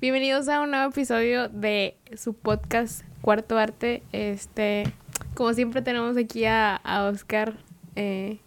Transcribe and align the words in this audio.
Bienvenidos 0.00 0.48
a 0.48 0.62
un 0.62 0.70
nuevo 0.70 0.88
episodio 0.88 1.50
de 1.50 1.94
su 2.16 2.32
podcast 2.32 3.04
Cuarto 3.20 3.58
Arte. 3.58 4.02
Este, 4.12 4.84
como 5.34 5.52
siempre 5.52 5.82
tenemos 5.82 6.16
aquí 6.16 6.46
a, 6.46 6.76
a 6.76 7.04
Oscar 7.04 7.58
eh, 7.96 8.38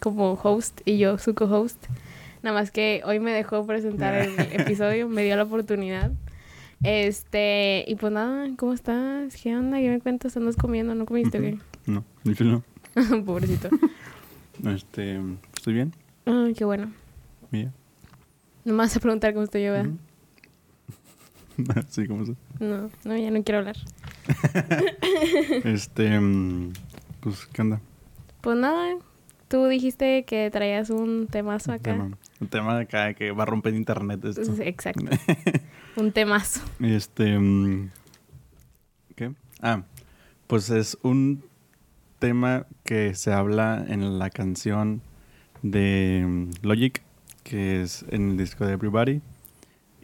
como 0.00 0.32
host 0.42 0.80
y 0.86 0.96
yo 0.96 1.18
su 1.18 1.34
co-host. 1.34 1.84
Nada 2.42 2.58
más 2.58 2.70
que 2.70 3.02
hoy 3.04 3.20
me 3.20 3.32
dejó 3.32 3.66
presentar 3.66 4.14
el 4.14 4.40
episodio, 4.58 5.06
me 5.06 5.22
dio 5.22 5.36
la 5.36 5.42
oportunidad. 5.42 6.12
Este, 6.82 7.84
y 7.86 7.96
pues 7.96 8.10
nada, 8.14 8.48
¿cómo 8.56 8.72
estás? 8.72 9.36
¿Qué 9.36 9.54
onda? 9.54 9.76
¿Qué 9.76 9.90
me 9.90 10.00
cuentas? 10.00 10.34
¿Andas 10.38 10.56
comiendo? 10.56 10.94
¿No 10.94 11.04
comiste 11.04 11.38
bien? 11.38 11.60
No, 11.84 12.04
de 12.24 12.32
hecho 12.32 12.44
no. 12.44 12.62
Pobrecito. 13.24 13.68
Este, 14.64 15.20
estoy 15.54 15.74
bien. 15.74 15.92
Ay, 16.24 16.54
qué 16.54 16.64
bueno. 16.64 16.90
Mira. 17.50 17.72
Nomás 18.64 18.96
a 18.96 19.00
preguntar 19.00 19.34
cómo 19.34 19.44
estoy 19.44 19.64
yo, 19.64 19.72
¿verdad? 19.72 19.90
sí, 21.88 22.06
¿cómo 22.06 22.22
estás? 22.22 22.36
No, 22.60 22.90
no, 23.04 23.16
ya 23.16 23.30
no 23.30 23.42
quiero 23.42 23.58
hablar. 23.58 23.76
Este, 25.64 26.18
mm, 26.20 26.72
pues, 27.20 27.46
¿qué 27.46 27.62
onda? 27.62 27.80
Pues 28.40 28.56
nada, 28.58 28.96
tú 29.48 29.66
dijiste 29.66 30.24
que 30.24 30.50
traías 30.50 30.90
un 30.90 31.26
temazo 31.28 31.70
Un 31.70 31.74
acá. 31.76 31.92
tema, 31.92 32.10
un 32.40 32.48
tema 32.48 32.76
de 32.76 32.82
acá 32.82 33.14
que 33.14 33.30
va 33.32 33.44
a 33.44 33.46
romper 33.46 33.74
internet 33.74 34.24
esto. 34.24 34.62
Exacto. 34.62 35.04
un 35.96 36.12
temazo. 36.12 36.60
Este, 36.80 37.38
mm, 37.38 37.90
¿qué? 39.14 39.32
Ah, 39.62 39.82
pues 40.46 40.70
es 40.70 40.98
un 41.02 41.42
tema 42.18 42.66
que 42.84 43.14
se 43.14 43.32
habla 43.32 43.84
en 43.88 44.18
la 44.18 44.30
canción 44.30 45.02
de 45.62 46.24
mm, 46.26 46.50
Logic, 46.66 47.02
que 47.42 47.82
es 47.82 48.04
en 48.10 48.30
el 48.30 48.36
disco 48.36 48.66
de 48.66 48.74
Everybody, 48.74 49.20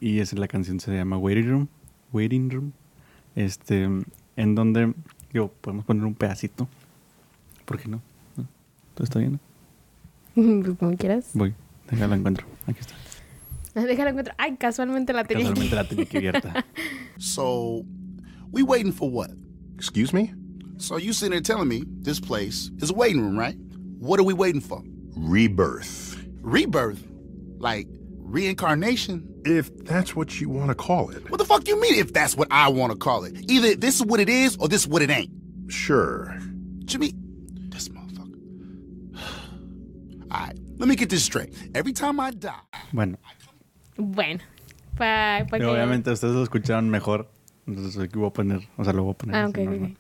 y 0.03 0.19
es 0.19 0.33
la 0.33 0.49
canción 0.49 0.81
se 0.81 0.93
llama 0.93 1.17
Waiting 1.17 1.49
Room, 1.49 1.69
Waiting 2.13 2.51
Room, 2.51 2.73
este, 3.37 3.89
en 4.37 4.55
donde, 4.57 4.93
digo, 5.33 5.53
podemos 5.61 5.85
poner 5.85 6.05
un 6.05 6.15
pedacito, 6.15 6.69
¿por 7.65 7.79
qué 7.79 7.89
no? 7.89 8.03
¿No? 8.37 8.45
¿Todo 8.95 9.05
está 9.05 9.21
bien? 9.21 9.39
Pues 10.35 10.77
como 10.79 10.97
quieras. 10.97 11.31
Voy, 11.35 11.55
déjalo 11.89 12.17
encuentro, 12.17 12.45
aquí 12.67 12.81
está. 12.81 12.95
Déjala 13.81 14.11
encuentro. 14.11 14.35
Ay, 14.37 14.57
casualmente 14.57 15.13
la 15.13 15.25
tenía 15.25 15.45
Casualmente 15.45 15.77
la 15.77 15.89
tenía 15.89 16.05
que 16.05 16.19
abierta. 16.19 16.67
So, 17.19 17.85
we 18.51 18.65
waiting 18.65 18.93
for 18.93 19.09
what? 19.09 19.31
Excuse 19.77 20.13
me? 20.13 20.35
So 20.79 20.99
you 20.99 21.13
sitting 21.13 21.31
there 21.31 21.41
telling 21.41 21.69
me 21.69 21.85
this 22.03 22.19
place 22.19 22.73
is 22.83 22.91
a 22.91 22.93
waiting 22.93 23.23
room, 23.23 23.39
right? 23.39 23.57
What 24.01 24.19
are 24.19 24.25
we 24.25 24.35
waiting 24.35 24.61
for? 24.61 24.83
Rebirth. 25.17 26.19
Rebirth? 26.43 27.07
Like 27.61 27.87
reincarnation? 28.19 29.32
If 29.45 29.71
that's 29.85 30.15
what 30.15 30.41
you 30.41 30.49
want 30.49 30.69
to 30.71 30.75
call 30.75 31.11
it. 31.11 31.29
What 31.31 31.39
the 31.39 31.45
fuck 31.45 31.67
you 31.67 31.81
mean 31.81 31.95
if 31.95 32.13
that's 32.13 32.37
what 32.37 32.49
I 32.51 32.69
want 32.69 32.93
to 32.93 32.99
call 32.99 33.25
it? 33.25 33.35
Either 33.51 33.75
this 33.75 33.97
is 33.97 34.05
what 34.07 34.21
it 34.21 34.29
is 34.29 34.57
or 34.59 34.69
this 34.69 34.83
is 34.83 34.89
what 34.89 35.03
it 35.03 35.11
ain't. 35.11 35.31
Sure. 35.69 36.39
Jimmy, 36.85 37.13
this 37.71 37.89
motherfucker. 37.89 38.39
All 40.31 40.39
right, 40.47 40.57
let 40.79 40.89
me 40.89 40.97
get 40.97 41.11
this 41.11 41.25
straight. 41.25 41.53
Every 41.75 41.93
time 41.93 42.21
I 42.21 42.31
die, 42.31 42.51
Bueno, 42.93 43.17
Bueno, 43.97 44.41
pa 44.97 45.41
Y 45.43 45.47
que... 45.59 45.65
obviamente 45.67 46.11
ustedes 46.11 46.35
lo 46.35 46.43
escucharon 46.43 46.89
mejor. 46.89 47.29
Entonces 47.67 47.97
aquí 48.03 48.19
voy 48.19 48.29
a 48.29 48.33
poner, 48.33 48.61
o 48.77 48.85
sea, 48.85 48.93
lo 48.93 49.05
voy 49.05 49.13
a 49.13 49.17
poner. 49.19 49.37
Ah, 49.37 49.49
ok, 49.49 49.59
normal. 49.59 49.93
ok. 49.93 49.99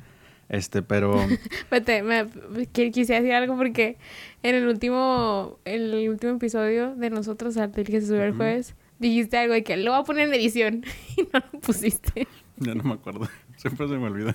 Este, 0.48 0.82
pero 0.82 1.20
Espérate, 1.50 2.02
me, 2.02 2.28
que- 2.72 2.90
quisiera 2.90 3.20
decir 3.20 3.34
algo 3.34 3.56
porque 3.56 3.96
en 4.42 4.54
el 4.54 4.66
último, 4.68 5.58
en 5.64 5.82
el 5.82 6.08
último 6.10 6.34
episodio 6.34 6.94
de 6.94 7.10
nosotros, 7.10 7.56
al 7.56 7.72
del 7.72 7.86
que 7.86 8.00
se 8.00 8.06
subió 8.08 8.24
el 8.24 8.34
jueves, 8.34 8.74
dijiste 9.02 9.36
algo 9.36 9.52
de 9.52 9.62
que 9.62 9.76
lo 9.76 9.90
voy 9.90 10.00
a 10.00 10.04
poner 10.04 10.28
en 10.28 10.34
edición 10.34 10.84
y 11.16 11.22
no 11.22 11.40
lo 11.52 11.60
pusiste. 11.60 12.26
ya 12.56 12.74
no 12.74 12.82
me 12.84 12.94
acuerdo. 12.94 13.28
Siempre 13.56 13.86
se 13.86 13.96
me 13.96 14.06
olvida. 14.06 14.34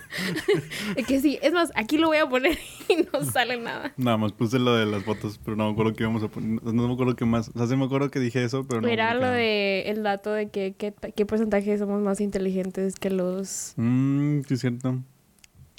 Es 0.95 1.05
que 1.05 1.19
sí, 1.19 1.37
es 1.41 1.51
más, 1.51 1.71
aquí 1.75 1.97
lo 1.97 2.07
voy 2.07 2.17
a 2.17 2.29
poner 2.29 2.57
y 2.89 3.07
no 3.11 3.23
sale 3.25 3.59
nada. 3.59 3.93
Nada 3.97 4.17
más 4.17 4.31
puse 4.31 4.59
lo 4.59 4.75
de 4.75 4.85
las 4.85 5.03
fotos, 5.03 5.39
pero 5.43 5.57
no 5.57 5.65
me 5.65 5.71
acuerdo 5.71 5.93
qué 5.93 6.03
íbamos 6.03 6.23
a 6.23 6.29
poner. 6.29 6.63
No 6.63 6.87
me 6.87 6.93
acuerdo 6.93 7.15
qué 7.15 7.25
más. 7.25 7.49
O 7.49 7.57
sea, 7.57 7.67
sí 7.67 7.75
me 7.75 7.85
acuerdo 7.85 8.11
que 8.11 8.19
dije 8.19 8.43
eso, 8.43 8.65
pero 8.67 8.81
no. 8.81 8.87
Era 8.87 9.13
lo 9.15 9.27
de 9.27 9.83
el 9.87 10.03
dato 10.03 10.31
de 10.31 10.49
que 10.49 10.75
qué 10.77 10.93
qué 10.93 11.25
porcentaje 11.25 11.77
somos 11.77 12.01
más 12.01 12.21
inteligentes 12.21 12.95
que 12.95 13.09
los... 13.09 13.73
Mmm, 13.77 14.41
sí 14.47 14.53
es 14.53 14.61
cierto. 14.61 15.01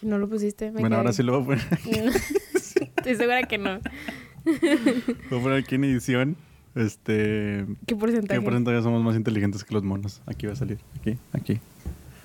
No 0.02 0.18
lo 0.18 0.28
pusiste. 0.28 0.70
me 0.70 0.80
bueno, 0.80 0.96
ahora 0.96 1.12
sí 1.12 1.22
lo 1.22 1.40
voy 1.40 1.56
a 1.56 1.68
poner. 1.68 2.12
Estoy 2.96 3.14
segura 3.14 3.42
que 3.44 3.58
no. 3.58 3.80
Voy 4.44 5.38
a 5.38 5.42
poner 5.42 5.58
aquí 5.58 5.76
en 5.76 5.84
edición. 5.84 6.36
Este. 6.78 7.66
¿Qué 7.86 7.96
porcentaje? 7.96 8.38
¿Qué 8.38 8.44
porcentaje 8.44 8.80
somos 8.82 9.02
más 9.02 9.16
inteligentes 9.16 9.64
que 9.64 9.74
los 9.74 9.82
monos? 9.82 10.22
Aquí 10.26 10.46
va 10.46 10.52
a 10.52 10.56
salir. 10.56 10.78
Aquí, 10.98 11.18
aquí. 11.32 11.60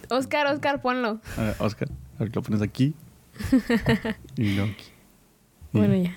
Oscar, 0.09 0.47
Oscar, 0.47 0.81
ponlo. 0.81 1.19
A 1.37 1.41
ver, 1.41 1.55
Oscar, 1.59 1.89
a 2.17 2.23
ver, 2.23 2.35
lo 2.35 2.41
pones 2.43 2.61
aquí. 2.61 2.93
y 4.37 4.55
luego 4.55 4.71
aquí. 4.71 4.85
Y- 5.73 5.77
Bueno, 5.79 5.95
ya. 5.95 6.15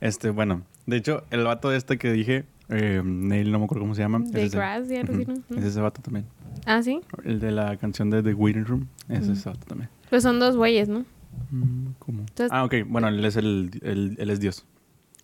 Este, 0.00 0.30
bueno, 0.30 0.62
de 0.86 0.96
hecho, 0.96 1.24
el 1.30 1.44
vato 1.44 1.72
este 1.72 1.96
que 1.96 2.12
dije, 2.12 2.44
eh, 2.68 3.00
Neil, 3.04 3.50
no 3.50 3.58
me 3.58 3.64
acuerdo 3.64 3.82
cómo 3.84 3.94
se 3.94 4.02
llama. 4.02 4.18
De 4.18 4.40
es 4.42 4.48
ese. 4.48 4.56
Grass, 4.58 4.88
ya 4.88 5.02
no 5.04 5.12
Ujú, 5.12 5.42
¿no? 5.48 5.58
Es 5.58 5.64
ese 5.64 5.80
vato 5.80 6.02
también. 6.02 6.26
Ah, 6.66 6.82
¿sí? 6.82 7.00
El 7.24 7.40
de 7.40 7.52
la 7.52 7.76
canción 7.78 8.10
de 8.10 8.22
The 8.22 8.34
Waiting 8.34 8.66
Room, 8.66 8.88
es 9.08 9.22
Ujú. 9.22 9.32
ese 9.32 9.48
vato 9.48 9.64
también. 9.66 9.88
Pues 10.10 10.22
son 10.22 10.38
dos 10.38 10.56
güeyes, 10.56 10.88
¿no? 10.88 11.06
Mm, 11.50 11.92
¿Cómo? 11.98 12.20
Entonces- 12.20 12.50
ah, 12.52 12.64
ok, 12.64 12.74
bueno, 12.86 13.08
él 13.08 13.24
es 13.24 13.36
el, 13.36 13.70
el- 13.82 14.16
él 14.18 14.28
es 14.30 14.40
Dios. 14.40 14.66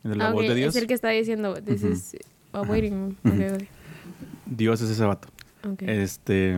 El 0.05 0.13
de 0.13 0.17
la 0.17 0.29
Ah, 0.29 0.33
voz 0.33 0.47
de 0.49 0.55
Dios. 0.55 0.75
Es 0.75 0.81
el 0.81 0.89
que 0.89 0.95
está 0.95 1.09
diciendo, 1.11 1.55
this 1.63 1.83
is 1.83 2.17
a 2.53 2.63
waiting 2.63 2.93
room. 2.93 3.17
Ujú. 3.25 3.55
Ok, 3.55 3.63
Dios 4.47 4.81
es 4.81 4.91
ese 4.91 5.05
vato. 5.05 5.29
Este. 5.81 6.57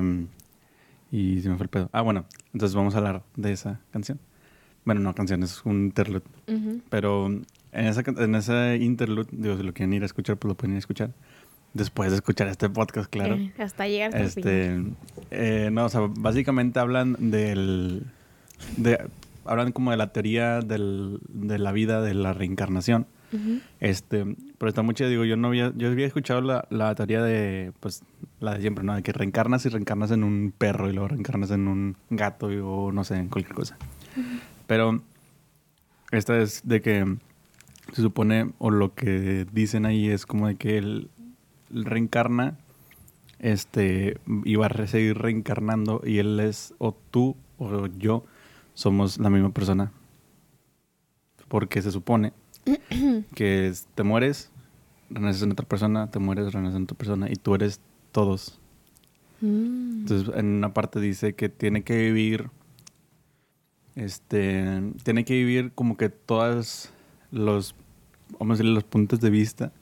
Y 1.12 1.40
se 1.40 1.48
me 1.48 1.56
fue 1.56 1.64
el 1.64 1.70
pedo. 1.70 1.90
Ah, 1.92 2.02
bueno, 2.02 2.24
entonces 2.52 2.74
vamos 2.74 2.94
a 2.94 2.98
hablar 2.98 3.22
de 3.36 3.52
esa 3.52 3.80
canción. 3.90 4.20
Bueno, 4.84 5.00
no 5.00 5.14
canción, 5.14 5.42
es 5.42 5.64
un 5.64 5.86
interlude. 5.86 6.22
Pero 6.88 7.26
en, 7.26 7.44
esa, 7.72 8.02
en 8.06 8.34
ese 8.34 8.76
interlude, 8.76 9.28
digo, 9.32 9.56
si 9.56 9.62
lo 9.62 9.74
quieren 9.74 9.92
ir 9.92 10.02
a 10.02 10.06
escuchar, 10.06 10.36
pues 10.36 10.48
lo 10.48 10.56
pueden 10.56 10.72
ir 10.72 10.76
a 10.76 10.78
escuchar. 10.78 11.10
Después 11.74 12.10
de 12.10 12.16
escuchar 12.16 12.48
este 12.48 12.68
podcast, 12.68 13.10
claro. 13.10 13.36
Eh, 13.36 13.52
hasta 13.58 13.86
llegar 13.86 14.08
hasta 14.08 14.22
el 14.22 14.30
final. 14.30 14.52
Este, 14.52 15.66
eh, 15.66 15.70
no, 15.70 15.84
o 15.84 15.88
sea, 15.88 16.00
básicamente 16.08 16.80
hablan 16.80 17.30
del, 17.30 18.04
de, 18.76 19.08
hablan 19.44 19.70
como 19.72 19.92
de 19.92 19.96
la 19.96 20.12
teoría 20.12 20.60
del, 20.60 21.20
de 21.28 21.58
la 21.58 21.72
vida, 21.72 22.02
de 22.02 22.14
la 22.14 22.32
reencarnación. 22.32 23.06
Este, 23.80 24.36
pero 24.58 24.68
está 24.68 24.82
muy 24.82 24.94
chido, 24.94 25.08
digo, 25.08 25.24
yo 25.24 25.36
no 25.36 25.48
había, 25.48 25.72
yo 25.76 25.88
había 25.88 26.06
escuchado 26.06 26.40
la, 26.40 26.66
la 26.70 26.94
teoría 26.94 27.22
de, 27.22 27.72
pues, 27.80 28.02
la 28.40 28.54
de 28.54 28.60
siempre, 28.60 28.84
¿no? 28.84 28.94
De 28.94 29.02
que 29.02 29.12
reencarnas 29.12 29.64
y 29.66 29.68
reencarnas 29.68 30.10
en 30.10 30.22
un 30.24 30.52
perro 30.56 30.88
y 30.90 30.92
luego 30.92 31.08
reencarnas 31.08 31.50
en 31.50 31.68
un 31.68 31.96
gato 32.10 32.52
y- 32.52 32.58
o 32.62 32.92
no 32.92 33.04
sé, 33.04 33.16
en 33.16 33.28
cualquier 33.28 33.54
cosa. 33.54 33.76
Pero 34.66 35.02
esta 36.10 36.38
es 36.38 36.62
de 36.64 36.80
que 36.82 37.16
se 37.92 38.02
supone, 38.02 38.50
o 38.58 38.70
lo 38.70 38.94
que 38.94 39.46
dicen 39.52 39.86
ahí 39.86 40.08
es 40.08 40.26
como 40.26 40.48
de 40.48 40.56
que 40.56 40.76
él 40.78 41.08
reencarna, 41.70 42.58
este, 43.38 44.18
y 44.44 44.56
va 44.56 44.66
a 44.66 44.86
seguir 44.86 45.16
reencarnando 45.16 46.02
y 46.04 46.18
él 46.18 46.38
es, 46.40 46.74
o 46.78 46.94
tú 47.10 47.36
o 47.58 47.86
yo, 47.86 48.24
somos 48.74 49.18
la 49.18 49.30
misma 49.30 49.50
persona. 49.50 49.92
Porque 51.48 51.82
se 51.82 51.90
supone 51.90 52.32
que 53.34 53.68
es- 53.68 53.86
te 53.94 54.02
mueres, 54.02 54.50
renaces 55.10 55.42
en 55.42 55.52
otra 55.52 55.66
persona, 55.66 56.10
te 56.10 56.18
mueres, 56.18 56.52
renaces 56.52 56.76
en 56.76 56.82
otra 56.84 56.96
persona 56.96 57.30
y 57.30 57.36
tú 57.36 57.54
eres 57.54 57.80
todos. 58.12 58.58
Mm. 59.40 60.00
Entonces, 60.00 60.34
en 60.36 60.46
una 60.46 60.72
parte 60.74 61.00
dice 61.00 61.34
que 61.34 61.48
tiene 61.48 61.82
que 61.82 61.96
vivir, 61.96 62.50
este, 63.96 64.82
tiene 65.02 65.24
que 65.24 65.34
vivir 65.34 65.72
como 65.72 65.96
que 65.96 66.08
todas 66.08 66.92
los, 67.30 67.74
vamos 68.38 68.54
a 68.54 68.62
decir, 68.62 68.72
los 68.74 68.84
puntos 68.84 69.20
de 69.20 69.30
vista, 69.30 69.72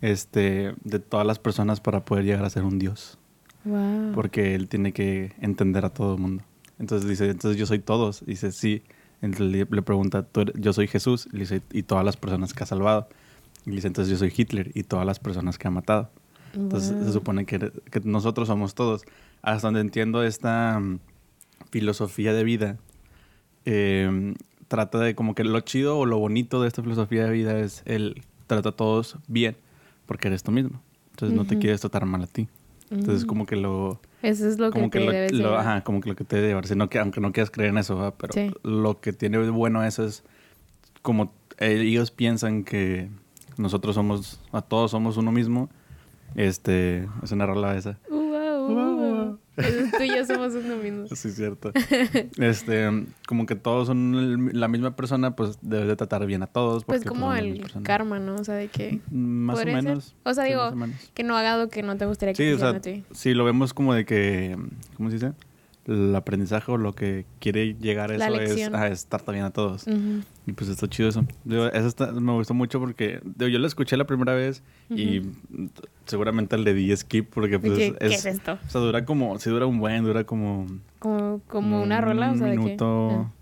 este, 0.00 0.74
de 0.84 0.98
todas 0.98 1.26
las 1.26 1.38
personas 1.38 1.80
para 1.80 2.04
poder 2.04 2.24
llegar 2.24 2.44
a 2.44 2.50
ser 2.50 2.64
un 2.64 2.78
dios. 2.78 3.18
Wow. 3.64 4.12
Porque 4.14 4.54
él 4.54 4.68
tiene 4.68 4.92
que 4.92 5.32
entender 5.40 5.84
a 5.84 5.90
todo 5.90 6.14
el 6.14 6.20
mundo. 6.20 6.44
Entonces 6.78 7.08
dice, 7.08 7.28
entonces 7.28 7.58
yo 7.58 7.66
soy 7.66 7.78
todos. 7.78 8.24
Dice, 8.24 8.52
sí. 8.52 8.82
Entonces 9.22 9.66
le, 9.70 9.82
pregunta, 9.82 10.22
"¿Tú 10.22 10.40
eres- 10.42 10.54
yo 10.58 10.72
soy 10.72 10.86
Jesús. 10.88 11.28
Y 11.32 11.38
dice, 11.40 11.62
y 11.72 11.82
todas 11.82 12.04
las 12.04 12.16
personas 12.16 12.54
que 12.54 12.62
ha 12.64 12.66
salvado. 12.66 13.08
Y 13.66 13.70
dice, 13.72 13.86
entonces 13.88 14.10
yo 14.10 14.16
soy 14.18 14.32
Hitler 14.34 14.70
y 14.74 14.82
todas 14.84 15.04
las 15.04 15.18
personas 15.18 15.58
que 15.58 15.68
ha 15.68 15.70
matado. 15.70 16.10
Entonces 16.54 16.96
Wow. 16.96 17.06
se 17.06 17.12
supone 17.12 17.44
que, 17.46 17.58
que 17.90 18.00
nosotros 18.04 18.48
somos 18.48 18.74
todos. 18.74 19.02
Hasta 19.42 19.66
donde 19.68 19.80
entiendo 19.80 20.22
esta 20.24 20.78
mm, 20.80 20.98
filosofía 21.70 22.32
de 22.32 22.44
vida, 22.44 22.76
eh, 23.64 24.34
trata 24.68 24.98
de 24.98 25.14
como 25.14 25.34
que 25.34 25.44
lo 25.44 25.60
chido 25.60 25.98
o 25.98 26.06
lo 26.06 26.18
bonito 26.18 26.62
de 26.62 26.68
esta 26.68 26.82
filosofía 26.82 27.24
de 27.24 27.30
vida 27.30 27.58
es 27.58 27.82
el 27.86 28.22
trata 28.46 28.70
a 28.70 28.72
todos 28.72 29.16
bien 29.28 29.56
porque 30.06 30.28
eres 30.28 30.42
tú 30.42 30.50
mismo. 30.52 30.80
Entonces 31.10 31.36
no 31.36 31.44
te 31.44 31.58
quieres 31.58 31.80
tratar 31.80 32.06
mal 32.06 32.22
a 32.22 32.26
ti. 32.26 32.48
Entonces 32.90 33.24
Mm. 33.24 33.26
como 33.28 33.46
que 33.46 33.56
lo 33.56 34.00
Eso 34.22 34.48
es 34.48 34.58
lo 34.58 34.66
que 34.70 34.78
como 34.78 34.90
te 34.90 34.98
que 34.98 35.04
lo, 35.04 35.12
debes 35.12 35.32
lo- 35.32 35.58
ajá, 35.58 35.82
como 35.82 36.00
que 36.00 36.08
lo 36.10 36.16
que 36.16 36.24
te 36.24 36.36
debe 36.36 36.48
llevar, 36.48 36.66
sino 36.66 36.88
que 36.90 36.98
aunque 36.98 37.20
no 37.20 37.32
quieras 37.32 37.50
creer 37.50 37.70
en 37.70 37.78
eso, 37.78 37.96
¿verdad? 37.96 38.14
pero 38.18 38.32
Sí. 38.34 38.50
lo 38.62 39.00
que 39.00 39.12
tiene 39.12 39.38
bueno 39.50 39.82
eso 39.84 40.04
es 40.04 40.22
como 41.02 41.32
ellos 41.58 42.10
piensan 42.10 42.64
que 42.64 43.08
nosotros 43.56 43.94
somos, 43.94 44.40
a 44.52 44.62
todos 44.62 44.90
somos 44.90 45.16
uno 45.16 45.32
mismo, 45.32 45.68
este, 46.34 47.08
es 47.22 47.32
una 47.32 47.46
rola 47.46 47.76
esa. 47.76 47.98
Uh, 48.08 48.14
wow, 48.14 48.70
uh, 48.70 48.74
wow. 48.74 49.20
Entonces, 49.20 49.38
tú 49.96 50.02
y 50.02 50.08
yo 50.08 50.24
somos 50.26 50.54
uno 50.54 50.76
mismo. 50.76 51.06
Sí, 51.14 51.30
cierto. 51.30 51.72
este, 52.38 52.88
como 53.26 53.46
que 53.46 53.56
todos 53.56 53.86
son 53.88 54.14
el- 54.50 54.58
la 54.60 54.68
misma 54.68 54.96
persona, 54.96 55.34
pues 55.36 55.58
debes 55.62 55.88
de 55.88 55.96
tratar 55.96 56.26
bien 56.26 56.42
a 56.42 56.46
todos. 56.46 56.84
Pues 56.84 57.00
porque, 57.02 57.08
como 57.08 57.32
el 57.34 57.62
karma, 57.82 58.18
¿no? 58.18 58.36
O 58.36 58.44
sea, 58.44 58.54
de 58.54 58.68
que 58.68 59.00
Más 59.10 59.56
o 59.58 59.62
ser. 59.62 59.72
menos. 59.72 60.14
O 60.24 60.34
sea, 60.34 60.44
Sí, 60.44 60.50
digo, 60.50 60.68
o 60.68 60.74
que 61.14 61.22
no 61.22 61.36
haga 61.36 61.56
lo 61.56 61.68
que 61.68 61.82
no 61.82 61.96
te 61.96 62.06
gustaría 62.06 62.32
que 62.34 62.42
Sí, 62.42 62.48
te 62.50 62.54
o 62.54 62.58
sea, 62.58 62.68
a 62.70 62.80
ti. 62.80 63.04
si 63.12 63.34
lo 63.34 63.44
vemos 63.44 63.74
como 63.74 63.94
de 63.94 64.04
que, 64.04 64.56
¿cómo 64.96 65.10
se 65.10 65.16
dice? 65.16 65.32
El 65.90 66.14
aprendizaje 66.14 66.70
o 66.70 66.76
lo 66.76 66.94
que 66.94 67.26
quiere 67.40 67.74
llegar 67.74 68.10
a 68.12 68.14
eso 68.14 68.40
es 68.40 68.72
a 68.72 68.86
estar 68.88 69.22
bien 69.32 69.44
a 69.44 69.50
todos. 69.50 69.86
Y 70.46 70.52
pues 70.52 70.70
está 70.70 70.88
chido 70.88 71.08
eso. 71.08 71.24
Digo, 71.44 71.66
eso 71.66 71.86
está- 71.88 72.12
me 72.12 72.32
gustó 72.32 72.54
mucho 72.54 72.78
porque 72.80 73.20
digo, 73.24 73.48
yo 73.48 73.58
lo 73.58 73.66
escuché 73.66 73.96
la 73.96 74.06
primera 74.06 74.32
vez 74.34 74.62
y 74.88 75.22
seguramente 76.06 76.56
le 76.58 76.74
di 76.74 76.96
skip 76.96 77.28
porque 77.32 77.58
pues 77.58 77.72
¿Qué- 77.72 77.94
qué 77.98 78.06
es 78.06 78.24
esto? 78.26 78.58
O 78.66 78.70
sea, 78.70 78.80
dura 78.80 79.04
como, 79.04 79.38
sí 79.38 79.50
dura 79.50 79.66
un 79.66 79.78
buen, 79.78 80.04
dura 80.04 80.24
como... 80.24 80.66
Como, 80.98 81.40
como 81.48 81.82
una 81.82 81.98
un 81.98 82.04
rola, 82.04 82.32
o 82.32 82.36
sea, 82.36 82.46
de 82.46 82.56
minuto... 82.56 83.10
Ah. 83.10 83.32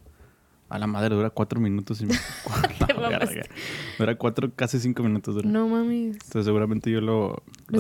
A 0.71 0.79
la 0.79 0.87
madre 0.87 1.15
dura 1.15 1.31
cuatro 1.31 1.61
minutos 1.61 2.01
y... 2.03 2.07
me- 2.07 2.15
dura 3.99 4.15
cuatro, 4.17 4.51
casi 4.55 4.79
cinco 4.79 5.03
minutos 5.03 5.35
dura. 5.35 5.49
No 5.49 5.67
mames. 5.69 6.15
Entonces 6.15 6.45
seguramente 6.45 6.91
yo 6.91 7.01
lo, 7.01 7.43
lo. 7.69 7.79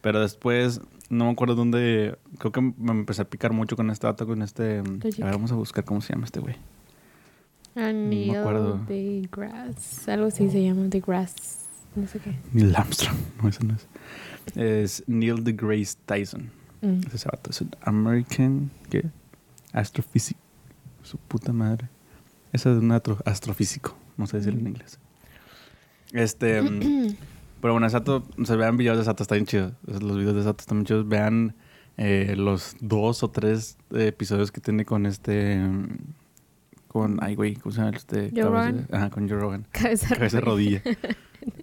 Pero 0.00 0.20
después, 0.20 0.80
no 1.08 1.26
me 1.26 1.30
acuerdo 1.32 1.54
dónde... 1.54 2.16
Creo 2.38 2.52
que 2.52 2.60
me 2.60 2.90
empecé 2.92 3.22
a 3.22 3.24
picar 3.24 3.52
mucho 3.52 3.76
con 3.76 3.90
este 3.90 4.06
dato, 4.06 4.26
con 4.26 4.42
este... 4.42 4.78
A 4.80 4.82
ver, 5.24 5.32
vamos 5.34 5.52
a 5.52 5.54
buscar 5.54 5.84
cómo 5.84 6.00
se 6.00 6.12
llama 6.12 6.24
este 6.24 6.40
güey. 6.40 6.56
Neil 7.76 8.36
acuerdo. 8.36 8.78
deGrasse. 8.88 10.12
Algo 10.12 10.26
así 10.26 10.48
se 10.50 10.62
llama 10.62 10.82
deGrasse. 10.88 11.64
No 11.96 12.06
sé 12.06 12.18
qué. 12.20 12.34
Neil 12.52 12.74
Armstrong. 12.74 13.16
No, 13.42 13.48
eso 13.48 13.64
no 13.64 13.74
es. 13.74 13.86
Es 14.56 15.04
Neil 15.06 15.42
deGrasse 15.44 15.96
Tyson. 16.06 16.50
Mm. 16.82 17.00
Es 17.06 17.14
ese 17.14 17.28
vato. 17.30 17.50
Es 17.50 17.60
un 17.60 17.70
American... 17.82 18.70
¿Qué? 18.90 19.04
Astrophysic. 19.72 20.36
Su 21.02 21.18
puta 21.18 21.52
madre. 21.52 21.88
Ese 22.52 22.70
es 22.72 22.78
un 22.78 22.90
astro- 22.92 23.18
astrofísico. 23.24 23.96
No 24.16 24.26
sé 24.26 24.36
decirlo 24.38 24.60
en 24.60 24.68
inglés. 24.68 24.98
Este... 26.12 26.62
mm, 26.62 27.16
pero 27.60 27.74
bueno, 27.74 27.88
Sato... 27.90 28.24
Se 28.44 28.56
vean 28.56 28.76
videos 28.76 28.98
de 28.98 29.04
Sato. 29.04 29.22
Está 29.22 29.34
bien 29.34 29.46
chido. 29.46 29.72
Los 29.86 30.16
videos 30.16 30.34
de 30.36 30.42
Sato 30.44 30.60
están 30.62 30.78
bien 30.78 30.86
chidos. 30.86 31.08
Vean 31.08 31.54
eh, 31.96 32.34
los 32.36 32.76
dos 32.80 33.22
o 33.22 33.30
tres 33.30 33.76
episodios 33.92 34.50
que 34.52 34.60
tiene 34.60 34.84
con 34.84 35.06
este... 35.06 35.60
Con... 36.88 37.18
Ay, 37.22 37.34
güey. 37.34 37.54
¿Cómo 37.56 37.72
se 37.74 37.80
llama 37.82 37.96
este? 37.96 38.30
Joe 38.30 38.42
cabeza- 38.42 38.48
Rogan. 38.50 38.88
Ajá, 38.92 39.10
con 39.10 39.28
Joe 39.28 39.38
Rogan. 39.38 39.66
Cabeza, 39.72 40.14
Cabeza 40.14 40.40
rodilla. 40.40 40.82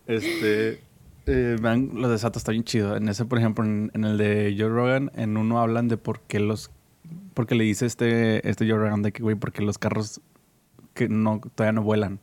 este. 0.08 0.82
eh, 1.26 1.58
los 1.94 2.12
de 2.12 2.18
Sato 2.18 2.38
está 2.40 2.52
bien 2.52 2.64
chido. 2.64 2.96
En 2.98 3.08
ese, 3.08 3.26
por 3.26 3.38
ejemplo, 3.40 3.64
en, 3.64 3.92
en 3.94 4.04
el 4.04 4.18
de 4.18 4.56
Joe 4.58 4.70
Rogan, 4.70 5.12
en 5.16 5.38
uno 5.38 5.60
hablan 5.60 5.88
de 5.88 5.98
por 5.98 6.20
qué 6.22 6.40
los. 6.40 6.72
Porque 7.34 7.56
le 7.56 7.64
dice 7.64 7.86
este, 7.86 8.48
este 8.50 8.70
Joe 8.70 8.78
Rogan 8.80 9.02
de 9.04 9.12
que, 9.12 9.24
güey, 9.24 9.36
porque 9.36 9.62
los 9.62 9.78
carros 9.78 10.22
que 10.94 11.08
no, 11.08 11.40
todavía 11.56 11.74
no 11.74 11.84
vuelan. 11.84 12.20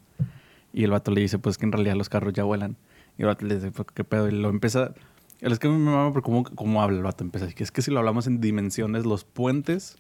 Y 0.75 0.85
el 0.85 0.91
vato 0.91 1.11
le 1.11 1.23
dice, 1.23 1.39
pues 1.39 1.57
que 1.57 1.65
en 1.65 1.73
realidad 1.73 1.95
los 1.97 2.09
carros 2.11 2.35
ya 2.35 2.45
vuelan. 2.45 2.77
Y 3.17 3.23
el 3.23 3.29
vato 3.29 3.47
le 3.47 3.55
dice, 3.57 3.71
pues, 3.71 3.89
¿qué 3.95 4.05
pedo? 4.05 4.29
Y 4.29 4.33
lo 4.33 4.51
empieza. 4.51 4.93
Es 5.41 5.59
que 5.59 5.69
me 5.69 5.79
mama 5.79 6.13
por 6.13 6.23
cómo, 6.23 6.45
cómo 6.45 6.83
habla 6.83 6.97
el 6.97 7.03
vato. 7.03 7.25
Empieza. 7.25 7.49
que 7.49 7.63
Es 7.63 7.71
que 7.71 7.83
si 7.83 7.91
lo 7.91 7.99
hablamos 7.99 8.27
en 8.27 8.41
dimensiones, 8.41 9.05
los 9.07 9.25
puentes 9.25 9.97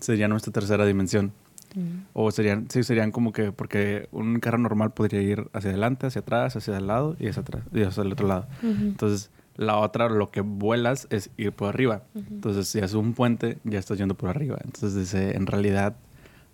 serían 0.00 0.30
nuestra 0.30 0.52
tercera 0.52 0.84
dimensión. 0.84 1.32
Mm. 1.74 2.06
O 2.12 2.30
serían, 2.30 2.68
sí, 2.70 2.82
serían 2.82 3.10
como 3.10 3.32
que, 3.32 3.52
porque 3.52 4.08
un 4.12 4.38
carro 4.40 4.58
normal 4.58 4.92
podría 4.92 5.22
ir 5.22 5.48
hacia 5.52 5.70
adelante, 5.70 6.06
hacia 6.06 6.20
atrás, 6.20 6.56
hacia 6.56 6.76
el 6.76 6.86
lado 6.86 7.16
y 7.18 7.28
hacia 7.28 7.42
atrás, 7.42 7.62
y 7.72 7.82
hacia 7.82 8.02
el 8.02 8.12
otro 8.12 8.28
lado. 8.28 8.46
Entonces, 8.62 9.30
la 9.56 9.78
otra, 9.78 10.08
lo 10.08 10.30
que 10.30 10.40
vuelas 10.40 11.06
es 11.10 11.30
ir 11.36 11.52
por 11.52 11.68
arriba. 11.68 12.02
Entonces, 12.14 12.68
si 12.68 12.78
haces 12.78 12.94
un 12.94 13.14
puente, 13.14 13.58
ya 13.64 13.78
estás 13.78 13.98
yendo 13.98 14.14
por 14.14 14.30
arriba. 14.30 14.58
Entonces, 14.64 14.94
dice, 14.94 15.36
en 15.36 15.46
realidad, 15.46 15.96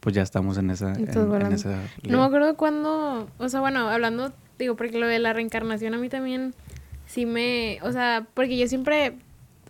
pues 0.01 0.15
ya 0.15 0.23
estamos 0.23 0.57
en 0.59 0.71
esa, 0.71 0.95
en, 0.95 1.03
Estás 1.03 1.17
en 1.17 1.29
volando. 1.29 1.55
esa 1.55 1.83
No 2.09 2.19
me 2.19 2.25
acuerdo 2.25 2.57
cuándo, 2.57 3.29
o 3.39 3.49
sea, 3.49 3.61
bueno, 3.61 3.89
hablando, 3.89 4.33
digo, 4.59 4.77
porque 4.77 4.99
lo 4.99 5.07
de 5.07 5.19
la 5.19 5.33
reencarnación 5.33 5.95
a 5.95 5.99
mí 5.99 6.09
también 6.09 6.55
sí 7.11 7.27
me, 7.27 7.79
o 7.83 7.91
sea, 7.93 8.27
porque 8.35 8.57
yo 8.57 8.69
siempre, 8.69 9.15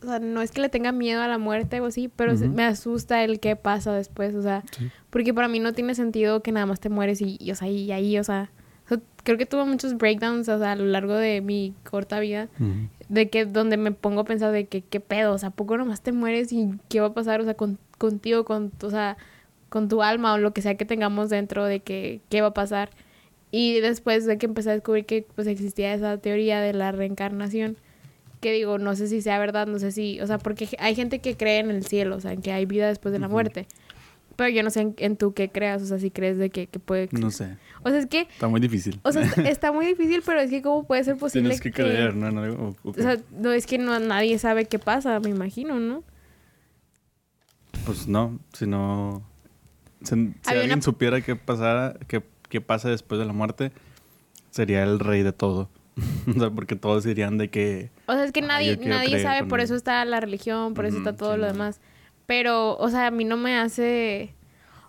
o 0.03 0.07
sea, 0.07 0.19
no 0.19 0.43
es 0.43 0.51
que 0.51 0.61
le 0.61 0.69
tenga 0.69 0.93
miedo 0.93 1.23
a 1.23 1.29
la 1.29 1.39
muerte 1.39 1.81
o 1.81 1.87
así, 1.87 2.09
pero 2.09 2.35
me 2.37 2.65
asusta 2.65 3.25
el 3.25 3.41
qué 3.41 3.57
pasa 3.57 3.93
después, 3.95 4.35
o 4.35 4.43
sea, 4.43 4.63
Sí. 4.77 4.91
porque 5.09 5.33
para 5.33 5.49
mí 5.49 5.59
no 5.59 5.73
tiene 5.73 5.95
sentido 5.95 6.43
que 6.43 6.53
nada 6.53 6.67
más 6.67 6.81
te 6.81 6.89
mueres 6.91 7.21
y, 7.23 7.37
y, 7.41 7.51
o 7.51 7.55
sea, 7.55 7.69
y 7.69 7.91
ahí, 7.93 8.19
o 8.19 8.25
sea, 8.25 8.51
o 8.85 8.89
sea, 8.89 8.99
creo 9.25 9.39
que 9.39 9.47
tuve 9.47 9.65
muchos 9.65 9.97
breakdowns, 9.97 10.49
o 10.51 10.59
sea, 10.59 10.73
a 10.73 10.77
lo 10.77 10.85
largo 10.85 11.15
de 11.15 11.41
mi 11.41 11.73
corta 11.89 12.21
vida, 12.21 12.49
de 13.09 13.31
que 13.31 13.45
donde 13.47 13.77
me 13.79 13.93
pongo 13.93 14.21
a 14.21 14.25
pensar 14.25 14.53
de 14.53 14.67
que 14.67 14.83
qué 14.83 15.01
pedo, 15.01 15.33
o 15.33 15.39
sea, 15.39 15.49
¿a 15.49 15.53
poco 15.53 15.77
nomás 15.79 16.03
te 16.03 16.13
mueres 16.13 16.53
y 16.53 16.69
qué 16.91 17.01
va 17.01 17.07
a 17.09 17.15
pasar, 17.15 17.41
o 17.41 17.45
sea, 17.45 17.55
con, 17.55 17.79
contigo, 17.99 18.45
con, 18.45 18.71
o 18.83 18.91
sea, 18.91 19.17
con 19.69 19.89
tu 19.89 20.03
alma 20.03 20.35
o 20.35 20.39
lo 20.39 20.53
que 20.53 20.61
sea 20.63 20.75
que 20.77 20.85
tengamos 20.85 21.31
dentro 21.31 21.65
de 21.65 21.81
que 21.81 22.21
qué 22.29 22.41
va 22.43 22.49
a 22.49 22.55
pasar. 22.55 22.91
Y 23.51 23.81
después 23.81 24.27
de 24.27 24.39
que 24.39 24.47
empecé 24.47 24.71
a 24.71 24.75
descubrir 24.75 25.07
que 25.07 25.27
pues 25.35 25.47
existía 25.49 25.93
esa 25.95 26.19
teoría 26.19 26.61
de 26.61 26.73
la 26.73 26.93
reencarnación, 26.93 27.77
que 28.41 28.53
digo, 28.53 28.79
no 28.79 28.95
sé 28.97 29.07
si 29.09 29.21
sea 29.23 29.39
verdad, 29.39 29.67
no 29.67 29.79
sé 29.79 29.91
si, 29.93 30.21
o 30.21 30.27
sea, 30.27 30.39
porque 30.39 30.69
hay 30.79 30.95
gente 30.95 31.19
que 31.19 31.37
cree 31.37 31.59
en 31.59 31.71
el 31.71 31.85
cielo, 31.85 32.17
o 32.17 32.21
sea, 32.21 32.33
en 32.33 32.43
que 32.43 32.53
hay 32.53 32.65
vida 32.65 32.89
después 32.89 33.13
de 33.13 33.19
la 33.19 33.27
Ujú. 33.27 33.35
muerte. 33.35 33.67
Pero 34.37 34.49
yo 34.49 34.63
no 34.63 34.71
sé 34.71 34.81
en, 34.81 34.95
en 34.99 35.17
tú 35.19 35.35
qué 35.35 35.51
creas, 35.51 35.83
o 35.83 35.87
sea, 35.87 35.99
si 35.99 36.11
crees 36.11 36.39
de 36.39 36.49
que, 36.49 36.67
que 36.69 36.79
puede... 36.79 37.11
No 37.13 37.31
sé. 37.31 37.57
O 37.83 37.91
sea, 37.91 37.99
es 37.99 38.07
que, 38.07 38.21
Está 38.23 38.49
muy 38.49 38.61
difícil. 38.61 38.99
o 39.03 39.13
sea, 39.13 39.23
está, 39.47 39.73
muy 39.73 39.85
difícil, 39.85 40.23
pero 40.25 40.41
es 40.41 40.49
que 40.49 40.63
cómo 40.63 40.85
puede 40.87 41.05
ser 41.05 41.17
posible 41.17 41.51
Tienes 41.51 41.61
que 41.61 41.73
creer, 41.73 42.15
¿no? 42.15 42.29
O- 42.55 42.69
o- 42.85 42.91
o 42.91 42.95
sea, 42.95 43.19
no 43.33 43.53
es 43.53 43.67
que 43.67 43.77
no 43.77 43.99
nadie 44.01 44.39
sabe 44.39 44.65
qué 44.65 44.79
pasa, 44.79 45.21
me 45.21 45.29
imagino, 45.31 45.79
¿no? 45.79 46.05
Pues 47.85 48.07
no, 48.09 48.39
si 48.53 48.67
no... 48.67 49.23
Si, 50.03 50.15
si 50.15 50.33
alguien 50.51 50.73
una- 50.75 50.83
supiera 50.83 51.21
qué 51.21 51.37
pasara, 51.37 51.99
qué, 52.09 52.23
qué 52.51 52.61
pasa 52.61 52.91
después 52.91 53.19
de 53.19 53.25
la 53.25 53.33
muerte, 53.33 53.73
sería 54.51 54.83
el 54.83 54.99
rey 54.99 55.23
de 55.23 55.33
todo. 55.33 55.71
o 56.29 56.39
sea, 56.39 56.51
porque 56.51 56.77
todos 56.77 57.05
dirían 57.05 57.39
de 57.39 57.49
que... 57.49 57.91
O 58.07 58.13
sea, 58.13 58.25
es 58.25 58.33
que 58.33 58.41
Ah, 58.41 58.47
nadie, 58.47 58.77
nadie 58.77 59.23
sabe, 59.23 59.47
por 59.47 59.61
él. 59.61 59.65
eso 59.65 59.75
está 59.75 60.05
la 60.05 60.21
religión, 60.21 60.75
por 60.75 60.85
eso 60.85 60.99
está 60.99 61.17
todo 61.17 61.35
sí, 61.35 61.41
lo 61.41 61.47
no. 61.47 61.53
demás. 61.53 61.81
Pero, 62.27 62.77
o 62.77 62.89
sea, 62.91 63.07
a 63.07 63.11
mí 63.11 63.25
no 63.25 63.37
me 63.37 63.57
hace... 63.57 64.35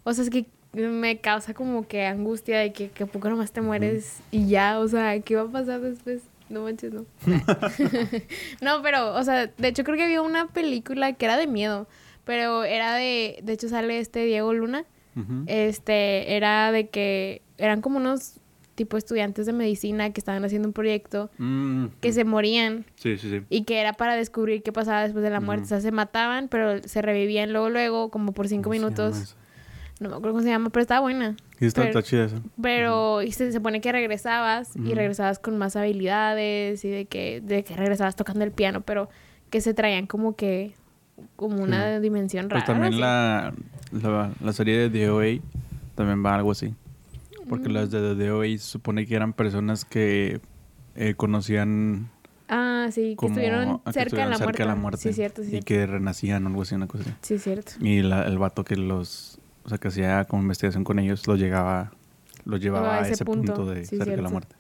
O 0.04 0.14
sea, 0.14 0.24
es 0.24 0.30
que 0.30 0.46
me 0.74 1.20
causa 1.20 1.54
como 1.54 1.88
que 1.88 2.06
angustia 2.06 2.60
de 2.60 2.72
que, 2.72 2.90
que 2.90 3.04
a 3.04 3.06
poco 3.08 3.30
nomás 3.30 3.52
te 3.52 3.62
mueres 3.62 4.20
y 4.32 4.48
ya, 4.48 4.80
o 4.80 4.88
sea, 4.88 5.20
¿qué 5.20 5.36
va 5.36 5.44
a 5.44 5.52
pasar 5.52 5.82
después? 5.82 6.22
No 6.50 6.64
manches, 6.64 6.94
no. 6.94 7.06
no, 8.62 8.82
pero, 8.82 9.14
o 9.16 9.24
sea, 9.24 9.48
de 9.48 9.68
hecho 9.68 9.84
creo 9.84 9.98
que 9.98 10.04
había 10.04 10.22
una 10.22 10.48
película 10.48 11.14
que 11.14 11.26
era 11.26 11.38
de 11.38 11.48
miedo, 11.48 11.88
pero 12.26 12.64
era 12.64 12.96
de, 12.96 13.40
de 13.44 13.54
hecho 13.54 13.70
sale 13.70 14.00
este 14.00 14.26
Diego 14.26 14.54
Luna, 14.54 14.86
este, 15.48 16.38
era 16.38 16.72
de 16.72 16.88
que 16.88 17.42
eran 17.64 17.82
como 17.82 17.98
unos 17.98 18.36
tipo 18.76 18.98
estudiantes 18.98 19.46
de 19.46 19.54
medicina 19.54 20.12
que 20.12 20.20
estaban 20.22 20.44
haciendo 20.46 20.68
un 20.68 20.74
proyecto 20.74 21.30
Mm, 21.38 21.88
que 22.00 22.14
se 22.14 22.24
morían 22.24 22.86
Sí, 22.96 23.18
sí, 23.18 23.30
sí. 23.30 23.42
y 23.50 23.64
que 23.66 23.80
era 23.82 23.94
para 23.94 24.16
descubrir 24.16 24.64
qué 24.64 24.72
pasaba 24.72 25.04
después 25.04 25.24
de 25.24 25.30
la 25.30 25.40
muerte. 25.42 25.66
O 25.66 25.68
sea, 25.68 25.82
se 25.82 25.92
mataban, 25.92 26.48
pero 26.48 26.82
se 26.84 27.02
revivían 27.02 27.52
luego, 27.52 27.70
luego, 27.70 28.10
como 28.10 28.32
por 28.32 28.48
cinco 28.48 28.70
¿Cómo 28.70 28.74
se 28.76 28.80
llama 28.80 28.90
minutos. 29.10 29.36
No 30.00 30.10
me 30.10 30.16
acuerdo 30.16 30.32
cómo 30.34 30.44
se 30.44 30.50
llama, 30.50 30.70
pero 30.72 30.82
estaba 30.82 31.02
buena. 31.02 31.36
Sí, 31.60 31.66
está, 31.68 31.82
Pero- 31.82 32.00
está 32.00 32.02
chida 32.10 32.26
eso. 32.26 32.42
Pero 32.60 33.22
y 33.22 33.32
se, 33.34 33.52
se 33.52 33.60
pone 33.62 33.82
que 33.82 33.92
regresabas 33.92 34.76
y 34.76 34.96
regresabas 34.96 35.38
con 35.38 35.58
más 35.60 35.76
habilidades 35.76 36.84
y 36.84 36.90
de 36.90 37.06
que, 37.06 37.40
de 37.42 37.64
que 37.64 37.76
regresabas 37.76 38.16
tocando 38.16 38.44
el 38.44 38.52
piano, 38.52 38.82
pero 38.82 39.10
que 39.52 39.62
se 39.62 39.74
traían 39.76 40.08
como 40.08 40.36
que 40.36 40.74
como 41.36 41.62
una 41.62 42.00
dimensión 42.00 42.50
rara. 42.50 42.66
Pues 42.66 42.74
también 42.74 43.00
la, 43.00 43.54
la 44.42 44.54
serie 44.54 44.90
de 44.90 45.06
DOA 45.06 45.40
también 45.94 46.26
va 46.26 46.34
algo 46.34 46.50
así. 46.52 46.74
Porque 47.52 47.68
Mm. 47.68 47.74
las 47.74 47.92
de 47.92 48.16
DOA 48.16 48.46
se 48.48 48.58
supone 48.60 49.06
que 49.06 49.14
eran 49.14 49.34
personas 49.34 49.84
que 49.84 50.40
eh, 50.96 51.14
conocían 51.16 52.10
Ah, 52.48 52.88
sí, 52.92 53.16
que 53.20 53.26
estuvieron 53.28 53.70
ah, 53.70 53.82
que 53.86 53.92
cerca, 53.92 54.04
estuvieron 54.08 54.32
de, 54.34 54.40
la 54.40 54.46
cerca 54.46 54.64
de 54.64 54.70
la 54.70 54.76
muerte. 54.76 54.98
Sí, 55.02 55.14
cierto, 55.14 55.42
sí, 55.42 55.48
Y 55.48 55.52
cierto. 55.52 55.66
que 55.68 55.86
renacían 55.86 56.46
o 56.46 56.48
algo 56.50 56.62
así, 56.62 56.76
una 56.76 56.88
cosa 56.88 57.04
así. 57.04 57.14
Sí, 57.22 57.40
cierto. 57.40 57.74
Y 57.82 58.02
la- 58.04 58.24
el 58.26 58.38
vato 58.38 58.64
que 58.64 58.78
los... 58.78 59.38
O 59.64 59.70
sea, 59.70 59.78
que 59.78 59.90
hacía 59.90 60.24
como 60.26 60.42
investigación 60.44 60.84
con 60.86 60.98
ellos, 61.00 61.28
los 61.28 61.38
llegaba... 61.38 61.92
Los 62.46 62.60
llevaba 62.62 62.96
a 63.00 63.04
a 63.04 63.08
ese 63.10 63.24
punto, 63.26 63.54
punto, 63.54 63.70
de 63.72 63.86
sí, 63.86 63.98
cerca 63.98 64.16
de 64.16 64.22
la 64.22 64.30
muerte. 64.30 64.56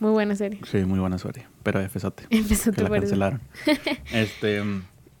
Muy 0.00 0.10
buena 0.10 0.34
serie. 0.36 0.60
Sí, 0.70 0.78
muy 0.84 0.98
buena 0.98 1.18
serie. 1.18 1.46
Pero 1.62 1.80
FSOT. 1.88 2.20
Empezó 2.30 2.72
que 2.72 2.82
la 2.82 2.90
cancelaron. 2.90 3.40
este... 4.12 4.62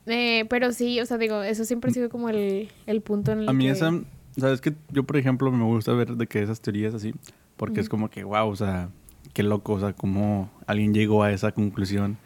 Eh, 0.06 0.46
pero 0.48 0.72
sí, 0.72 1.00
o 1.00 1.06
sea, 1.06 1.16
digo, 1.18 1.42
eso 1.42 1.64
siempre 1.64 1.90
ha 1.90 1.94
sido 1.94 2.08
como 2.08 2.28
el, 2.28 2.70
el 2.86 3.00
punto 3.02 3.30
en 3.32 3.40
el 3.40 3.48
A 3.48 3.52
mí 3.52 3.64
que... 3.66 3.70
esa, 3.72 3.92
sabes 4.38 4.60
que 4.60 4.74
yo 4.90 5.04
por 5.04 5.16
ejemplo 5.16 5.50
me 5.50 5.64
gusta 5.64 5.92
ver 5.92 6.16
de 6.16 6.26
que 6.26 6.42
esas 6.42 6.60
teorías 6.60 6.94
así, 6.94 7.14
porque 7.56 7.80
es 7.80 7.88
como 7.88 8.10
que 8.10 8.24
wow, 8.24 8.48
o 8.48 8.56
sea, 8.56 8.90
qué 9.32 9.42
loco, 9.42 9.74
o 9.74 9.80
sea, 9.80 9.92
cómo 9.92 10.50
alguien 10.66 10.94
llegó 10.94 11.22
a 11.22 11.32
esa 11.32 11.52
conclusión, 11.52 12.18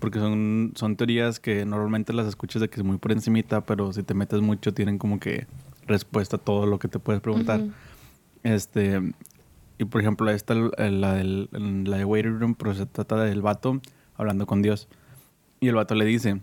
porque 0.00 0.18
son 0.18 0.72
son 0.74 0.96
teorías 0.96 1.40
que 1.40 1.64
normalmente 1.64 2.12
las 2.12 2.26
escuchas 2.26 2.60
de 2.60 2.68
que 2.68 2.80
es 2.80 2.84
muy 2.84 2.98
por 2.98 3.12
encimita, 3.12 3.62
pero 3.62 3.92
si 3.92 4.02
te 4.02 4.14
metes 4.14 4.40
mucho 4.40 4.74
tienen 4.74 4.98
como 4.98 5.20
que 5.20 5.46
respuesta 5.86 6.36
a 6.36 6.38
todo 6.38 6.66
lo 6.66 6.78
que 6.78 6.88
te 6.88 6.98
puedes 6.98 7.20
preguntar. 7.20 7.60
Este 8.42 9.00
y 9.78 9.84
por 9.84 10.00
ejemplo 10.00 10.30
esta 10.30 10.54
la 10.54 11.14
del 11.14 11.48
la 11.52 11.96
de 11.98 12.04
Waiting 12.04 12.40
Room, 12.40 12.54
pero 12.54 12.74
se 12.74 12.86
trata 12.86 13.16
del 13.16 13.42
vato 13.42 13.80
hablando 14.16 14.46
con 14.46 14.62
Dios 14.62 14.88
y 15.60 15.68
el 15.68 15.76
vato 15.76 15.94
le 15.94 16.04
dice 16.04 16.40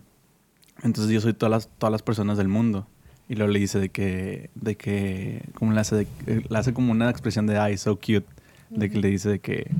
Entonces 0.82 1.12
yo 1.12 1.20
soy 1.20 1.34
todas 1.34 1.50
las, 1.50 1.68
todas 1.78 1.92
las 1.92 2.02
personas 2.02 2.38
del 2.38 2.48
mundo. 2.48 2.86
Y 3.30 3.36
luego 3.36 3.52
le 3.52 3.60
dice 3.60 3.78
de 3.78 3.90
que, 3.90 4.50
de 4.56 4.74
que, 4.76 5.44
¿cómo 5.54 5.72
le 5.72 5.78
hace? 5.80 5.94
De, 5.94 6.06
le 6.48 6.58
hace 6.58 6.74
como 6.74 6.90
una 6.90 7.08
expresión 7.08 7.46
de, 7.46 7.56
ay, 7.58 7.78
so 7.78 7.94
cute. 7.94 8.26
De 8.70 8.90
que 8.90 8.98
le 8.98 9.06
dice 9.08 9.28
de 9.28 9.38
que, 9.38 9.70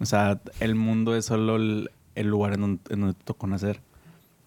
o 0.00 0.06
sea, 0.06 0.40
el 0.60 0.76
mundo 0.76 1.16
es 1.16 1.24
solo 1.24 1.56
el, 1.56 1.90
el 2.14 2.28
lugar 2.28 2.54
en 2.54 2.60
donde, 2.60 2.80
en 2.90 3.00
donde 3.00 3.14
te 3.14 3.24
tocó 3.24 3.48
nacer. 3.48 3.80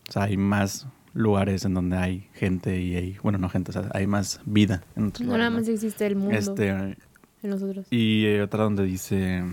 O 0.07 0.11
sea, 0.13 0.23
hay 0.23 0.37
más 0.37 0.87
lugares 1.13 1.65
en 1.65 1.73
donde 1.73 1.97
hay 1.97 2.29
gente 2.35 2.79
y 2.79 2.95
hay, 2.95 3.17
bueno, 3.21 3.37
no 3.37 3.49
gente, 3.49 3.71
o 3.71 3.73
sea, 3.73 3.89
hay 3.93 4.07
más 4.07 4.39
vida 4.45 4.81
en 4.95 5.07
otros 5.07 5.21
No 5.21 5.33
lugares, 5.33 5.45
nada 5.45 5.59
más 5.59 5.67
existe 5.67 6.05
el 6.05 6.15
mundo 6.15 6.33
Este, 6.37 6.69
en 6.69 6.95
nosotros. 7.43 7.85
y 7.91 8.25
hay 8.27 8.39
otra 8.39 8.63
donde 8.63 8.83
dice. 8.85 9.43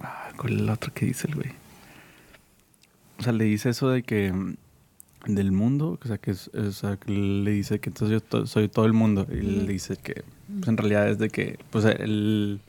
ah, 0.00 0.30
¿Cuál 0.36 0.54
es 0.54 0.60
la 0.62 0.72
otra 0.72 0.90
que 0.92 1.06
dice 1.06 1.28
el 1.28 1.34
güey? 1.36 1.50
O 3.18 3.22
sea, 3.22 3.32
le 3.32 3.44
dice 3.44 3.68
eso 3.70 3.88
de 3.88 4.02
que. 4.02 4.32
Del 5.26 5.52
mundo, 5.52 5.98
o 6.02 6.06
sea, 6.08 6.18
que, 6.18 6.32
es, 6.32 6.48
o 6.48 6.72
sea, 6.72 6.96
que 6.96 7.12
le 7.12 7.50
dice 7.52 7.78
que 7.78 7.90
entonces 7.90 8.10
yo 8.12 8.20
to- 8.20 8.46
soy 8.46 8.68
todo 8.68 8.86
el 8.86 8.92
mundo. 8.92 9.26
Y 9.30 9.36
le 9.40 9.72
dice 9.72 9.96
que, 9.96 10.24
pues 10.56 10.68
en 10.68 10.76
realidad 10.76 11.08
es 11.08 11.18
de 11.18 11.30
que, 11.30 11.60
pues 11.70 11.84
el, 11.84 12.60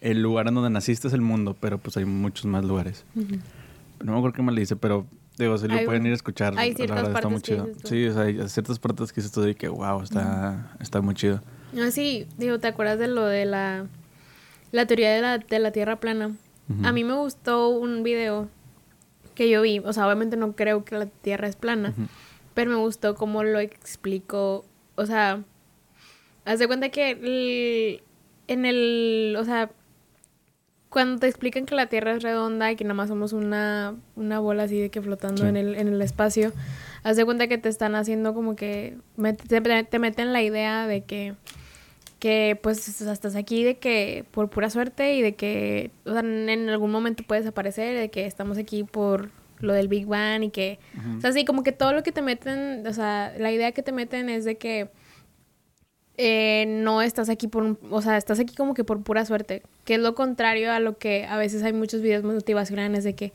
el 0.00 0.20
lugar 0.22 0.48
en 0.48 0.54
donde 0.54 0.70
naciste 0.70 1.06
es 1.06 1.14
el 1.14 1.20
mundo, 1.20 1.56
pero 1.60 1.78
pues 1.78 1.96
hay 1.96 2.04
muchos 2.04 2.46
más 2.46 2.64
lugares. 2.64 3.04
No 4.02 4.12
me 4.12 4.18
acuerdo 4.18 4.34
qué 4.34 4.42
más 4.42 4.54
le 4.54 4.62
dice, 4.62 4.74
pero 4.74 5.06
digo, 5.38 5.56
si 5.58 5.68
lo 5.68 5.74
Hay 5.76 5.86
pueden 5.86 6.06
ir 6.06 6.12
a 6.12 6.16
escuchar. 6.16 6.54
hay 6.58 6.70
la 6.70 6.76
ciertas 6.76 6.96
verdad 6.96 7.12
está 7.12 7.28
muy 7.28 7.40
chido. 7.40 7.68
Sí, 7.84 8.06
o 8.08 8.12
sea, 8.12 8.22
hay 8.22 8.48
ciertas 8.48 8.78
partes 8.80 9.12
que 9.12 9.20
dices 9.20 9.30
tú 9.32 9.42
de 9.42 9.54
que, 9.54 9.68
wow, 9.68 10.02
está, 10.02 10.76
está 10.80 11.00
muy 11.00 11.14
chido. 11.14 11.40
Ah, 11.78 11.90
sí, 11.92 12.26
digo, 12.36 12.58
¿te 12.58 12.66
acuerdas 12.66 12.98
de 12.98 13.06
lo 13.06 13.24
de 13.26 13.44
la, 13.44 13.86
la 14.72 14.86
teoría 14.86 15.12
de 15.14 15.20
la, 15.22 15.38
de 15.38 15.58
la 15.60 15.70
Tierra 15.70 16.00
plana? 16.00 16.32
A 16.82 16.90
mí 16.90 17.04
me 17.04 17.14
gustó 17.14 17.68
un 17.68 18.02
video 18.02 18.48
que 19.36 19.48
yo 19.48 19.62
vi, 19.62 19.78
o 19.78 19.92
sea, 19.92 20.06
obviamente 20.06 20.36
no 20.36 20.56
creo 20.56 20.84
que 20.84 20.96
la 20.98 21.06
Tierra 21.06 21.46
es 21.46 21.54
plana, 21.54 21.94
pero 22.54 22.70
me 22.72 22.76
gustó 22.76 23.14
cómo 23.14 23.44
lo 23.44 23.60
explicó, 23.60 24.64
o 24.96 25.06
sea, 25.06 25.44
haz 26.44 26.58
de 26.58 26.66
cuenta 26.66 26.88
que 26.88 27.10
el- 27.12 28.02
en 28.48 28.64
el, 28.66 29.36
o 29.38 29.44
sea, 29.44 29.70
cuando 30.88 31.18
te 31.20 31.26
explican 31.28 31.66
que 31.66 31.74
la 31.74 31.86
Tierra 31.88 32.12
es 32.12 32.22
redonda 32.22 32.70
y 32.72 32.76
que 32.76 32.84
nada 32.84 32.94
más 32.94 33.08
somos 33.08 33.32
una, 33.32 33.94
una 34.14 34.38
bola 34.40 34.62
así 34.64 34.80
de 34.80 34.88
que 34.88 35.02
flotando 35.02 35.42
Sí. 35.42 35.48
en, 35.48 35.56
el, 35.56 35.74
en 35.74 35.88
el 35.88 36.00
espacio, 36.00 36.52
haz 37.02 37.16
de 37.16 37.24
cuenta 37.24 37.48
que 37.48 37.58
te 37.58 37.68
están 37.68 37.94
haciendo 37.94 38.32
como 38.34 38.56
que 38.56 38.96
met- 39.18 39.36
te, 39.36 39.84
te 39.84 39.98
meten 39.98 40.32
la 40.32 40.42
idea 40.42 40.86
de 40.86 41.04
que 41.04 41.34
que 42.18 42.58
pues 42.62 42.88
o 42.88 42.92
sea, 42.92 43.12
estás 43.12 43.36
aquí 43.36 43.62
de 43.62 43.78
que 43.78 44.24
por 44.30 44.48
pura 44.48 44.70
suerte 44.70 45.14
y 45.14 45.22
de 45.22 45.34
que 45.34 45.90
o 46.04 46.12
sea, 46.12 46.20
en 46.20 46.68
algún 46.68 46.90
momento 46.90 47.24
puedes 47.26 47.46
aparecer, 47.46 47.98
de 47.98 48.10
que 48.10 48.26
estamos 48.26 48.58
aquí 48.58 48.84
por 48.84 49.30
lo 49.58 49.72
del 49.72 49.88
Big 49.88 50.06
Bang 50.06 50.42
y 50.44 50.50
que 50.50 50.78
o 51.16 51.20
sea, 51.20 51.32
sí, 51.32 51.44
como 51.44 51.62
que 51.62 51.72
todo 51.72 51.92
lo 51.92 52.02
que 52.02 52.12
te 52.12 52.22
meten, 52.22 52.86
o 52.86 52.92
sea, 52.92 53.34
la 53.38 53.52
idea 53.52 53.72
que 53.72 53.82
te 53.82 53.92
meten 53.92 54.28
es 54.28 54.44
de 54.44 54.56
que 54.56 54.90
eh, 56.18 56.64
no 56.66 57.02
estás 57.02 57.28
aquí 57.28 57.46
por 57.48 57.62
un, 57.62 57.78
o 57.90 58.00
sea, 58.00 58.16
estás 58.16 58.40
aquí 58.40 58.54
como 58.54 58.72
que 58.72 58.84
por 58.84 59.02
pura 59.02 59.24
suerte, 59.26 59.62
que 59.84 59.94
es 59.94 60.00
lo 60.00 60.14
contrario 60.14 60.72
a 60.72 60.80
lo 60.80 60.96
que 60.96 61.26
a 61.26 61.36
veces 61.36 61.62
hay 61.62 61.74
muchos 61.74 62.00
videos 62.00 62.24
motivacionales 62.24 63.04
de 63.04 63.14
que 63.14 63.32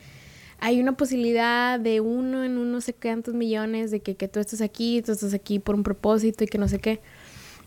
hay 0.58 0.80
una 0.80 0.96
posibilidad 0.96 1.78
de 1.78 2.00
uno 2.00 2.44
en 2.44 2.56
uno 2.58 2.80
sé 2.80 2.94
cuántos 2.94 3.34
millones 3.34 3.90
de 3.90 4.00
que, 4.00 4.16
que 4.16 4.28
tú 4.28 4.38
estás 4.40 4.60
aquí, 4.60 5.02
tú 5.02 5.12
estás 5.12 5.34
aquí 5.34 5.58
por 5.58 5.74
un 5.74 5.82
propósito 5.82 6.44
y 6.44 6.46
que 6.46 6.58
no 6.58 6.68
sé 6.68 6.78
qué. 6.78 7.00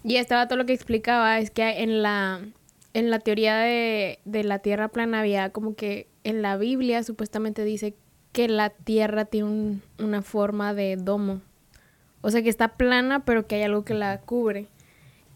Y 0.07 0.17
estaba 0.17 0.47
todo 0.47 0.57
lo 0.57 0.65
que 0.65 0.73
explicaba 0.73 1.39
es 1.39 1.49
que 1.49 1.81
en 1.81 2.01
la, 2.03 2.39
en 2.93 3.09
la 3.09 3.19
teoría 3.19 3.57
de, 3.57 4.19
de 4.25 4.43
la 4.43 4.59
Tierra 4.59 4.87
plana 4.89 5.21
había 5.21 5.49
como 5.49 5.75
que 5.75 6.07
en 6.23 6.41
la 6.41 6.57
Biblia 6.57 7.01
supuestamente 7.03 7.63
dice 7.63 7.95
que 8.31 8.47
la 8.47 8.69
Tierra 8.69 9.25
tiene 9.25 9.47
un- 9.47 9.81
una 9.97 10.21
forma 10.21 10.73
de 10.73 10.95
domo. 10.95 11.41
O 12.21 12.29
sea 12.31 12.41
que 12.43 12.49
está 12.49 12.69
plana 12.69 13.25
pero 13.25 13.47
que 13.47 13.55
hay 13.55 13.63
algo 13.63 13.83
que 13.83 13.93
la 13.95 14.19
cubre. 14.21 14.67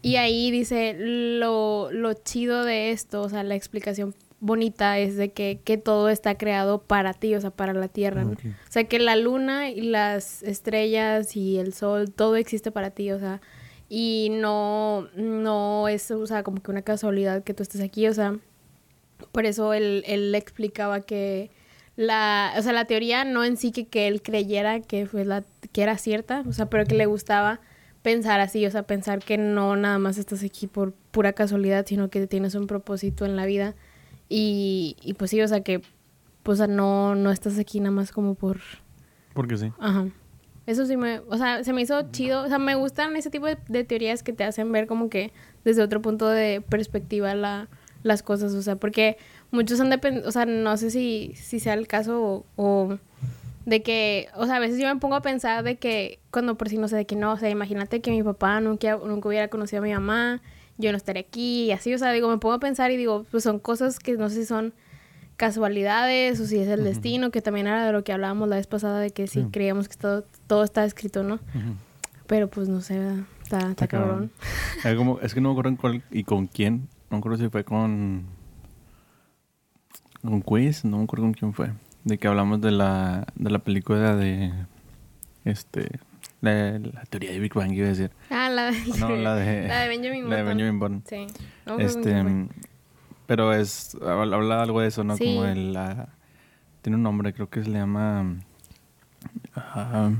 Y 0.02 0.16
ahí 0.16 0.50
dice 0.50 0.94
lo, 0.98 1.90
lo 1.92 2.12
chido 2.14 2.64
de 2.64 2.90
esto, 2.92 3.22
o 3.22 3.28
sea, 3.28 3.42
la 3.42 3.54
explicación 3.56 4.14
bonita 4.38 4.98
es 4.98 5.16
de 5.16 5.32
que, 5.32 5.60
que 5.62 5.76
todo 5.76 6.08
está 6.08 6.36
creado 6.38 6.80
para 6.80 7.12
ti, 7.12 7.34
o 7.34 7.40
sea, 7.40 7.50
para 7.50 7.74
la 7.74 7.88
Tierra. 7.88 8.22
O 8.68 8.72
sea, 8.72 8.84
que 8.84 8.98
la 8.98 9.16
luna 9.16 9.68
y 9.68 9.82
las 9.82 10.42
estrellas 10.42 11.36
y 11.36 11.58
el 11.58 11.74
sol, 11.74 12.10
todo 12.12 12.36
existe 12.36 12.70
para 12.70 12.90
ti, 12.90 13.10
o 13.12 13.18
sea, 13.18 13.40
y 13.92 14.28
no, 14.30 15.08
no 15.16 15.88
es, 15.88 16.10
o 16.12 16.24
sea, 16.24 16.44
como 16.44 16.62
que 16.62 16.70
una 16.70 16.82
casualidad 16.82 17.42
que 17.42 17.52
tú 17.52 17.64
estés 17.64 17.80
aquí, 17.80 18.06
o 18.06 18.14
sea, 18.14 18.38
por 19.32 19.44
eso 19.46 19.74
él, 19.74 20.04
él 20.06 20.32
explicaba 20.36 21.00
que 21.00 21.50
la, 21.96 22.54
o 22.56 22.62
sea, 22.62 22.72
la 22.72 22.84
teoría 22.84 23.24
no 23.24 23.44
en 23.44 23.56
sí 23.56 23.72
que, 23.72 23.88
que 23.88 24.06
él 24.06 24.22
creyera 24.22 24.80
que 24.80 25.06
fue 25.06 25.24
la, 25.24 25.42
que 25.72 25.82
era 25.82 25.98
cierta, 25.98 26.44
o 26.48 26.52
sea, 26.52 26.70
pero 26.70 26.86
que 26.86 26.94
le 26.94 27.06
gustaba 27.06 27.60
pensar 28.02 28.38
así, 28.38 28.64
o 28.64 28.70
sea, 28.70 28.84
pensar 28.84 29.18
que 29.18 29.36
no 29.36 29.74
nada 29.74 29.98
más 29.98 30.18
estás 30.18 30.44
aquí 30.44 30.68
por 30.68 30.92
pura 30.92 31.32
casualidad, 31.32 31.84
sino 31.84 32.10
que 32.10 32.28
tienes 32.28 32.54
un 32.54 32.68
propósito 32.68 33.26
en 33.26 33.34
la 33.34 33.44
vida 33.44 33.74
y, 34.28 34.96
y 35.02 35.14
pues 35.14 35.32
sí, 35.32 35.42
o 35.42 35.48
sea, 35.48 35.62
que 35.62 35.82
pues 36.44 36.60
o 36.60 36.64
sea, 36.64 36.72
no, 36.72 37.16
no 37.16 37.32
estás 37.32 37.58
aquí 37.58 37.80
nada 37.80 37.90
más 37.90 38.12
como 38.12 38.36
por... 38.36 38.60
Porque 39.34 39.56
sí. 39.56 39.72
Ajá. 39.80 40.06
Eso 40.70 40.86
sí 40.86 40.96
me, 40.96 41.18
o 41.26 41.36
sea, 41.36 41.64
se 41.64 41.72
me 41.72 41.82
hizo 41.82 42.00
chido, 42.12 42.44
o 42.44 42.48
sea, 42.48 42.60
me 42.60 42.76
gustan 42.76 43.16
ese 43.16 43.28
tipo 43.28 43.46
de, 43.46 43.84
teorías 43.84 44.22
que 44.22 44.32
te 44.32 44.44
hacen 44.44 44.70
ver 44.70 44.86
como 44.86 45.10
que 45.10 45.32
desde 45.64 45.82
otro 45.82 46.00
punto 46.00 46.28
de 46.28 46.60
perspectiva 46.60 47.34
la, 47.34 47.68
las 48.04 48.22
cosas, 48.22 48.54
o 48.54 48.62
sea, 48.62 48.76
porque 48.76 49.16
muchos 49.50 49.80
han 49.80 49.90
de, 49.90 50.22
o 50.24 50.30
sea, 50.30 50.46
no 50.46 50.76
sé 50.76 50.92
si, 50.92 51.32
si 51.34 51.58
sea 51.58 51.74
el 51.74 51.88
caso 51.88 52.22
o, 52.22 52.46
o 52.54 52.98
de 53.66 53.82
que, 53.82 54.28
o 54.36 54.46
sea, 54.46 54.56
a 54.56 54.60
veces 54.60 54.78
yo 54.78 54.86
me 54.86 55.00
pongo 55.00 55.16
a 55.16 55.22
pensar 55.22 55.64
de 55.64 55.74
que 55.74 56.20
cuando 56.30 56.56
por 56.56 56.68
si 56.68 56.78
no 56.78 56.86
sé, 56.86 56.94
de 56.94 57.04
que 57.04 57.16
no, 57.16 57.32
o 57.32 57.36
sea, 57.36 57.50
imagínate 57.50 58.00
que 58.00 58.12
mi 58.12 58.22
papá 58.22 58.60
nunca, 58.60 58.96
nunca 58.96 59.28
hubiera 59.28 59.48
conocido 59.48 59.82
a 59.82 59.84
mi 59.84 59.92
mamá, 59.92 60.40
yo 60.78 60.92
no 60.92 60.96
estaría 60.96 61.22
aquí 61.22 61.64
y 61.64 61.72
así, 61.72 61.92
o 61.92 61.98
sea, 61.98 62.12
digo, 62.12 62.28
me 62.28 62.38
pongo 62.38 62.54
a 62.54 62.60
pensar 62.60 62.92
y 62.92 62.96
digo, 62.96 63.26
pues 63.28 63.42
son 63.42 63.58
cosas 63.58 63.98
que 63.98 64.12
no 64.12 64.28
sé 64.28 64.36
si 64.36 64.46
son 64.46 64.72
casualidades 65.40 66.38
o 66.38 66.44
si 66.44 66.58
es 66.58 66.68
el 66.68 66.84
destino, 66.84 67.30
que 67.30 67.40
también 67.40 67.66
era 67.66 67.86
de 67.86 67.92
lo 67.92 68.04
que 68.04 68.12
hablábamos 68.12 68.46
la 68.46 68.56
vez 68.56 68.66
pasada 68.66 69.00
de 69.00 69.08
que 69.10 69.26
sí, 69.26 69.46
creíamos 69.50 69.88
que 69.88 69.96
todo, 69.96 70.22
todo 70.46 70.64
está 70.64 70.84
escrito, 70.84 71.22
¿no? 71.22 71.40
Pero 72.26 72.48
pues 72.50 72.68
no 72.68 72.82
sé, 72.82 72.98
¿verdad? 72.98 73.24
está, 73.42 73.70
está 73.70 73.88
cabrón. 73.88 74.30
Como- 74.96 75.18
es 75.20 75.32
que 75.32 75.40
no 75.40 75.48
me 75.48 75.52
acuerdo 75.54 75.70
en 75.70 75.76
cuál 75.76 76.02
y 76.10 76.24
con 76.24 76.46
quién. 76.46 76.88
No 77.08 77.16
me 77.16 77.18
acuerdo 77.18 77.38
si 77.38 77.48
fue 77.48 77.64
con. 77.64 78.26
Con 80.20 80.42
Quiz, 80.42 80.84
no 80.84 80.98
me 80.98 81.04
acuerdo 81.04 81.24
con 81.24 81.32
quién 81.32 81.54
fue. 81.54 81.70
De 82.04 82.18
que 82.18 82.28
hablamos 82.28 82.60
de 82.60 82.70
la, 82.72 83.26
de 83.34 83.50
la 83.50 83.58
película 83.60 84.14
de. 84.16 84.52
Este. 85.46 85.88
La, 86.42 86.78
la 86.78 87.02
teoría 87.08 87.30
de 87.32 87.40
Big 87.40 87.54
Bang, 87.54 87.72
iba 87.72 87.86
a 87.86 87.90
decir. 87.90 88.10
Ah, 88.28 88.50
la 88.50 88.70
de, 88.70 88.78
No, 88.98 89.08
la 89.16 89.34
de. 89.34 89.66
la 89.68 89.80
de 89.80 89.88
Benjamin 89.88 90.28
La 90.28 90.36
de 90.36 90.42
Button. 90.42 90.56
Benjamin 90.58 90.78
Button. 90.78 91.02
Sí. 91.08 91.26
No 91.66 91.78
Este. 91.78 92.22
Pero 93.30 93.52
es. 93.52 93.96
habla 94.04 94.60
algo 94.60 94.80
de 94.80 94.88
eso, 94.88 95.04
¿no? 95.04 95.16
Sí. 95.16 95.36
Como 95.36 95.44
el. 95.46 95.78
tiene 96.82 96.96
un 96.96 97.04
nombre, 97.04 97.32
creo 97.32 97.48
que 97.48 97.62
se 97.62 97.70
le 97.70 97.78
llama. 97.78 98.40
ah, 99.54 100.10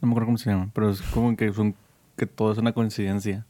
no 0.00 0.06
me 0.08 0.12
acuerdo 0.12 0.26
cómo 0.26 0.38
se 0.38 0.48
llama, 0.48 0.70
pero 0.72 0.90
es 0.90 1.02
como 1.02 1.36
que, 1.36 1.52
son, 1.52 1.74
que 2.16 2.26
todo 2.26 2.52
es 2.52 2.58
una 2.58 2.72
coincidencia. 2.72 3.44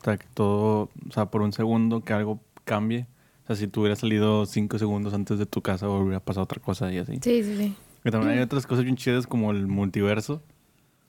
O 0.00 0.04
sea, 0.04 0.16
que 0.16 0.26
todo. 0.34 0.90
O 1.08 1.12
sea, 1.12 1.26
por 1.26 1.42
un 1.42 1.52
segundo 1.52 2.00
que 2.02 2.12
algo 2.12 2.40
cambie. 2.64 3.06
O 3.44 3.46
sea, 3.46 3.54
si 3.54 3.68
tú 3.68 3.82
hubieras 3.82 4.00
salido 4.00 4.44
cinco 4.44 4.76
segundos 4.80 5.14
antes 5.14 5.38
de 5.38 5.46
tu 5.46 5.62
casa, 5.62 5.88
hubiera 5.88 6.18
pasado 6.18 6.42
otra 6.42 6.60
cosa 6.60 6.92
y 6.92 6.98
así. 6.98 7.20
Sí, 7.22 7.44
sí, 7.44 7.56
sí. 7.56 7.76
Que 8.02 8.10
también 8.10 8.32
hay 8.32 8.40
otras 8.40 8.66
cosas 8.66 8.82
bien 8.82 8.96
chidas 8.96 9.28
como 9.28 9.52
el 9.52 9.68
multiverso. 9.68 10.42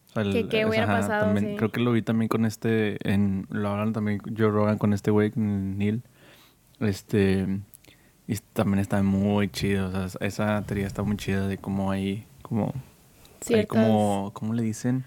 O 0.10 0.14
sea, 0.14 0.22
el- 0.22 0.48
Que- 0.50 0.62
es- 0.62 0.68
hubiera 0.68 0.86
pasado, 0.86 1.26
también- 1.26 1.54
sí. 1.54 1.56
Creo 1.58 1.72
que 1.72 1.80
lo 1.80 1.94
vi 1.94 2.04
también 2.04 2.30
con 2.30 2.46
este, 2.46 2.98
en, 3.12 3.48
lo 3.50 3.70
hablan 3.70 3.92
también 3.92 4.22
Joe 4.38 4.52
Rogan 4.52 4.78
con 4.78 4.94
este 4.94 5.10
güey, 5.10 5.32
Neil. 5.36 6.04
Este, 6.82 7.46
y 8.28 8.36
también 8.54 8.80
está 8.80 9.02
muy 9.04 9.50
chido. 9.50 9.88
O 9.88 10.10
sea, 10.10 10.28
esa 10.28 10.62
teoría 10.64 10.88
está 10.88 11.04
muy 11.04 11.18
chida 11.18 11.48
de 11.48 11.58
cómo 11.58 11.92
hay, 11.92 12.26
como, 12.42 12.74
hay 13.54 13.66
como, 13.66 14.32
¿cómo 14.34 14.54
le 14.54 14.64
dicen? 14.64 15.04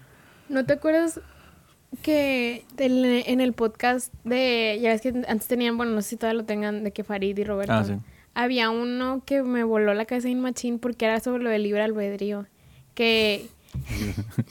¿No 0.49 0.65
te 0.65 0.73
acuerdas 0.73 1.19
que 2.01 2.65
en 2.77 3.41
el 3.41 3.53
podcast 3.53 4.13
de, 4.23 4.77
ya 4.81 4.89
ves 4.89 5.01
que 5.01 5.09
antes 5.27 5.47
tenían, 5.47 5.77
bueno, 5.77 5.93
no 5.93 6.01
sé 6.01 6.09
si 6.09 6.17
todavía 6.17 6.41
lo 6.41 6.45
tengan, 6.45 6.83
de 6.83 6.91
que 6.91 7.03
Farid 7.03 7.37
y 7.37 7.43
Roberto, 7.43 7.73
Ah, 7.73 7.83
sí. 7.85 7.93
había 8.33 8.69
uno 8.69 9.23
que 9.25 9.43
me 9.43 9.63
voló 9.63 9.93
la 9.93 10.05
cabeza 10.05 10.27
en 10.29 10.41
machín 10.41 10.77
porque 10.79 11.05
era 11.05 11.19
sobre 11.19 11.43
lo 11.43 11.49
del 11.49 11.63
libre 11.63 11.81
albedrío, 11.81 12.45
que... 12.95 13.47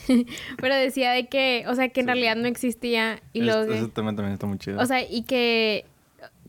pero 0.60 0.74
decía 0.74 1.12
de 1.12 1.26
que, 1.28 1.64
o 1.68 1.74
sea, 1.74 1.88
que 1.90 2.00
en 2.00 2.06
realidad 2.06 2.36
no 2.36 2.46
existía 2.48 3.20
y 3.32 3.40
Es- 3.40 3.46
luego... 3.46 3.88
tema 3.88 4.14
también 4.14 4.32
está 4.32 4.46
muy 4.46 4.58
chido. 4.58 4.80
O 4.80 4.86
sea, 4.86 5.02
y 5.02 5.22
que 5.22 5.84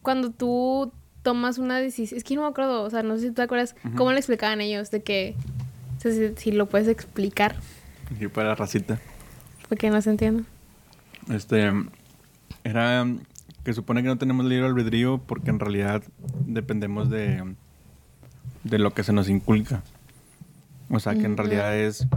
cuando 0.06 0.30
tú 0.32 0.94
tomas 1.24 1.58
una 1.58 1.78
decisión, 1.80 2.18
es 2.18 2.24
que 2.24 2.36
no 2.36 2.44
me 2.44 2.48
acuerdo, 2.48 2.84
o 2.84 2.90
sea, 2.90 3.04
no 3.04 3.16
sé 3.16 3.24
si 3.24 3.28
tú 3.30 3.34
te 3.34 3.42
acuerdas 3.42 3.76
cómo 3.98 4.12
lo 4.12 4.18
explicaban 4.18 4.62
ellos, 4.62 4.92
de 4.92 5.02
que, 5.04 5.36
o 5.98 6.00
sea, 6.00 6.12
si, 6.12 6.36
si 6.38 6.52
lo 6.52 6.68
puedes 6.68 6.88
explicar, 6.88 7.56
Y 8.20 8.28
para 8.28 8.50
la 8.50 8.56
racita. 8.56 9.00
porque 9.68 9.90
no 9.90 10.00
se 10.02 10.12
entiende. 10.12 10.44
Este 11.30 11.72
era 12.64 13.06
que 13.64 13.74
supone 13.74 14.04
que 14.04 14.08
no 14.08 14.18
tenemos 14.18 14.46
libre 14.46 14.68
albedrío 14.68 15.18
porque 15.18 15.50
en 15.50 15.60
realidad 15.60 16.04
dependemos 16.46 17.10
de, 17.10 17.56
de 18.64 18.80
lo 18.80 18.94
que 18.94 19.04
se 19.04 19.12
nos 19.12 19.28
inculca. 19.28 19.82
O 20.90 21.00
sea, 21.00 21.16
que 21.16 21.26
en 21.26 21.36
realidad 21.36 21.76
es. 21.76 22.08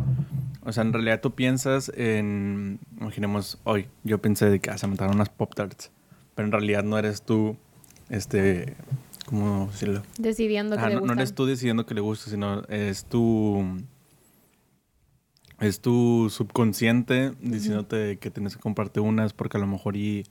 O 0.65 0.73
sea, 0.73 0.83
en 0.83 0.93
realidad 0.93 1.23
tú 1.23 1.31
piensas 1.35 1.91
en, 1.97 2.79
imaginemos 3.01 3.59
hoy, 3.65 3.89
yo 4.05 4.19
pensé 4.19 4.51
de 4.51 4.61
que 4.61 4.69
ah, 4.71 4.77
se 4.77 4.87
mataron 4.87 5.15
unas 5.15 5.31
Pop 5.31 5.55
Tarts, 5.55 5.91
pero 6.35 6.45
en 6.45 6.53
realidad 6.53 6.85
no 6.85 6.99
eres 6.99 7.23
tú, 7.23 7.57
este, 8.11 8.77
¿cómo 9.27 9.67
decirlo? 9.71 10.03
Decidiendo 10.19 10.77
que 10.77 10.83
Ah, 10.83 10.89
le 10.89 10.95
no, 10.95 11.01
no 11.01 11.07
gustan. 11.07 11.19
eres 11.19 11.35
tú 11.35 11.47
decidiendo 11.47 11.87
que 11.87 11.95
le 11.95 12.01
gusta, 12.01 12.31
sino 12.31 12.63
es 12.69 13.05
tu, 13.05 13.65
es 15.61 15.81
tu 15.81 16.29
subconsciente 16.31 17.33
diciéndote 17.41 18.19
que 18.19 18.31
tienes 18.31 18.57
que 18.57 18.61
comprarte 18.63 19.01
unas 19.01 19.33
porque 19.33 19.57
a 19.57 19.61
lo 19.61 19.67
mejor 19.67 19.97
y 19.97 20.25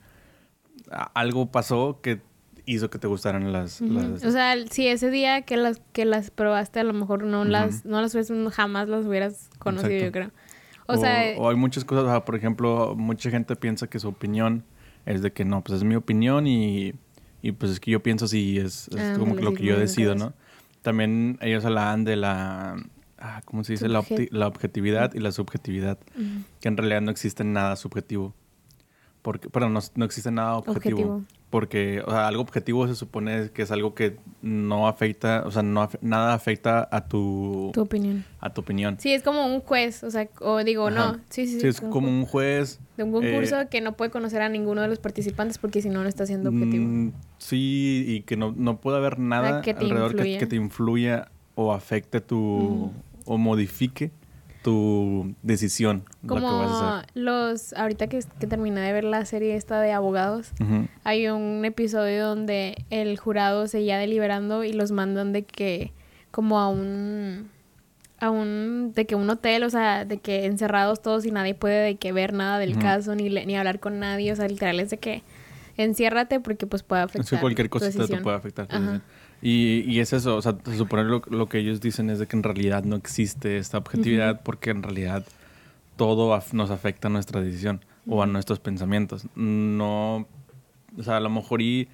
algo 1.14 1.46
pasó 1.50 2.00
que 2.02 2.20
hizo 2.64 2.90
que 2.90 2.98
te 2.98 3.06
gustaran 3.06 3.52
las... 3.52 3.80
O 3.80 4.30
sea, 4.30 4.54
si 4.70 4.88
ese 4.88 5.10
día 5.10 5.42
que 5.42 5.56
las 5.56 5.80
que 5.92 6.04
las 6.04 6.30
probaste 6.30 6.80
a 6.80 6.84
lo 6.84 6.92
mejor 6.92 7.24
no 7.24 7.44
las 7.44 7.84
no 7.84 8.00
las 8.00 8.14
hubieras 8.14 8.54
jamás 8.54 8.88
las 8.88 9.04
hubieras 9.06 9.50
conocido, 9.58 10.04
yo 10.04 10.12
creo. 10.12 10.30
O, 10.86 10.96
sea, 10.96 11.34
o 11.36 11.50
hay 11.50 11.56
muchas 11.56 11.84
cosas, 11.84 12.04
o 12.04 12.08
sea, 12.08 12.24
por 12.24 12.34
ejemplo, 12.34 12.94
mucha 12.96 13.30
gente 13.30 13.54
piensa 13.56 13.86
que 13.88 13.98
su 13.98 14.08
opinión 14.08 14.64
es 15.04 15.20
de 15.20 15.32
que 15.32 15.44
no, 15.44 15.62
pues 15.62 15.78
es 15.78 15.84
mi 15.84 15.94
opinión 15.96 16.46
y, 16.46 16.94
y 17.42 17.52
pues 17.52 17.72
es 17.72 17.80
que 17.80 17.90
yo 17.90 18.02
pienso 18.02 18.26
si 18.26 18.58
es, 18.58 18.88
es 18.88 18.96
Ah, 18.96 19.16
como 19.18 19.36
que 19.36 19.42
lo 19.42 19.54
que 19.54 19.64
yo 19.64 19.78
decido, 19.78 20.14
¿no? 20.14 20.32
También 20.82 21.38
ellos 21.40 21.64
hablaban 21.64 22.04
de 22.04 22.16
la, 22.16 22.76
ah, 23.18 23.42
¿cómo 23.44 23.64
se 23.64 23.74
dice? 23.74 23.88
La, 23.88 24.04
la 24.30 24.46
objetividad 24.46 25.14
y 25.14 25.20
la 25.20 25.32
subjetividad, 25.32 25.98
que 26.60 26.68
en 26.68 26.76
realidad 26.76 27.00
no 27.00 27.10
existe 27.10 27.44
nada 27.44 27.76
subjetivo. 27.76 28.34
Porque, 29.22 29.50
perdón, 29.50 29.74
no, 29.74 29.80
no 29.94 30.04
existe 30.04 30.30
nada 30.30 30.56
objetivo. 30.56 31.00
Objetivo. 31.00 31.37
Porque, 31.50 32.02
o 32.06 32.10
sea, 32.10 32.28
algo 32.28 32.42
objetivo 32.42 32.86
se 32.88 32.94
supone 32.94 33.50
que 33.54 33.62
es 33.62 33.70
algo 33.70 33.94
que 33.94 34.16
no 34.42 34.86
afecta, 34.86 35.44
o 35.46 35.50
sea, 35.50 35.62
no 35.62 35.88
nada 36.02 36.34
afecta 36.34 36.86
a 36.90 37.06
tu, 37.08 37.70
tu 37.72 37.80
opinión. 37.80 38.24
a 38.40 38.52
tu 38.52 38.60
opinión. 38.60 38.96
Sí, 39.00 39.12
es 39.14 39.22
como 39.22 39.46
un 39.46 39.60
juez, 39.60 40.04
o 40.04 40.10
sea, 40.10 40.28
o 40.40 40.62
digo, 40.62 40.88
Ajá. 40.88 41.12
no, 41.12 41.20
sí, 41.30 41.46
sí, 41.46 41.58
Sí, 41.60 41.68
es 41.68 41.80
un 41.80 41.88
como 41.88 42.08
un 42.08 42.26
juez. 42.26 42.80
de 42.98 43.04
un 43.04 43.12
concurso 43.12 43.62
eh, 43.62 43.68
que 43.70 43.80
no 43.80 43.92
puede 43.96 44.10
conocer 44.10 44.42
a 44.42 44.50
ninguno 44.50 44.82
de 44.82 44.88
los 44.88 44.98
participantes 44.98 45.56
porque 45.56 45.80
si 45.80 45.88
no, 45.88 46.02
no 46.02 46.08
está 46.08 46.26
siendo 46.26 46.50
objetivo. 46.50 46.84
Mm, 46.84 47.12
sí, 47.38 48.04
y 48.06 48.20
que 48.22 48.36
no, 48.36 48.52
no 48.54 48.78
puede 48.78 48.98
haber 48.98 49.18
nada 49.18 49.62
que 49.62 49.70
alrededor 49.70 50.16
que 50.16 50.46
te 50.46 50.56
influya 50.56 51.30
o 51.54 51.72
afecte 51.72 52.20
tu... 52.20 52.92
o 53.24 53.38
modifique 53.38 54.10
tu 54.68 55.34
decisión, 55.42 56.04
lo 56.22 56.34
que 56.36 56.40
vas 56.42 56.44
a 56.44 56.48
Como 56.48 56.62
hacer. 56.96 57.06
los, 57.14 57.72
ahorita 57.72 58.06
que, 58.08 58.20
que 58.38 58.46
terminé 58.46 58.80
de 58.80 58.92
ver 58.92 59.04
la 59.04 59.24
serie 59.24 59.56
esta 59.56 59.80
de 59.80 59.92
abogados, 59.92 60.52
hay 61.04 61.28
un 61.28 61.64
episodio 61.64 62.26
donde 62.26 62.84
el 62.90 63.18
jurado 63.18 63.66
seguía 63.66 63.98
deliberando 63.98 64.64
y 64.64 64.72
los 64.72 64.90
mandan 64.90 65.32
de 65.32 65.44
que, 65.44 65.92
como 66.30 66.58
a 66.58 66.68
un, 66.68 67.48
a 68.20 68.30
un, 68.30 68.92
de 68.94 69.06
que 69.06 69.14
un 69.14 69.30
hotel, 69.30 69.62
o 69.64 69.70
sea, 69.70 70.04
de 70.04 70.18
que 70.18 70.44
encerrados 70.46 71.00
todos 71.00 71.24
y 71.24 71.30
nadie 71.30 71.54
puede 71.54 71.82
de 71.84 71.96
que 71.96 72.12
ver 72.12 72.32
nada 72.34 72.58
del 72.58 72.78
caso 72.78 73.14
ni, 73.14 73.28
le- 73.30 73.46
ni 73.46 73.56
hablar 73.56 73.80
con 73.80 73.98
nadie, 73.98 74.32
o 74.32 74.36
sea, 74.36 74.48
literal 74.48 74.80
es 74.80 74.90
de 74.90 74.98
que 74.98 75.22
enciérrate 75.76 76.40
porque 76.40 76.66
pues 76.66 76.82
puede 76.82 77.02
afectar 77.02 77.22
Es 77.24 77.30
que 77.30 77.38
cualquier 77.38 77.68
tu 77.68 77.78
cosita 77.78 77.92
te 77.92 77.98
decisión. 77.98 78.22
puede 78.22 78.36
afectar. 78.36 78.66
tu 78.66 78.74
decisión. 78.76 79.02
Y, 79.40 79.80
y 79.86 80.00
es 80.00 80.12
eso, 80.12 80.36
o 80.36 80.42
sea, 80.42 80.56
se 80.64 80.76
supone 80.76 81.04
lo, 81.04 81.22
lo 81.30 81.48
que 81.48 81.58
ellos 81.58 81.80
dicen 81.80 82.10
es 82.10 82.18
de 82.18 82.26
que 82.26 82.36
en 82.36 82.42
realidad 82.42 82.82
no 82.84 82.96
existe 82.96 83.56
esta 83.58 83.78
objetividad 83.78 84.40
porque 84.42 84.70
en 84.70 84.82
realidad 84.82 85.24
todo 85.96 86.34
af- 86.34 86.52
nos 86.52 86.70
afecta 86.70 87.08
a 87.08 87.10
nuestra 87.10 87.40
decisión 87.40 87.80
o 88.06 88.22
a 88.22 88.26
nuestros 88.26 88.58
pensamientos. 88.58 89.26
No, 89.36 90.26
o 90.96 91.02
sea, 91.02 91.18
a 91.18 91.20
lo 91.20 91.30
mejor 91.30 91.62
y 91.62 91.88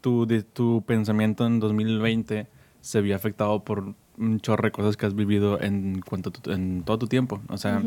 tu, 0.00 0.26
de, 0.26 0.42
tu 0.42 0.82
pensamiento 0.86 1.46
en 1.46 1.60
2020 1.60 2.46
se 2.80 3.00
vio 3.02 3.14
afectado 3.14 3.62
por 3.62 3.94
un 4.18 4.40
chorro 4.40 4.64
de 4.64 4.72
cosas 4.72 4.96
que 4.96 5.06
has 5.06 5.14
vivido 5.14 5.60
en, 5.62 6.00
cuanto 6.00 6.30
tu- 6.30 6.50
en 6.50 6.82
todo 6.84 6.98
tu 6.98 7.06
tiempo. 7.06 7.40
O 7.48 7.56
sea, 7.56 7.82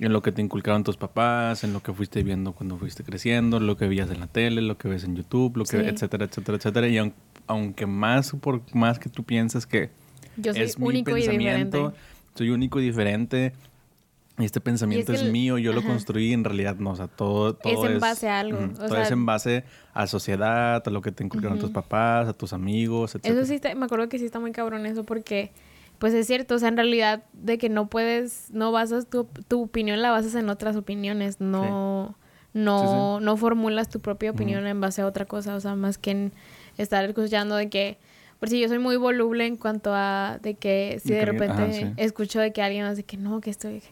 en 0.00 0.12
lo 0.12 0.20
que 0.22 0.32
te 0.32 0.42
inculcaron 0.42 0.82
tus 0.82 0.96
papás, 0.96 1.62
en 1.62 1.72
lo 1.72 1.80
que 1.80 1.92
fuiste 1.92 2.22
viendo 2.24 2.52
cuando 2.52 2.76
fuiste 2.76 3.04
creciendo, 3.04 3.60
lo 3.60 3.76
que 3.76 3.86
veías 3.86 4.10
en 4.10 4.18
la 4.20 4.26
tele, 4.26 4.62
lo 4.62 4.76
que 4.78 4.88
ves 4.88 5.04
en 5.04 5.14
YouTube, 5.14 5.56
lo 5.58 5.64
que, 5.64 5.78
Sí. 5.80 5.84
etcétera, 5.86 6.24
etcétera, 6.24 6.56
etcétera. 6.58 6.88
Y 6.88 6.98
aun- 6.98 7.12
aunque 7.52 7.86
más 7.86 8.32
por 8.40 8.62
más 8.74 8.98
que 8.98 9.08
tú 9.08 9.22
piensas 9.24 9.66
que 9.66 9.90
Yo 10.36 10.52
soy 10.52 10.62
es 10.62 10.78
mi 10.78 10.86
único 10.88 11.10
y 11.10 11.14
pensamiento, 11.14 11.76
diferente. 11.78 12.00
soy 12.34 12.50
único 12.50 12.80
y 12.80 12.84
diferente, 12.84 13.52
este 14.38 14.60
pensamiento 14.60 15.12
que 15.12 15.16
es, 15.16 15.22
el- 15.22 15.30
mío, 15.30 15.58
yo 15.58 15.72
lo 15.72 15.80
ajá. 15.80 15.88
construí, 15.88 16.32
en 16.32 16.42
realidad 16.44 16.76
no, 16.76 16.90
o 16.90 16.96
sea, 16.96 17.06
todo, 17.06 17.54
todo 17.54 17.86
en 17.86 18.00
base 18.00 18.28
a 18.28 18.40
algo, 18.40 18.58
ujú, 18.58 18.72
o 18.72 18.76
todo 18.76 18.88
sea- 18.88 19.02
es 19.02 19.10
en 19.10 19.26
base 19.26 19.64
a 19.92 20.06
sociedad, 20.06 20.82
a 20.84 20.90
lo 20.90 21.02
que 21.02 21.12
te 21.12 21.22
inculcaron 21.22 21.58
tus 21.58 21.70
papás, 21.70 22.28
a 22.28 22.32
tus 22.32 22.52
amigos, 22.54 23.10
etcétera. 23.14 23.34
Eso 23.34 23.46
sí, 23.46 23.54
está- 23.56 23.74
me 23.74 23.84
acuerdo 23.84 24.08
que 24.08 24.18
sí 24.18 24.24
está 24.24 24.40
muy 24.40 24.52
cabrón 24.52 24.86
eso 24.86 25.04
porque, 25.04 25.52
pues 25.98 26.14
es 26.14 26.26
cierto, 26.26 26.54
o 26.54 26.58
sea, 26.58 26.68
en 26.68 26.76
realidad 26.78 27.24
de 27.34 27.58
que 27.58 27.68
no 27.68 27.88
puedes, 27.88 28.50
no 28.52 28.72
basas 28.72 29.06
tu, 29.08 29.24
tu 29.46 29.64
opinión, 29.64 30.00
la 30.00 30.10
basas 30.10 30.34
en 30.34 30.48
otras 30.48 30.76
opiniones, 30.76 31.40
no, 31.40 32.16
no, 32.54 33.20
no 33.20 33.36
formulas 33.36 33.88
tu 33.90 34.00
propia 34.00 34.30
opinión 34.30 34.66
en 34.66 34.80
base 34.80 35.02
a 35.02 35.06
otra 35.06 35.26
cosa, 35.26 35.54
o 35.54 35.60
sea, 35.60 35.74
más 35.76 35.98
que 35.98 36.10
en 36.10 36.32
estar 36.78 37.04
escuchando 37.04 37.56
de 37.56 37.68
que, 37.68 37.98
por 38.40 38.48
si 38.48 38.60
yo 38.60 38.68
soy 38.68 38.78
muy 38.78 38.96
voluble 38.96 39.46
en 39.46 39.56
cuanto 39.56 39.92
a 39.94 40.38
de 40.42 40.54
que 40.54 41.00
si 41.04 41.12
De 41.12 41.24
repente 41.24 41.62
ajá, 41.62 41.72
sí. 41.72 41.86
escucho 41.96 42.40
de 42.40 42.52
que 42.52 42.62
alguien 42.62 42.84
hace 42.84 43.02
que 43.04 43.16
no, 43.16 43.40
que 43.40 43.50
estoy... 43.50 43.82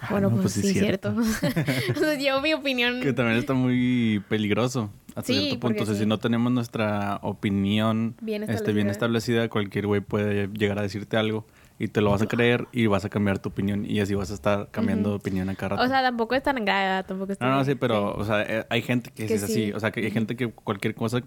Ah, 0.00 0.08
Bueno, 0.10 0.30
no, 0.30 0.36
pues, 0.36 0.54
pues 0.54 0.54
sí 0.54 0.62
sí, 0.62 0.78
es 0.78 0.84
cierto. 0.84 1.12
sea, 1.98 2.14
yo 2.18 2.40
mi 2.40 2.54
opinión... 2.54 3.00
Que 3.00 3.12
también 3.12 3.36
está 3.36 3.52
muy 3.54 4.22
peligroso 4.28 4.90
hasta 5.16 5.32
Sí, 5.32 5.40
cierto 5.40 5.60
punto. 5.60 5.82
O 5.82 5.86
sea, 5.86 5.94
sí. 5.94 6.02
si 6.02 6.06
no 6.06 6.18
tenemos 6.18 6.52
nuestra 6.52 7.18
opinión 7.22 8.14
Bien 8.20 8.44
este, 8.44 8.72
bien 8.72 8.88
establecida. 8.90 9.42
establecida, 9.42 9.48
cualquier 9.48 9.86
güey 9.88 10.00
puede 10.00 10.48
llegar 10.48 10.78
a 10.78 10.82
decirte 10.82 11.16
algo 11.16 11.46
y 11.80 11.88
te 11.88 12.00
lo 12.00 12.10
vas 12.10 12.22
a 12.22 12.26
creer 12.26 12.66
y 12.72 12.86
vas 12.86 13.04
a 13.04 13.08
cambiar 13.08 13.38
tu 13.38 13.48
opinión 13.50 13.86
y 13.88 14.00
así 14.00 14.14
vas 14.14 14.30
a 14.30 14.34
estar 14.34 14.68
cambiando 14.70 15.10
de 15.10 15.16
opinión 15.16 15.48
a 15.48 15.54
cada 15.54 15.70
rato. 15.70 15.82
O 15.82 15.88
sea, 15.88 16.02
tampoco 16.02 16.34
es 16.34 16.42
tan 16.42 16.64
grave, 16.64 17.04
tampoco 17.04 17.32
es 17.32 17.38
tan 17.38 17.50
no, 17.50 17.56
no, 17.56 17.64
sí, 17.64 17.74
pero, 17.74 18.14
o 18.14 18.24
sea, 18.24 18.42
eh, 18.42 18.66
hay 18.68 18.82
gente 18.82 19.10
que, 19.10 19.26
Que 19.26 19.34
es 19.34 19.42
así. 19.42 19.54
sí. 19.54 19.72
O 19.72 19.80
sea, 19.80 19.90
que 19.90 20.00
hay 20.00 20.10
gente 20.10 20.36
que 20.36 20.48
cualquier 20.48 20.94
cosa, 20.94 21.22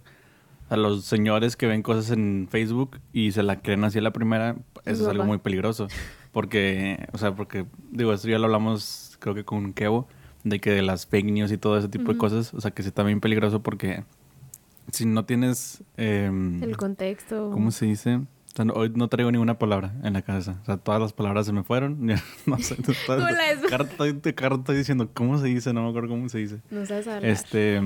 a 0.72 0.78
los 0.78 1.06
señores 1.06 1.56
que 1.56 1.68
ven 1.68 1.84
cosas 1.84 2.10
en 2.12 2.48
Facebook 2.50 3.00
y 3.14 3.32
se 3.34 3.44
la 3.44 3.62
creen 3.62 3.84
así 3.84 4.00
a 4.00 4.02
la 4.02 4.12
primera, 4.12 4.56
Es 4.86 4.94
eso 4.94 5.04
es 5.04 5.10
algo 5.10 5.26
muy 5.26 5.38
peligroso. 5.38 5.88
Porque, 6.32 7.08
o 7.12 7.18
sea, 7.18 7.36
porque, 7.36 7.66
digo, 7.92 8.14
esto 8.14 8.28
ya 8.30 8.40
lo 8.40 8.46
hablamos, 8.46 9.18
creo 9.20 9.36
que 9.36 9.44
con 9.44 9.74
Kevo, 9.74 10.08
de 10.44 10.60
que 10.60 10.72
de 10.72 10.82
las 10.82 11.06
fake 11.06 11.26
news 11.32 11.52
y 11.52 11.58
todo 11.58 11.78
ese 11.78 11.90
tipo 11.90 12.12
de 12.14 12.18
cosas, 12.18 12.54
o 12.54 12.62
sea, 12.62 12.72
que 12.72 12.82
sí 12.84 12.88
está 12.90 13.04
bien 13.04 13.20
peligroso 13.20 13.62
porque 13.62 14.04
si 14.92 15.06
no 15.06 15.26
tienes... 15.26 15.84
em, 15.98 16.64
El 16.64 16.78
contexto. 16.78 17.52
¿Cómo 17.52 17.70
se 17.72 17.86
dice? 17.86 18.16
O 18.16 18.56
sea, 18.56 18.66
no- 18.66 18.74
hoy 18.74 18.92
no 18.96 19.08
traigo 19.08 19.32
ninguna 19.32 19.60
palabra 19.60 19.94
en 20.04 20.14
la 20.14 20.22
cabeza. 20.24 20.58
O 20.62 20.66
sea, 20.66 20.78
todas 20.78 21.00
las 21.00 21.14
palabras 21.14 21.46
se 21.46 21.54
me 21.54 21.64
fueron. 21.64 22.06
No 22.46 22.58
sé. 22.60 22.76
Cada 23.70 23.78
rato 23.80 24.60
estoy 24.62 24.76
diciendo, 24.78 25.10
¿cómo 25.14 25.38
se 25.38 25.48
dice? 25.48 25.74
No 25.74 25.84
me 25.84 25.90
acuerdo 25.90 26.10
cómo 26.10 26.28
se 26.30 26.40
dice. 26.40 26.62
No 26.70 26.86
sabes 26.86 27.08
hablar. 27.08 27.26
Este, 27.30 27.82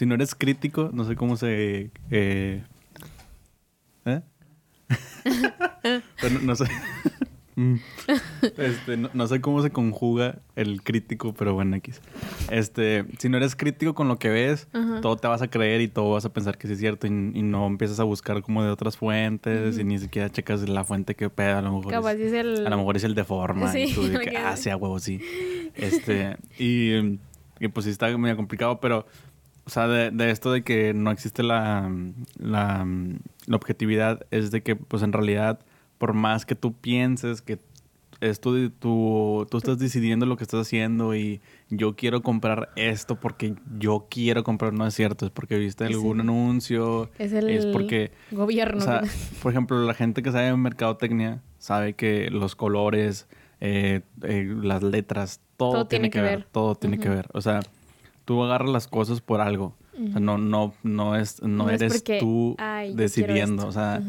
si 0.00 0.06
no 0.06 0.14
eres 0.14 0.34
crítico, 0.34 0.88
no 0.94 1.04
sé 1.04 1.14
cómo 1.14 1.36
se... 1.36 1.90
Eh, 2.10 2.62
¿eh? 4.06 4.20
Pero 6.22 6.34
no, 6.36 6.40
no 6.40 6.56
sé. 6.56 6.64
Mm. 7.56 7.74
este, 8.56 8.96
no, 8.96 9.10
no 9.12 9.26
sé 9.26 9.42
cómo 9.42 9.60
se 9.60 9.68
conjuga 9.70 10.38
el 10.56 10.82
crítico, 10.82 11.34
pero 11.34 11.52
bueno, 11.52 11.76
X. 11.76 12.00
Este, 12.50 13.04
si 13.18 13.28
no 13.28 13.36
eres 13.36 13.54
crítico 13.56 13.94
con 13.94 14.08
lo 14.08 14.18
que 14.18 14.30
ves, 14.30 14.68
todo 15.02 15.16
te 15.18 15.28
vas 15.28 15.42
a 15.42 15.48
creer 15.48 15.82
y 15.82 15.88
todo 15.88 16.12
vas 16.12 16.24
a 16.24 16.32
pensar 16.32 16.56
que 16.56 16.66
sí 16.66 16.72
es 16.72 16.78
cierto 16.78 17.06
y, 17.06 17.10
y 17.10 17.42
no 17.42 17.66
empiezas 17.66 18.00
a 18.00 18.04
buscar 18.04 18.40
como 18.40 18.64
de 18.64 18.70
otras 18.70 18.96
fuentes 18.96 19.76
y 19.78 19.84
ni 19.84 19.98
siquiera 19.98 20.30
checas 20.30 20.66
la 20.66 20.82
fuente 20.84 21.14
que 21.14 21.28
peda, 21.28 21.58
a 21.58 21.62
lo 21.62 21.74
mejor 21.76 21.92
Capaz 21.92 22.14
es, 22.14 22.32
es 22.32 22.32
el... 22.32 22.66
a 22.66 22.70
lo 22.70 22.78
mejor 22.78 22.96
es 22.96 23.04
el 23.04 23.14
de 23.14 23.24
forma 23.24 23.78
y 23.78 23.88
Sí, 23.88 23.94
tú 23.94 24.04
de 24.04 24.18
que, 24.18 24.30
que- 24.30 24.36
ah, 24.38 24.56
sí, 24.56 24.70
a 24.70 24.78
huevo, 24.78 24.98
sí. 24.98 25.20
Este, 25.74 26.38
y, 26.58 27.18
y 27.60 27.68
pues 27.68 27.84
sí 27.84 27.90
está 27.90 28.16
medio 28.16 28.36
complicado, 28.36 28.80
pero, 28.80 29.04
o 29.64 29.70
sea, 29.70 29.86
de, 29.88 30.10
de 30.10 30.30
esto 30.30 30.52
de 30.52 30.62
que 30.62 30.92
no 30.94 31.10
existe 31.10 31.42
la, 31.42 31.90
la, 32.38 32.86
la 33.46 33.56
objetividad, 33.56 34.26
es 34.30 34.50
de 34.50 34.62
que, 34.62 34.76
pues 34.76 35.02
en 35.02 35.12
realidad, 35.12 35.60
por 35.98 36.12
más 36.14 36.46
que 36.46 36.54
tú 36.54 36.72
pienses 36.72 37.42
que 37.42 37.58
es 38.20 38.38
tu, 38.38 38.68
tu- 38.70 39.46
tú 39.50 39.56
estás 39.58 39.78
decidiendo 39.78 40.26
lo 40.26 40.36
que 40.36 40.44
estás 40.44 40.60
haciendo 40.66 41.14
y 41.14 41.40
yo 41.70 41.96
quiero 41.96 42.22
comprar 42.22 42.68
esto 42.76 43.18
porque 43.18 43.54
yo 43.78 44.08
quiero 44.10 44.44
comprar, 44.44 44.74
no 44.74 44.86
es 44.86 44.92
cierto, 44.92 45.24
es 45.24 45.30
porque 45.30 45.56
viste 45.58 45.86
Sí. 45.86 45.92
algún 45.94 46.20
anuncio, 46.20 47.08
Es 47.18 47.32
el 47.32 47.48
es 47.48 47.64
porque 47.66 48.12
gobierno. 48.30 48.76
o 48.78 48.80
sea, 48.82 49.02
por 49.42 49.52
ejemplo, 49.52 49.82
la 49.84 49.94
gente 49.94 50.22
que 50.22 50.32
sabe 50.32 50.46
de 50.46 50.56
mercadotecnia 50.56 51.40
sabe 51.58 51.94
que 51.94 52.28
los 52.30 52.56
colores, 52.56 53.26
eh, 53.62 54.02
eh, 54.22 54.54
las 54.62 54.82
letras, 54.82 55.40
todo, 55.56 55.86
tiene, 55.86 56.10
que 56.10 56.20
ver. 56.20 56.46
Todo 56.52 56.74
tiene 56.74 56.98
que 56.98 57.08
ver. 57.08 57.26
O 57.32 57.40
sea, 57.40 57.60
tú 58.30 58.44
agarras 58.44 58.70
las 58.70 58.86
cosas 58.86 59.20
por 59.20 59.40
algo. 59.40 59.74
O 59.94 60.12
sea, 60.12 60.20
no, 60.20 60.38
no, 60.38 60.72
no 60.84 61.16
es, 61.16 61.42
no, 61.42 61.64
No 61.64 61.70
es 61.70 61.80
eres 61.82 61.94
porque, 61.94 62.20
tú 62.20 62.54
"Ay, 62.58 62.90
yo 62.90 62.94
quiero 62.94 63.02
decidiendo. 63.02 63.62
esto". 63.62 63.68
O 63.68 63.72
sea, 63.72 64.00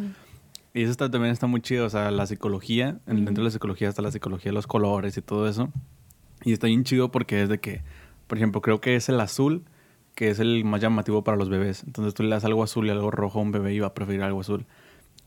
y 0.76 0.84
eso 0.84 0.92
está- 0.92 1.10
también 1.10 1.32
está 1.34 1.48
muy 1.48 1.60
chido. 1.62 1.88
O 1.88 1.90
sea, 1.90 2.12
la 2.12 2.28
psicología, 2.28 3.00
en- 3.08 3.26
dentro 3.26 3.42
de 3.44 3.46
la 3.46 3.52
psicología 3.52 3.90
está 3.90 4.04
la 4.04 4.12
psicología 4.12 4.52
de 4.52 4.54
los 4.54 4.68
colores 4.68 5.18
y 5.18 5.24
todo 5.24 5.48
eso. 5.50 5.70
Y 6.44 6.54
está 6.54 6.68
bien 6.68 6.84
chido 6.84 7.10
porque 7.12 7.42
es 7.42 7.50
de 7.50 7.60
que, 7.60 7.82
por 8.28 8.38
ejemplo, 8.38 8.62
creo 8.62 8.80
que 8.80 8.96
es 8.96 9.10
el 9.10 9.20
azul 9.20 9.64
que 10.14 10.30
es 10.30 10.40
el 10.40 10.64
más 10.66 10.82
llamativo 10.82 11.24
para 11.24 11.36
los 11.36 11.50
bebés. 11.50 11.84
Entonces 11.84 12.14
tú 12.14 12.22
le 12.22 12.30
das 12.30 12.46
algo 12.46 12.62
azul 12.64 12.86
y 12.86 12.92
algo 12.92 13.10
rojo 13.10 13.40
a 13.40 13.42
un 13.42 13.52
bebé 13.52 13.74
y 13.74 13.80
va 13.80 13.88
a 13.88 13.94
preferir 13.96 14.22
algo 14.22 14.42
azul. 14.42 14.66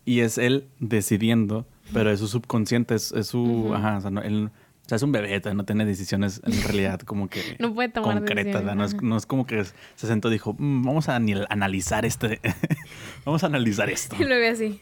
Y 0.04 0.20
es 0.20 0.38
él 0.38 0.68
decidiendo, 0.78 1.66
pero 1.92 2.10
es 2.12 2.20
su 2.20 2.28
subconsciente, 2.28 2.94
es, 2.94 3.10
es 3.12 3.26
su... 3.26 3.72
Ajá, 3.74 3.96
o 3.96 4.00
sea, 4.02 4.10
no, 4.10 4.20
él 4.22 4.50
O 4.84 4.88
sea, 4.88 4.96
es 4.96 5.02
un 5.02 5.12
bebé, 5.12 5.40
no 5.54 5.64
tiene 5.64 5.86
decisiones 5.86 6.42
en 6.44 6.62
realidad 6.62 7.00
como 7.00 7.28
que 7.28 7.56
No 7.58 7.72
puede 7.74 7.88
tomar 7.88 8.18
concretas. 8.18 8.62
No 8.76 8.84
es, 8.84 9.00
no 9.02 9.16
es 9.16 9.24
como 9.26 9.46
que 9.46 9.64
se 9.64 10.06
sentó 10.06 10.28
y 10.28 10.32
dijo, 10.32 10.54
"Mm, 10.58 10.84
vamos 10.84 11.08
a 11.08 11.16
analizar 11.16 12.04
este, 12.04 12.40
vamos 13.24 13.42
a 13.44 13.46
analizar 13.46 13.88
esto. 13.90 14.16
Y 14.20 14.24
lo 14.24 14.34
ve 14.36 14.48
así. 14.48 14.80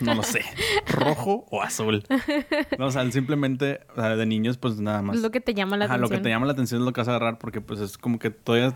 No 0.00 0.14
lo 0.14 0.22
sé, 0.22 0.42
rojo 0.88 1.46
o 1.50 1.62
azul. 1.62 2.04
No, 2.78 2.86
o 2.86 2.90
sea, 2.90 3.08
simplemente, 3.10 3.80
o 3.92 4.00
sea, 4.00 4.16
de 4.16 4.26
niños, 4.26 4.58
pues 4.58 4.78
nada 4.80 5.02
más. 5.02 5.18
Lo 5.18 5.30
que 5.30 5.40
te 5.40 5.54
llama 5.54 5.76
la 5.76 5.84
Ajá, 5.86 5.94
atención. 5.94 6.10
lo 6.10 6.16
que 6.16 6.22
te 6.22 6.28
llama 6.30 6.46
la 6.46 6.52
atención 6.52 6.80
es 6.80 6.84
lo 6.84 6.92
que 6.92 7.00
vas 7.00 7.08
a 7.08 7.12
agarrar 7.16 7.38
porque 7.38 7.60
pues 7.60 7.80
es 7.80 7.98
como 7.98 8.18
que 8.18 8.30
todavía 8.30 8.74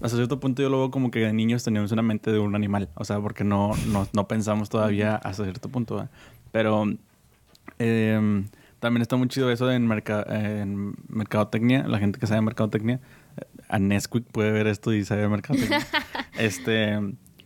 hasta 0.00 0.16
cierto 0.16 0.40
punto 0.40 0.62
yo 0.62 0.68
lo 0.70 0.78
veo 0.78 0.90
como 0.90 1.10
que 1.10 1.20
de 1.20 1.32
niños 1.32 1.62
teníamos 1.64 1.92
una 1.92 2.02
mente 2.02 2.32
de 2.32 2.38
un 2.38 2.54
animal, 2.54 2.88
o 2.94 3.04
sea, 3.04 3.20
porque 3.20 3.44
no, 3.44 3.72
no, 3.88 4.08
no 4.12 4.28
pensamos 4.28 4.68
todavía 4.68 5.16
hasta 5.16 5.44
cierto 5.44 5.68
punto, 5.68 5.96
¿verdad? 5.96 6.10
Pero 6.52 6.84
eh, 7.78 8.44
también 8.80 9.02
está 9.02 9.16
muy 9.16 9.28
chido 9.28 9.50
eso 9.50 9.70
en, 9.70 9.86
merca- 9.86 10.24
en 10.28 10.94
mercadotecnia, 11.08 11.86
la 11.86 11.98
gente 11.98 12.18
que 12.18 12.26
sabe 12.26 12.40
mercadotecnia, 12.40 13.00
eh, 13.36 13.44
a 13.68 13.78
Nesquik 13.78 14.24
puede 14.32 14.50
ver 14.50 14.66
esto 14.66 14.92
y 14.92 15.04
sabe 15.04 15.28
mercadotecnia. 15.28 15.86
este 16.38 16.98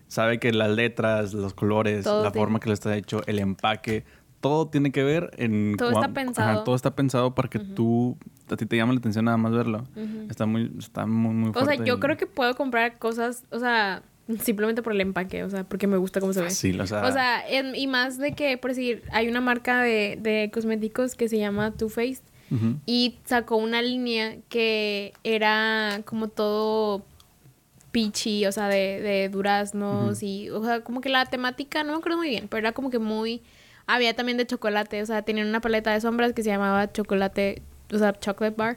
sabe 0.08 0.38
que 0.38 0.52
las 0.52 0.70
letras, 0.70 1.34
los 1.34 1.54
colores, 1.54 2.04
Todo 2.04 2.22
la 2.22 2.30
tiene- 2.32 2.42
forma 2.44 2.60
que 2.60 2.68
lo 2.68 2.74
está 2.74 2.96
hecho, 2.96 3.20
el 3.26 3.38
empaque, 3.40 4.04
todo 4.40 4.68
tiene 4.68 4.92
que 4.92 5.02
ver 5.02 5.30
en 5.38 5.74
Todo 5.76 5.90
está 5.92 6.08
pensado. 6.12 6.64
todo 6.64 6.74
está 6.76 6.94
pensado 6.94 7.34
para 7.34 7.48
que 7.48 7.58
tú 7.58 8.16
a 8.50 8.56
ti 8.56 8.66
te 8.66 8.76
llama 8.76 8.92
la 8.92 8.98
atención 8.98 9.24
nada 9.24 9.36
más 9.38 9.52
verlo. 9.52 9.84
Está 10.28 10.44
muy 10.46 10.70
está 10.78 11.06
muy 11.06 11.34
muy 11.34 11.50
O 11.50 11.54
sea, 11.54 11.64
fuerte. 11.64 11.84
yo 11.86 11.96
y 11.96 11.98
creo 12.00 12.16
que 12.16 12.26
puedo 12.26 12.54
comprar 12.54 12.98
cosas, 12.98 13.44
o 13.50 13.58
sea, 13.58 14.02
simplemente 14.42 14.82
por 14.82 14.92
el 14.92 15.00
empaque, 15.00 15.44
o 15.44 15.50
sea, 15.50 15.64
porque 15.64 15.86
me 15.86 15.96
gusta 15.96 16.20
cómo 16.20 16.32
se 16.32 16.40
ve. 16.40 16.46
fácil, 16.48 16.80
o 16.80 16.86
sea, 16.86 17.04
O 17.06 17.12
sea, 17.12 17.46
en- 17.48 17.74
y 17.74 17.86
más 17.86 18.18
de 18.18 18.32
que, 18.32 18.56
por 18.58 18.70
decir, 18.70 19.02
hay 19.12 19.28
una 19.28 19.40
marca 19.40 19.82
de, 19.82 20.18
de 20.20 20.50
cosméticos 20.52 21.14
que 21.14 21.28
se 21.28 21.38
llama 21.38 21.72
Too 21.72 21.88
Faced 21.88 22.22
y 22.86 23.16
sacó 23.24 23.56
una 23.56 23.82
línea 23.82 24.36
que 24.48 25.12
era 25.24 26.02
como 26.04 26.28
todo 26.28 27.04
peachy, 27.90 28.46
o 28.46 28.52
sea, 28.52 28.68
de, 28.68 29.00
de 29.00 29.28
duraznos 29.28 30.22
y, 30.22 30.50
o 30.50 30.62
sea, 30.64 30.80
como 30.82 31.00
que 31.00 31.08
la 31.08 31.26
temática, 31.26 31.82
no 31.84 31.92
me 31.92 31.98
acuerdo 31.98 32.18
muy 32.18 32.28
bien, 32.28 32.48
pero 32.48 32.60
era 32.60 32.72
como 32.72 32.90
que 32.90 32.98
muy... 32.98 33.42
Había 33.86 34.14
también 34.16 34.38
de 34.38 34.46
chocolate, 34.46 35.02
o 35.02 35.06
sea, 35.06 35.22
tenían 35.22 35.46
una 35.48 35.60
paleta 35.60 35.92
de 35.92 36.00
sombras 36.00 36.32
que 36.32 36.42
se 36.42 36.48
llamaba 36.50 36.90
chocolate, 36.92 37.60
o 37.92 37.98
sea, 37.98 38.12
chocolate 38.12 38.56
bar. 38.56 38.76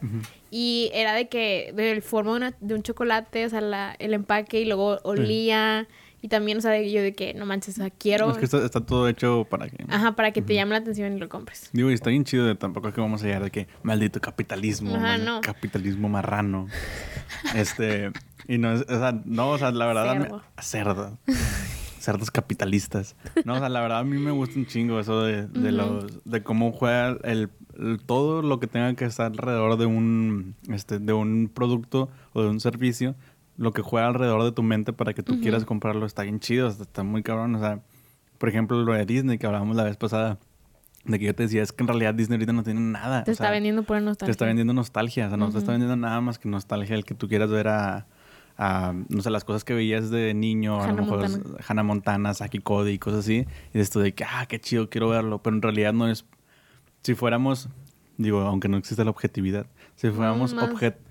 Y 0.51 0.89
era 0.93 1.13
de 1.13 1.27
que, 1.27 1.71
del 1.75 2.01
forma 2.01 2.31
de, 2.31 2.37
una- 2.37 2.53
de 2.59 2.73
un 2.75 2.83
chocolate, 2.83 3.45
o 3.45 3.49
sea, 3.49 3.61
la- 3.61 3.95
el 3.99 4.13
empaque 4.13 4.61
y 4.61 4.65
luego 4.65 4.99
olía. 5.03 5.87
Y 6.19 6.29
también, 6.29 6.57
o 6.57 6.61
sea, 6.61 6.71
de- 6.71 6.91
yo 6.91 7.01
de 7.03 7.13
que, 7.13 7.35
no 7.35 7.45
manches, 7.45 7.75
o 7.77 7.81
sea, 7.83 7.89
quiero... 7.91 8.31
es 8.31 8.37
que 8.39 8.45
está, 8.45 8.65
está 8.65 8.81
todo 8.83 9.07
hecho 9.07 9.45
para 9.49 9.69
que 9.69 9.85
Ajá, 9.87 10.13
para 10.13 10.31
que 10.31 10.41
te 10.41 10.55
llame 10.55 10.71
la 10.71 10.77
atención 10.79 11.15
y 11.15 11.19
lo 11.19 11.29
compres. 11.29 11.69
Digo, 11.73 11.91
y 11.91 11.93
está 11.93 12.09
bien 12.09 12.23
chido, 12.23 12.45
de 12.47 12.55
tampoco 12.55 12.87
es 12.87 12.95
que 12.95 13.01
vamos 13.01 13.21
a 13.21 13.25
llegar 13.27 13.43
de 13.43 13.51
que 13.51 13.67
maldito 13.83 14.19
capitalismo, 14.19 14.95
Ajá, 14.95 14.99
maldito 15.09 15.31
no. 15.31 15.41
capitalismo 15.41 16.09
marrano. 16.09 16.67
este, 17.55 18.11
y 18.47 18.57
no 18.57 18.71
es, 18.73 18.81
o 18.81 18.99
sea, 18.99 19.21
no, 19.25 19.51
o 19.51 19.57
sea, 19.59 19.69
la 19.71 19.85
verdad, 19.85 20.09
a 20.09 20.15
mí- 20.15 20.27
Cerdo. 20.59 21.17
Cerdos 22.07 22.31
capitalistas. 22.31 23.17
No, 23.43 23.55
o 23.55 23.59
sea, 23.59 23.67
la 23.67 23.81
verdad 23.81 23.99
a 23.99 24.03
mí 24.05 24.17
me 24.17 24.31
gusta 24.31 24.57
un 24.57 24.65
chingo 24.65 24.97
eso 24.97 25.23
de, 25.23 25.45
de 25.47 25.71
los, 25.73 26.23
de 26.23 26.41
cómo 26.41 26.71
juega 26.71 27.17
el, 27.25 27.49
el- 27.77 27.99
todo 28.05 28.41
lo 28.41 28.61
que 28.61 28.67
tenga 28.67 28.93
que 28.93 29.03
estar 29.03 29.25
alrededor 29.29 29.77
de 29.77 29.85
un, 29.87 30.55
este, 30.69 30.99
de 30.99 31.11
un 31.11 31.51
producto 31.53 32.09
o 32.31 32.41
de 32.43 32.47
un 32.47 32.61
servicio, 32.61 33.15
lo 33.57 33.73
que 33.73 33.81
juega 33.81 34.07
alrededor 34.07 34.43
de 34.45 34.53
tu 34.53 34.63
mente 34.63 34.93
para 34.93 35.13
que 35.13 35.21
tú 35.21 35.41
quieras 35.41 35.65
comprarlo 35.65 36.05
está 36.05 36.23
bien 36.23 36.39
chido, 36.39 36.69
está, 36.69 36.83
está 36.83 37.03
muy 37.03 37.23
cabrón, 37.23 37.55
o 37.55 37.59
sea, 37.59 37.81
por 38.37 38.47
ejemplo, 38.47 38.81
lo 38.83 38.93
de 38.93 39.05
Disney 39.05 39.37
que 39.37 39.45
hablábamos 39.45 39.75
la 39.75 39.83
vez 39.83 39.97
pasada, 39.97 40.37
de 41.03 41.19
que 41.19 41.25
yo 41.25 41.35
te 41.35 41.43
decía, 41.43 41.61
es 41.61 41.73
que 41.73 41.83
en 41.83 41.87
realidad 41.89 42.13
Disney 42.13 42.35
ahorita 42.37 42.53
no 42.53 42.63
tiene 42.63 42.79
nada. 42.79 43.23
Te 43.25 43.31
o 43.31 43.33
está 43.33 43.45
sea, 43.45 43.51
vendiendo 43.51 43.83
por 43.83 43.97
nostalgia. 44.01 44.25
te 44.27 44.31
está 44.31 44.45
vendiendo 44.45 44.73
nostalgia, 44.73 45.25
o 45.25 45.29
sea, 45.29 45.37
no 45.37 45.49
te 45.51 45.57
está 45.57 45.71
vendiendo 45.71 45.95
nada 45.97 46.21
más 46.21 46.39
que 46.39 46.47
nostalgia 46.47 46.95
el 46.95 47.03
que 47.03 47.15
tú 47.15 47.27
quieras 47.27 47.49
ver 47.49 47.67
a, 47.67 48.07
a, 48.57 48.93
no 49.09 49.21
sé, 49.21 49.29
las 49.29 49.43
cosas 49.43 49.63
que 49.63 49.73
veías 49.73 50.09
de 50.09 50.33
niño, 50.33 50.77
a 50.81 50.85
Hannah 50.85 50.93
lo 50.93 51.01
mejor 51.03 51.29
Montana. 51.29 51.57
Hannah 51.67 51.83
Montana, 51.83 52.33
Saki 52.33 52.59
Cody 52.59 52.91
y 52.93 52.99
cosas 52.99 53.19
así, 53.21 53.45
y 53.73 53.73
de 53.77 53.81
esto 53.81 53.99
de 53.99 54.13
que, 54.13 54.23
ah, 54.23 54.45
qué 54.47 54.59
chido, 54.59 54.89
quiero 54.89 55.09
verlo, 55.09 55.41
pero 55.43 55.55
en 55.55 55.61
realidad 55.61 55.93
no 55.93 56.07
es, 56.09 56.25
si 57.03 57.13
fuéramos, 57.15 57.69
digo, 58.17 58.41
aunque 58.41 58.67
no 58.67 58.77
existe 58.77 59.03
la 59.03 59.11
objetividad, 59.11 59.67
si 59.95 60.09
fuéramos 60.09 60.53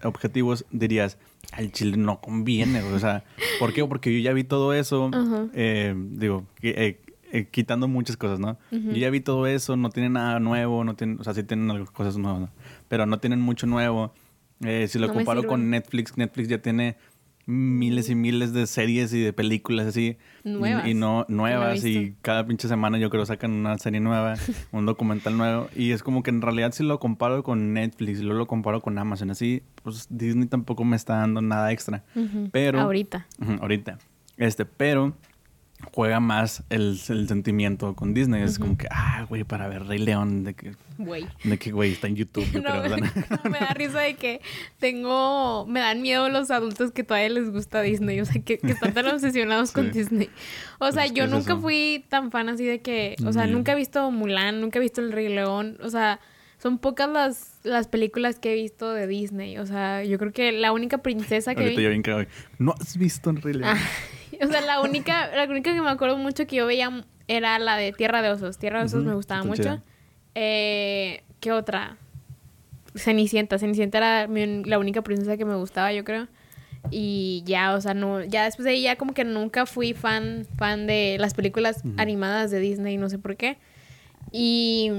objetivos, 0.03 0.65
dirías, 0.71 1.19
al 1.53 1.71
chile 1.73 1.97
no 1.97 2.21
conviene, 2.21 2.81
güey", 2.83 2.95
o 2.95 2.99
sea, 2.99 3.25
¿por 3.61 3.73
qué? 3.73 3.85
Porque 3.85 4.13
yo 4.13 4.19
ya 4.21 4.33
vi 4.33 4.45
todo 4.45 4.73
eso, 4.75 5.11
eh, 5.55 5.95
digo, 5.97 6.45
eh, 6.63 7.01
eh, 7.33 7.49
quitando 7.51 7.87
muchas 7.89 8.17
cosas, 8.17 8.39
¿no? 8.41 8.59
Yo 8.71 8.93
ya 8.93 9.11
vi 9.11 9.21
todo 9.21 9.47
eso, 9.47 9.77
no 9.77 9.91
tienen 9.91 10.15
nada 10.15 10.41
nuevo, 10.41 10.83
no 10.85 10.95
tienen, 10.95 11.19
o 11.21 11.25
sea, 11.25 11.35
sí 11.35 11.43
tienen 11.45 11.71
algo- 11.71 11.93
cosas 11.93 12.17
nuevas, 12.17 12.41
¿no? 12.41 12.51
pero 12.89 13.07
no 13.07 13.19
tienen 13.19 13.41
mucho 13.41 13.67
nuevo. 13.67 14.13
Eh, 14.61 14.87
si 14.89 14.99
lo 14.99 15.09
No 15.09 15.13
comparo 15.13 15.41
con 15.49 15.69
Netflix, 15.71 16.17
Netflix 16.17 16.49
ya 16.49 16.63
tiene 16.63 16.97
miles 17.47 18.11
y 18.11 18.15
miles 18.17 18.53
de 18.53 18.67
series 18.67 19.13
y 19.13 19.21
de 19.21 19.33
películas 19.33 19.87
así. 19.87 20.17
y- 20.45 20.51
Nuevas. 20.51 20.87
Y, 20.87 20.95
no 20.95 21.25
nuevas. 21.29 21.85
y 21.85 22.15
cada 22.23 22.47
pinche 22.47 22.67
semana 22.69 22.99
yo 22.99 23.09
creo 23.09 23.25
sacan 23.25 23.53
una 23.53 23.79
serie 23.79 24.01
nueva, 24.01 24.35
un 24.73 24.85
documental 24.87 25.37
nuevo. 25.37 25.69
Y 25.75 25.93
es 25.93 26.03
como 26.03 26.23
que 26.23 26.31
en 26.31 26.43
realidad 26.43 26.73
si 26.73 26.83
lo 26.83 26.99
comparo 26.99 27.43
con 27.43 27.73
Netflix 27.73 28.21
luego 28.21 28.39
lo 28.41 28.47
comparo 28.47 28.83
con 28.83 28.99
Amazon, 28.99 29.31
así, 29.31 29.63
pues 29.83 30.07
Disney 30.11 30.47
tampoco 30.47 30.85
me 30.85 30.97
está 30.97 31.17
dando 31.17 31.41
nada 31.41 31.73
extra. 31.73 32.05
Pero... 32.53 32.81
Ahorita. 32.81 33.27
Ahorita. 33.61 33.99
Este, 34.37 34.65
pero 34.67 35.15
juega 35.93 36.21
más 36.21 36.63
el, 36.71 36.99
el 37.09 37.29
sentimiento 37.29 37.95
con 37.95 38.15
Disney. 38.15 38.43
Es 38.43 38.59
como 38.59 38.77
que, 38.79 38.87
ah, 38.91 39.27
güey, 39.29 39.45
para 39.45 39.69
ver 39.69 39.85
Rey 39.87 39.99
León, 39.99 40.45
de 40.45 40.55
que, 40.55 40.73
Güey. 40.99 41.27
de 41.45 41.59
que, 41.59 41.71
güey, 41.73 41.93
está 41.93 42.07
en 42.07 42.17
YouTube, 42.17 42.45
yo 42.53 42.61
No, 42.63 42.71
creo. 42.71 42.83
me, 42.83 42.89
¿verdad? 42.89 43.41
no, 43.45 43.51
me 43.51 43.59
da 43.59 43.75
risa 43.75 44.01
de 44.01 44.15
que 44.17 44.41
tengo... 44.79 45.67
Me 45.67 45.81
dan 45.81 46.01
miedo 46.03 46.29
los 46.29 46.51
adultos 46.51 46.93
que 46.93 47.05
todavía 47.05 47.29
les 47.31 47.51
gusta 47.51 47.83
Disney. 47.83 48.21
O 48.21 48.25
sea, 48.25 48.41
que, 48.43 48.59
que 48.59 48.73
están 48.73 48.95
tan 48.95 49.07
obsesionados 49.15 49.73
con. 49.73 49.91
Disney. 49.93 50.31
O 50.79 50.91
sea, 50.93 51.05
Es 51.05 51.13
que 51.13 51.19
yo 51.19 51.25
es 51.25 51.31
nunca 51.31 51.53
eso. 51.55 51.61
fui 51.61 52.05
tan 52.09 52.31
fan 52.31 52.49
así 52.49 52.65
de 52.65 52.81
que... 52.81 53.17
O 53.27 53.33
sea, 53.33 53.47
nunca 53.47 53.73
he 53.73 53.77
visto 53.77 54.11
Mulan, 54.11 54.61
nunca 54.61 54.79
he 54.79 54.83
visto 54.83 55.01
El 55.01 55.13
Rey 55.13 55.29
León. 55.29 55.77
O 55.83 55.91
sea, 55.91 56.21
son 56.59 56.79
pocas 56.79 57.09
las, 57.11 57.61
las 57.65 57.87
películas 57.87 58.39
que 58.39 58.53
he 58.53 58.55
visto 58.55 58.93
de 58.93 59.07
Disney. 59.07 59.59
O 59.59 59.67
sea, 59.67 60.03
yo 60.05 60.19
creo 60.19 60.33
que 60.33 60.53
la 60.53 60.73
única 60.73 60.99
princesa 60.99 61.55
que 61.55 61.61
Ahorita 61.63 61.79
vi... 61.79 61.85
yo 61.85 61.91
bien 61.91 62.03
creo, 62.03 62.25
no 62.59 62.75
has 62.81 62.97
visto 62.97 63.29
en 63.31 63.43
Rey 63.43 63.55
León. 63.55 63.77
Ah, 63.77 63.81
o 64.45 64.47
sea, 64.49 64.61
la 64.61 64.81
única, 64.81 65.29
la 65.35 65.45
única 65.45 65.73
que 65.73 65.81
me 65.81 65.91
acuerdo 65.91 66.17
mucho 66.17 66.47
que 66.47 66.57
yo 66.57 66.67
veía 66.67 67.05
era 67.29 67.59
la 67.59 67.77
de 67.77 67.93
Tierra 67.93 68.23
de 68.23 68.31
Osos. 68.31 68.59
Tierra 68.59 68.81
de 68.81 68.87
Osos 68.87 69.05
me 69.05 69.15
gustaba 69.15 69.41
está 69.41 69.49
mucho. 69.49 69.63
chida. 69.63 69.83
Eh, 70.35 71.23
¿Qué 71.41 71.53
otra? 71.53 71.97
Cenicienta. 72.95 73.59
Cenicienta 73.59 73.99
era 73.99 74.27
mi- 74.27 74.65
la 74.65 74.79
única 74.79 75.03
princesa 75.03 75.37
que 75.37 75.45
me 75.45 75.55
gustaba, 75.57 75.93
yo 75.93 76.05
creo. 76.05 76.29
Y 76.91 77.43
ya, 77.47 77.75
o 77.75 77.81
sea, 77.81 77.95
no, 77.95 78.23
ya 78.23 78.45
después 78.45 78.65
de 78.65 78.71
ahí 78.71 78.83
ya 78.83 78.97
como 78.97 79.13
que 79.13 79.25
nunca 79.25 79.67
fui 79.67 79.93
fan, 79.93 80.47
fan 80.57 80.87
de 80.87 81.17
las 81.19 81.35
películas 81.35 81.83
animadas 81.97 82.51
de 82.53 82.61
Disney, 82.61 82.97
no 82.97 83.09
sé 83.09 83.19
por 83.19 83.37
qué. 83.37 83.59
Y, 84.31 84.93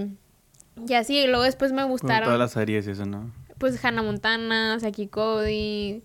y 0.88 0.94
así, 0.94 1.18
y 1.20 1.28
luego 1.28 1.44
después 1.44 1.72
me 1.72 1.84
gustaron, 1.86 2.26
todas 2.26 2.40
las 2.40 2.52
series 2.52 2.88
y 2.88 2.92
eso, 2.92 3.06
¿no? 3.06 3.32
pues 3.58 3.84
Hannah 3.84 4.04
Montana, 4.04 4.78
Saki 4.80 5.08
Cody. 5.08 6.04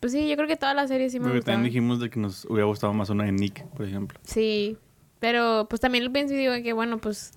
Pues 0.00 0.12
sí, 0.12 0.28
yo 0.28 0.36
creo 0.36 0.46
que 0.48 0.56
todas 0.56 0.74
las 0.76 0.88
series 0.88 1.12
sí 1.12 1.18
me 1.20 1.26
Porque 1.26 1.40
también 1.42 1.64
dijimos 1.64 2.00
de 2.00 2.10
que 2.10 2.20
nos 2.20 2.44
hubiera 2.46 2.66
gustado 2.66 2.92
más 2.92 3.08
una 3.10 3.24
de 3.24 3.32
Nick, 3.32 3.64
por 3.68 3.86
ejemplo. 3.86 4.18
Sí, 4.24 4.76
pero 5.20 5.66
pues 5.68 5.80
también 5.80 6.04
lo 6.04 6.12
pienso 6.12 6.34
y 6.34 6.36
digo 6.36 6.52
que 6.62 6.72
bueno, 6.72 6.98
pues 6.98 7.32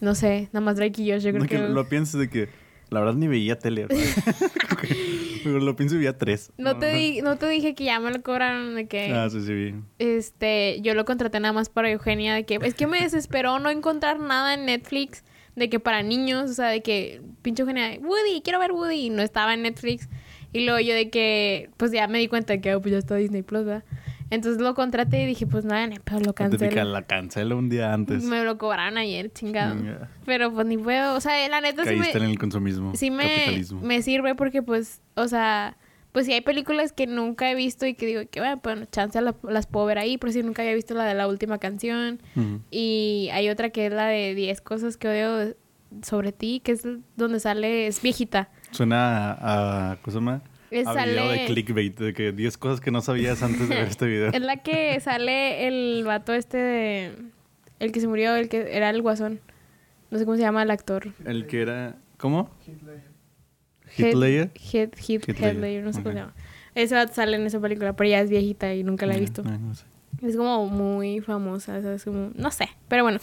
no 0.00 0.14
sé, 0.14 0.48
nada 0.52 0.64
más 0.64 0.76
Drake 0.76 1.02
y 1.02 1.10
Josh, 1.10 1.22
yo 1.22 1.30
creo 1.30 1.42
No, 1.42 1.48
que 1.48 1.56
que... 1.56 1.68
lo 1.68 1.88
piensas 1.88 2.20
de 2.20 2.28
que 2.28 2.48
la 2.90 3.00
verdad 3.00 3.14
ni 3.14 3.28
veía 3.28 3.58
tele. 3.58 3.86
Pero 5.42 5.58
lo 5.58 5.74
pienso 5.76 5.94
y 5.94 5.98
veía 5.98 6.16
tres. 6.18 6.52
No 6.58 6.78
te, 6.78 6.92
di- 6.92 7.22
no 7.22 7.36
te 7.36 7.48
dije 7.48 7.74
que 7.74 7.84
ya 7.84 7.98
me 8.00 8.10
lo 8.12 8.22
cobraron 8.22 8.74
de 8.74 8.86
que 8.86 9.12
Ah, 9.12 9.28
sí, 9.30 9.40
sí, 9.42 9.52
vi. 9.54 9.74
este 9.98 10.80
yo 10.82 10.94
lo 10.94 11.04
contraté 11.04 11.40
nada 11.40 11.52
más 11.52 11.68
para 11.70 11.90
Eugenia 11.90 12.34
de 12.34 12.44
que 12.44 12.58
es 12.62 12.74
que 12.74 12.86
me 12.86 13.00
desesperó 13.00 13.58
no 13.58 13.70
encontrar 13.70 14.20
nada 14.20 14.54
en 14.54 14.66
Netflix 14.66 15.24
de 15.56 15.68
que 15.68 15.80
para 15.80 16.02
niños, 16.02 16.50
o 16.50 16.54
sea, 16.54 16.68
de 16.68 16.82
que 16.82 17.20
pinche 17.42 17.62
Eugenia, 17.62 17.98
Woody, 18.00 18.40
quiero 18.42 18.58
ver 18.58 18.72
Woody 18.72 19.06
y 19.06 19.10
no 19.10 19.22
estaba 19.22 19.54
en 19.54 19.62
Netflix 19.62 20.08
y 20.52 20.64
luego 20.64 20.80
yo 20.80 20.94
de 20.94 21.10
que 21.10 21.70
pues 21.76 21.92
ya 21.92 22.06
me 22.08 22.18
di 22.18 22.28
cuenta 22.28 22.52
de 22.54 22.60
que 22.60 22.74
oh, 22.74 22.80
pues 22.80 22.92
ya 22.92 22.98
está 22.98 23.16
Disney 23.16 23.42
Plus, 23.42 23.64
¿verdad? 23.64 23.84
Entonces 24.30 24.62
lo 24.62 24.74
contraté 24.76 25.22
y 25.22 25.26
dije, 25.26 25.44
pues 25.46 25.64
nada, 25.64 25.86
ni 25.88 25.98
pedo, 25.98 26.20
lo 26.20 26.34
cancelo. 26.34 26.84
la 26.84 27.02
cancelo 27.02 27.56
un 27.58 27.68
día 27.68 27.92
antes. 27.92 28.22
Me 28.22 28.44
lo 28.44 28.58
cobraron 28.58 28.96
ayer, 28.96 29.32
chingado. 29.32 29.76
Pero 30.24 30.52
pues 30.52 30.66
ni 30.68 30.78
puedo, 30.78 31.16
o 31.16 31.20
sea, 31.20 31.48
la 31.48 31.60
neta 31.60 31.82
sí 31.84 31.90
me, 31.96 32.00
Caíste 32.02 32.18
en 32.18 32.24
el 32.24 32.38
consumismo. 32.38 32.94
sí 32.94 33.10
me, 33.10 33.24
capitalismo. 33.24 33.80
me 33.80 34.02
sirve 34.02 34.36
porque 34.36 34.62
pues, 34.62 35.00
o 35.16 35.26
sea, 35.26 35.76
pues 36.12 36.26
si 36.26 36.32
hay 36.32 36.42
películas 36.42 36.92
que 36.92 37.08
nunca 37.08 37.50
he 37.50 37.56
visto 37.56 37.86
y 37.86 37.94
que 37.94 38.06
digo 38.06 38.22
que 38.30 38.38
bueno, 38.38 38.60
pues 38.62 38.88
chance 38.92 39.20
la- 39.20 39.34
las 39.48 39.66
puedo 39.66 39.86
ver 39.86 39.98
ahí, 39.98 40.16
por 40.16 40.30
si 40.32 40.44
nunca 40.44 40.62
había 40.62 40.74
visto 40.74 40.94
la 40.94 41.04
de 41.06 41.14
la 41.14 41.26
última 41.26 41.58
canción. 41.58 42.20
Y 42.70 43.30
hay 43.32 43.48
otra 43.48 43.70
que 43.70 43.86
es 43.86 43.92
la 43.92 44.06
de 44.06 44.36
10 44.36 44.60
cosas 44.60 44.96
que 44.96 45.08
odio 45.08 45.56
sobre 46.02 46.30
ti, 46.30 46.60
que 46.64 46.70
es 46.72 46.86
donde 47.16 47.40
sale, 47.40 47.88
es 47.88 48.00
viejita. 48.00 48.48
Suena 48.70 49.32
a, 49.32 49.92
a 49.92 49.96
¿cómo 49.96 50.12
se 50.12 50.18
llama? 50.18 50.42
Es 50.70 50.86
de 50.86 51.44
clickbait, 51.46 51.98
de 51.98 52.12
que 52.14 52.32
10 52.32 52.56
cosas 52.58 52.80
que 52.80 52.90
no 52.90 53.00
sabías 53.00 53.42
antes 53.42 53.68
de 53.68 53.74
ver 53.74 53.88
este 53.88 54.06
video. 54.06 54.30
Es 54.32 54.40
la 54.40 54.58
que 54.58 55.00
sale 55.00 55.66
el 55.66 56.04
vato 56.04 56.32
este 56.32 56.58
de... 56.58 57.12
El 57.80 57.92
que 57.92 58.00
se 58.00 58.06
murió, 58.06 58.36
el 58.36 58.48
que 58.48 58.76
era 58.76 58.90
el 58.90 59.02
guasón. 59.02 59.40
No 60.10 60.18
sé 60.18 60.24
cómo 60.24 60.36
se 60.36 60.42
llama 60.42 60.62
el 60.62 60.70
actor. 60.70 61.12
El 61.24 61.46
que 61.46 61.62
era... 61.62 61.96
¿Cómo? 62.18 62.50
Hitler. 62.66 63.02
Ledger, 63.98 64.90
Ledger, 65.56 65.84
no 65.84 65.92
sé 65.92 66.02
cómo 66.02 66.12
se 66.12 66.20
llama. 66.20 66.34
Esa 66.74 67.08
sale 67.08 67.36
en 67.36 67.46
esa 67.46 67.58
película, 67.60 67.94
pero 67.94 68.08
ya 68.08 68.20
es 68.20 68.30
viejita 68.30 68.72
y 68.74 68.84
nunca 68.84 69.06
la 69.06 69.16
he 69.16 69.20
visto. 69.20 69.42
Es 70.22 70.36
como 70.36 70.66
muy 70.66 71.20
famosa, 71.20 71.82
¿sabes? 71.82 72.04
Como, 72.04 72.30
no 72.34 72.50
sé, 72.50 72.68
pero 72.88 73.02
bueno, 73.02 73.18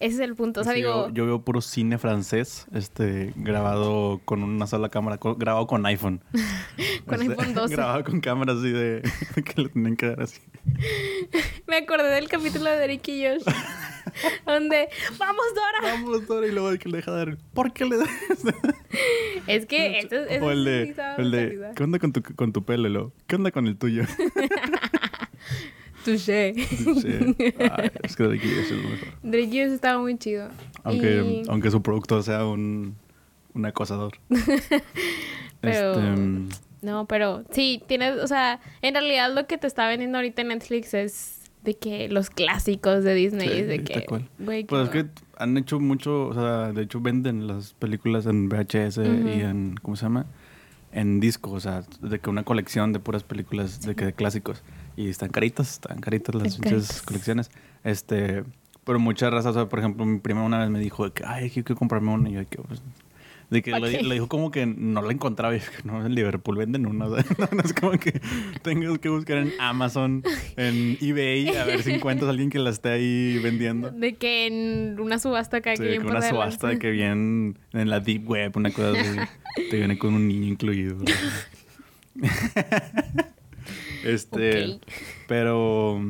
ese 0.00 0.14
es 0.14 0.20
el 0.20 0.34
punto. 0.34 0.60
O 0.60 0.64
sea, 0.64 0.72
Sí, 0.72 0.80
digo, 0.80 1.08
yo, 1.08 1.14
yo 1.14 1.26
veo 1.26 1.42
puro 1.42 1.60
cine 1.60 1.98
francés, 1.98 2.66
este, 2.74 3.32
grabado 3.36 4.20
con 4.24 4.42
una 4.42 4.66
sola 4.66 4.88
cámara, 4.88 5.18
co- 5.18 5.36
grabado 5.36 5.66
con 5.66 5.84
iPhone. 5.86 6.20
Con 7.06 7.22
Este, 7.22 7.32
iPhone 7.34 7.54
12. 7.54 7.74
Grabado 7.76 8.02
con 8.04 8.20
cámaras 8.20 8.56
así 8.56 8.70
de 8.70 9.00
que 9.44 9.62
le 9.62 9.68
tienen 9.68 9.96
que 9.96 10.06
dar 10.08 10.22
así. 10.22 10.40
me 11.68 11.76
acordé 11.76 12.08
del 12.14 12.28
capítulo 12.28 12.64
de 12.68 12.76
Derek 12.78 13.06
y 13.08 13.24
Josh, 13.24 13.44
donde, 14.44 14.88
¡vamos, 15.18 15.44
Dora! 15.54 15.94
Vamos, 15.94 16.26
Dora, 16.26 16.46
y 16.48 16.50
luego 16.52 16.76
que 16.78 16.88
le 16.88 16.96
deja 16.98 17.12
dar. 17.12 17.38
¿Por 17.54 17.72
qué 17.72 17.84
le 17.84 17.96
das? 17.98 18.08
Es 19.46 19.66
que 19.66 20.00
esto, 20.00 20.16
esto 20.16 20.44
o 20.46 20.50
el 20.50 20.64
de, 20.64 20.94
el 21.18 21.30
de. 21.30 21.70
¿qué 21.76 21.84
onda 21.84 21.98
con 22.00 22.12
tu, 22.12 22.22
con 22.34 22.52
tu 22.52 22.64
pelo? 22.64 22.88
Luego, 22.88 23.12
¿Qué 23.28 23.36
onda 23.36 23.52
con 23.52 23.66
el 23.68 23.76
tuyo? 23.78 24.02
Touché. 26.06 26.54
Sí. 26.54 27.34
Ay, 27.58 27.90
es 28.02 28.16
que 28.16 28.22
de 28.24 28.36
aquí 28.38 28.48
es 28.48 28.70
lo 28.70 28.76
mejor. 28.88 29.08
Drake 29.22 29.62
estaba 29.64 29.98
muy 30.00 30.16
chido. 30.16 30.48
Aunque, 30.84 31.42
Y- 31.44 31.48
aunque 31.48 31.70
su 31.70 31.82
producto 31.82 32.22
sea 32.22 32.46
un, 32.46 32.94
un 33.54 33.66
acosador. 33.66 34.14
Pero- 35.60 35.92
Este, 35.92 36.56
No, 36.82 37.06
pero 37.06 37.42
sí, 37.50 37.82
tienes, 37.88 38.20
o 38.22 38.26
sea, 38.28 38.60
en 38.82 38.94
realidad 38.94 39.34
lo 39.34 39.46
que 39.46 39.58
te 39.58 39.66
está 39.66 39.88
vendiendo 39.88 40.18
ahorita 40.18 40.42
en 40.42 40.48
Netflix 40.48 40.94
es 40.94 41.40
de 41.64 41.74
que 41.74 42.08
los 42.08 42.30
clásicos 42.30 43.02
de 43.02 43.14
Disney, 43.14 43.48
Sí, 43.48 43.54
es 43.58 43.66
de 43.66 43.82
que, 43.82 44.06
Pues 44.68 44.84
es 44.84 44.90
que 44.90 45.06
han 45.38 45.56
hecho 45.56 45.80
mucho, 45.80 46.26
o 46.28 46.34
sea, 46.34 46.72
de 46.72 46.82
hecho 46.82 47.00
venden 47.00 47.48
las 47.48 47.72
películas 47.72 48.26
en 48.26 48.48
VHS 48.48 48.98
y 48.98 49.40
en, 49.40 49.74
¿cómo 49.82 49.96
se 49.96 50.04
llama? 50.04 50.26
En 50.92 51.18
disco, 51.18 51.50
o 51.50 51.58
sea, 51.60 51.82
de 52.00 52.20
que 52.20 52.30
una 52.30 52.44
colección 52.44 52.92
de 52.92 53.00
puras 53.00 53.24
películas 53.24 53.80
de 53.82 53.96
que 53.96 54.04
de 54.04 54.12
clásicos. 54.12 54.62
Y 54.96 55.08
están 55.08 55.28
caritas, 55.28 55.72
están 55.72 56.00
caritas 56.00 56.34
las 56.34 56.56
caritas. 56.56 57.02
colecciones. 57.02 57.50
Este, 57.84 58.44
pero 58.84 58.98
muchas 58.98 59.32
razas, 59.32 59.50
o 59.50 59.54
sea, 59.54 59.68
por 59.68 59.78
ejemplo, 59.78 60.06
mi 60.06 60.18
prima 60.20 60.42
una 60.42 60.60
vez 60.60 60.70
me 60.70 60.78
dijo 60.78 61.04
de 61.04 61.12
que, 61.12 61.24
ay, 61.24 61.50
quiero 61.50 61.76
comprarme 61.76 62.12
una. 62.12 62.30
Y 62.30 62.34
yo 62.34 62.38
de 62.40 62.46
que, 62.46 62.58
pues, 62.58 62.82
de 63.50 63.62
que 63.62 63.70
¿Pa 63.70 63.78
le, 63.78 64.14
dijo 64.14 64.28
como 64.28 64.50
que 64.50 64.66
no 64.66 65.02
la 65.02 65.12
encontraba. 65.12 65.54
Y 65.54 65.60
que 65.60 65.66
no, 65.84 66.04
en 66.04 66.14
Liverpool 66.14 66.56
venden 66.56 66.86
una. 66.86 67.06
O 67.06 67.14
sea, 67.14 67.24
no, 67.52 67.62
es 67.62 67.72
como 67.72 67.92
que 67.92 68.20
tengas 68.62 68.98
que 68.98 69.08
buscar 69.08 69.38
en 69.38 69.52
Amazon, 69.58 70.22
en 70.56 70.98
eBay, 71.00 71.48
a 71.56 71.64
ver 71.64 71.82
si 71.82 71.92
encuentras 71.92 72.28
a 72.28 72.30
alguien 72.30 72.50
que 72.50 72.58
la 72.58 72.70
esté 72.70 72.90
ahí 72.90 73.38
vendiendo. 73.38 73.90
De 73.90 74.14
que 74.14 74.46
en 74.46 74.98
una 74.98 75.18
subasta 75.18 75.58
acá 75.58 75.76
Sí, 75.76 75.82
que 75.82 75.88
bien 75.90 76.06
una 76.06 76.22
subasta 76.22 76.78
que 76.78 76.90
viene 76.92 77.54
en 77.72 77.90
la 77.90 78.00
deep 78.00 78.28
web, 78.28 78.56
una 78.56 78.70
cosa 78.70 78.92
así. 78.98 79.18
te 79.70 79.76
viene 79.76 79.98
con 79.98 80.14
un 80.14 80.26
niño 80.26 80.46
incluido. 80.46 80.96
Este, 84.14 84.80
pero 85.26 86.00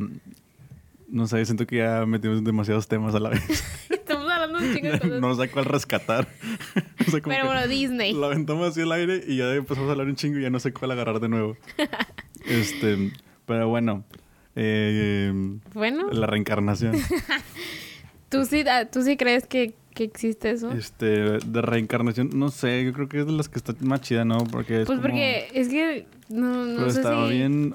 no 1.08 1.26
sé, 1.26 1.44
siento 1.44 1.66
que 1.66 1.76
ya 1.76 2.04
metimos 2.06 2.42
demasiados 2.42 2.88
temas 2.88 3.14
a 3.14 3.20
la 3.20 3.30
vez. 3.30 3.64
Estamos 3.90 4.30
hablando 4.30 4.58
de 4.58 4.68
un 4.68 4.74
chingo 4.74 4.92
de 4.92 5.00
cosas. 5.00 5.20
no 5.20 5.34
sé 5.34 5.50
cuál 5.50 5.64
rescatar. 5.64 6.28
Pero 7.24 7.46
bueno, 7.46 7.68
Disney. 7.68 8.12
Lo 8.12 8.26
aventamos 8.26 8.68
así 8.68 8.80
al 8.80 8.90
aire 8.92 9.22
y 9.26 9.36
ya 9.36 9.54
empezamos 9.54 9.88
a 9.88 9.92
hablar 9.92 10.08
un 10.08 10.16
chingo 10.16 10.38
y 10.38 10.42
ya 10.42 10.50
no 10.50 10.58
sé 10.58 10.72
cuál 10.72 10.90
agarrar 10.90 11.20
de 11.20 11.28
nuevo. 11.28 11.56
este, 12.46 13.12
pero 13.46 13.68
bueno, 13.68 14.04
eh, 14.56 15.32
Bueno, 15.72 16.10
la 16.10 16.26
reencarnación. 16.26 16.96
¿tú 18.28 18.44
sí, 18.44 18.64
ah, 18.68 18.86
¿tú 18.86 19.02
sí 19.02 19.16
crees 19.16 19.46
que, 19.46 19.74
que 19.96 20.04
existe 20.04 20.50
eso? 20.50 20.70
Este, 20.70 21.06
de 21.40 21.62
reencarnación, 21.62 22.30
no 22.34 22.50
sé, 22.50 22.84
yo 22.84 22.92
creo 22.92 23.08
que 23.08 23.20
es 23.20 23.26
de 23.26 23.32
las 23.32 23.48
que 23.48 23.58
está 23.58 23.74
más 23.80 24.00
chida, 24.02 24.24
¿no? 24.24 24.38
Porque 24.38 24.82
es 24.82 24.86
pues 24.86 24.98
como- 24.98 25.08
porque 25.08 25.48
es 25.54 25.68
que 25.68 26.06
no, 26.28 26.66
no 26.66 26.76
Pero 26.78 26.90
sé 26.90 26.98
estaba 27.00 27.26
si... 27.28 27.34
bien... 27.34 27.74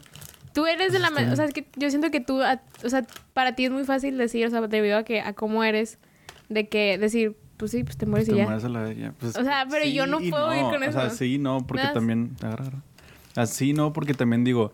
Tú 0.53 0.65
eres 0.67 0.93
de 0.93 0.99
la... 0.99 1.07
Está 1.09 1.21
ma- 1.25 1.31
O 1.33 1.35
sea, 1.35 1.45
es 1.45 1.53
que 1.53 1.65
yo 1.75 1.89
siento 1.89 2.11
que 2.11 2.19
tú... 2.21 2.41
a- 2.41 2.61
O 2.83 2.89
sea, 2.89 3.05
para 3.33 3.55
ti 3.55 3.65
es 3.65 3.71
muy 3.71 3.83
fácil 3.85 4.17
decir, 4.17 4.45
o 4.45 4.49
sea, 4.49 4.61
debido 4.61 4.97
a 4.97 5.03
que 5.03 5.19
a 5.21 5.33
cómo 5.33 5.63
eres, 5.63 5.97
de 6.49 6.67
que 6.69 6.97
decir, 6.97 7.35
pues 7.57 7.71
sí, 7.71 7.83
pues 7.83 7.97
te 7.97 8.05
mueres 8.05 8.27
y 8.27 8.31
Te 8.31 8.37
ya. 8.37 8.43
mueres 8.45 8.63
a 8.65 8.69
la 8.69 8.93
ya, 8.93 9.13
pues, 9.19 9.35
O 9.35 9.43
sea, 9.43 9.65
pero 9.69 9.85
yo 9.85 10.05
no 10.07 10.21
y 10.21 10.29
puedo 10.29 10.53
ir 10.55 10.61
con 10.63 10.83
O 10.87 10.91
sea, 10.91 11.07
eso. 11.07 11.15
sí, 11.15 11.37
no, 11.37 11.65
porque 11.65 11.83
das- 11.83 11.93
también... 11.93 12.31
Así 13.35 13.73
no, 13.73 13.93
porque 13.93 14.13
también 14.13 14.43
digo... 14.43 14.73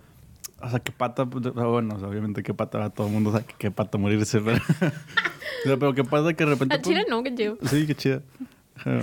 O 0.62 0.70
sea, 0.70 0.80
qué 0.80 0.92
pata... 0.92 1.26
pues, 1.26 1.46
o 1.46 1.54
sea, 1.54 1.66
Bueno, 1.66 1.96
o 1.96 2.00
sea, 2.00 2.08
obviamente 2.08 2.44
qué 2.44 2.54
pata 2.54 2.80
va 2.80 2.90
todo 2.90 3.08
el 3.08 3.14
mundo, 3.14 3.32
sabe 3.32 3.46
que 3.46 3.56
qué 3.58 3.72
pata 3.72 3.98
morirse, 3.98 4.42
pero... 4.42 4.58
o 4.80 5.68
sea, 5.68 5.78
pero 5.78 5.94
qué 5.94 6.04
pasa 6.04 6.34
que 6.34 6.46
de 6.46 6.52
repente... 6.52 6.76
A 6.76 6.82
Chile 6.82 7.06
pues, 7.08 7.10
no, 7.10 7.24
que 7.24 7.36
yo. 7.36 7.58
Sí, 7.64 7.86
qué 7.86 7.96
chida. 7.96 8.22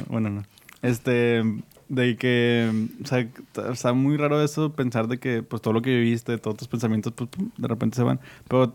Bueno, 0.08 0.30
no. 0.30 0.44
Este, 0.82 1.42
de 1.88 2.16
que, 2.16 2.88
o 3.02 3.06
sea, 3.06 3.28
está 3.72 3.92
muy 3.92 4.16
raro 4.16 4.42
eso, 4.42 4.72
pensar 4.72 5.08
de 5.08 5.18
que, 5.18 5.42
pues, 5.42 5.62
todo 5.62 5.74
lo 5.74 5.82
que 5.82 5.90
viviste, 5.90 6.36
todos 6.38 6.56
tus 6.56 6.68
pensamientos, 6.68 7.12
pues, 7.12 7.30
de 7.56 7.68
repente 7.68 7.96
se 7.96 8.02
van. 8.02 8.20
Pero, 8.48 8.74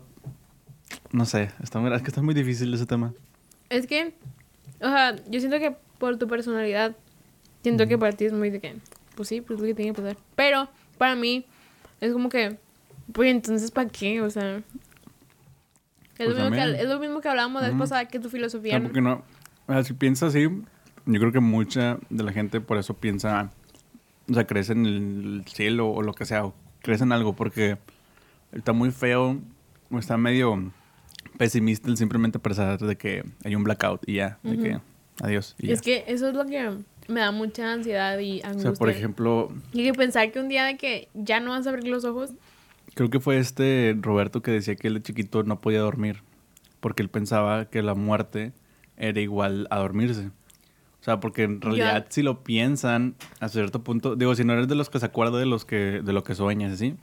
no 1.12 1.24
sé, 1.26 1.50
está 1.62 1.78
muy, 1.78 1.92
es 1.92 2.02
que 2.02 2.08
está 2.08 2.22
muy 2.22 2.34
difícil 2.34 2.72
ese 2.72 2.86
tema. 2.86 3.12
Es 3.68 3.86
que, 3.86 4.14
o 4.80 4.88
sea, 4.88 5.16
yo 5.28 5.40
siento 5.40 5.58
que 5.58 5.76
por 5.98 6.16
tu 6.18 6.26
personalidad, 6.26 6.96
siento 7.62 7.86
que 7.86 7.98
para 7.98 8.12
ti 8.12 8.24
es 8.24 8.32
muy 8.32 8.50
de 8.50 8.60
que, 8.60 8.76
pues 9.14 9.28
sí, 9.28 9.40
pues 9.40 9.58
es 9.58 9.60
lo 9.60 9.66
que 9.66 9.74
tiene 9.74 9.92
que 9.92 10.02
pasar. 10.02 10.16
Pero 10.34 10.68
para 10.98 11.14
mí 11.14 11.44
es 12.00 12.12
como 12.12 12.28
que, 12.28 12.58
pues 13.12 13.30
entonces, 13.30 13.70
¿para 13.70 13.88
qué? 13.88 14.20
O 14.22 14.30
sea, 14.30 14.56
es, 14.56 14.62
Pues 16.16 16.36
lo, 16.36 16.44
mismo 16.50 16.56
que, 16.56 16.82
es 16.82 16.88
lo 16.88 16.98
mismo 16.98 17.20
que 17.20 17.28
hablábamos 17.28 17.62
vez 17.62 17.70
Ujú. 17.70 17.78
pasada, 17.80 18.06
que 18.06 18.18
tu 18.18 18.28
filosofía. 18.28 18.76
O 18.76 18.78
sea, 18.78 18.82
porque 18.82 19.00
no, 19.00 19.24
o 19.66 19.72
sea, 19.72 19.84
si 19.84 19.92
piensas 19.94 20.30
así, 20.30 20.42
yo 20.42 21.20
creo 21.20 21.32
que 21.32 21.40
mucha 21.40 21.98
de 22.10 22.22
la 22.22 22.32
gente 22.32 22.60
por 22.60 22.78
eso 22.78 22.94
piensa, 22.94 23.50
o 24.30 24.34
sea, 24.34 24.46
crees 24.46 24.70
en 24.70 24.84
el 24.86 25.44
cielo 25.46 25.88
o 25.90 26.02
lo 26.02 26.12
que 26.12 26.24
sea, 26.26 26.44
o 26.44 26.54
crees 26.82 27.00
en 27.00 27.12
algo, 27.12 27.34
porque 27.34 27.78
está 28.52 28.72
muy 28.72 28.90
feo, 28.90 29.40
o 29.90 29.98
está 29.98 30.16
medio 30.16 30.72
pesimista 31.38 31.88
el 31.88 31.96
simplemente 31.96 32.38
pensar 32.38 32.78
de 32.78 32.96
que 32.96 33.24
hay 33.44 33.54
un 33.54 33.64
blackout 33.64 34.06
y 34.06 34.14
ya, 34.16 34.38
de 34.42 34.58
que 34.58 34.78
adiós. 35.22 35.54
Y 35.58 35.70
es 35.72 35.78
ya. 35.78 35.84
que 35.84 36.04
eso 36.06 36.28
es 36.28 36.34
lo 36.34 36.44
que 36.46 36.70
me 37.08 37.20
da 37.20 37.30
mucha 37.32 37.72
ansiedad 37.72 38.18
y 38.18 38.40
O 38.42 38.46
angustia. 38.46 38.70
sea, 38.70 38.78
por 38.78 38.90
ejemplo, 38.90 39.50
Y 39.72 39.84
que 39.84 39.94
pensar 39.94 40.30
que 40.32 40.38
un 40.38 40.48
día 40.48 40.64
de 40.64 40.76
que 40.76 41.08
ya 41.14 41.40
no 41.40 41.50
vas 41.50 41.66
a 41.66 41.70
abrir 41.70 41.88
los 41.88 42.04
ojos, 42.04 42.32
creo 42.94 43.10
que 43.10 43.20
fue 43.20 43.38
este 43.38 43.96
Roberto 44.00 44.42
que 44.42 44.50
decía 44.50 44.76
que 44.76 44.88
él 44.88 44.94
de 44.94 45.02
chiquito 45.02 45.42
no 45.42 45.60
podía 45.60 45.80
dormir 45.80 46.22
porque 46.80 47.02
él 47.02 47.08
pensaba 47.08 47.66
que 47.66 47.82
la 47.82 47.94
muerte 47.94 48.52
era 48.96 49.20
igual 49.20 49.66
a 49.70 49.78
dormirse. 49.78 50.28
O 50.28 51.02
sea, 51.02 51.20
porque 51.20 51.44
en 51.44 51.60
realidad 51.60 52.06
si 52.10 52.22
lo 52.22 52.42
piensan 52.42 53.14
a 53.38 53.48
cierto 53.48 53.82
punto, 53.82 54.16
digo, 54.16 54.34
si 54.34 54.44
no 54.44 54.52
eres 54.52 54.68
de 54.68 54.74
los 54.74 54.90
que 54.90 54.98
se 54.98 55.06
acuerda 55.06 55.38
de 55.38 55.46
los 55.46 55.64
que 55.64 56.02
de 56.02 56.12
lo 56.12 56.24
que 56.24 56.34
sueñas, 56.34 56.78
¿sí? 56.78 56.96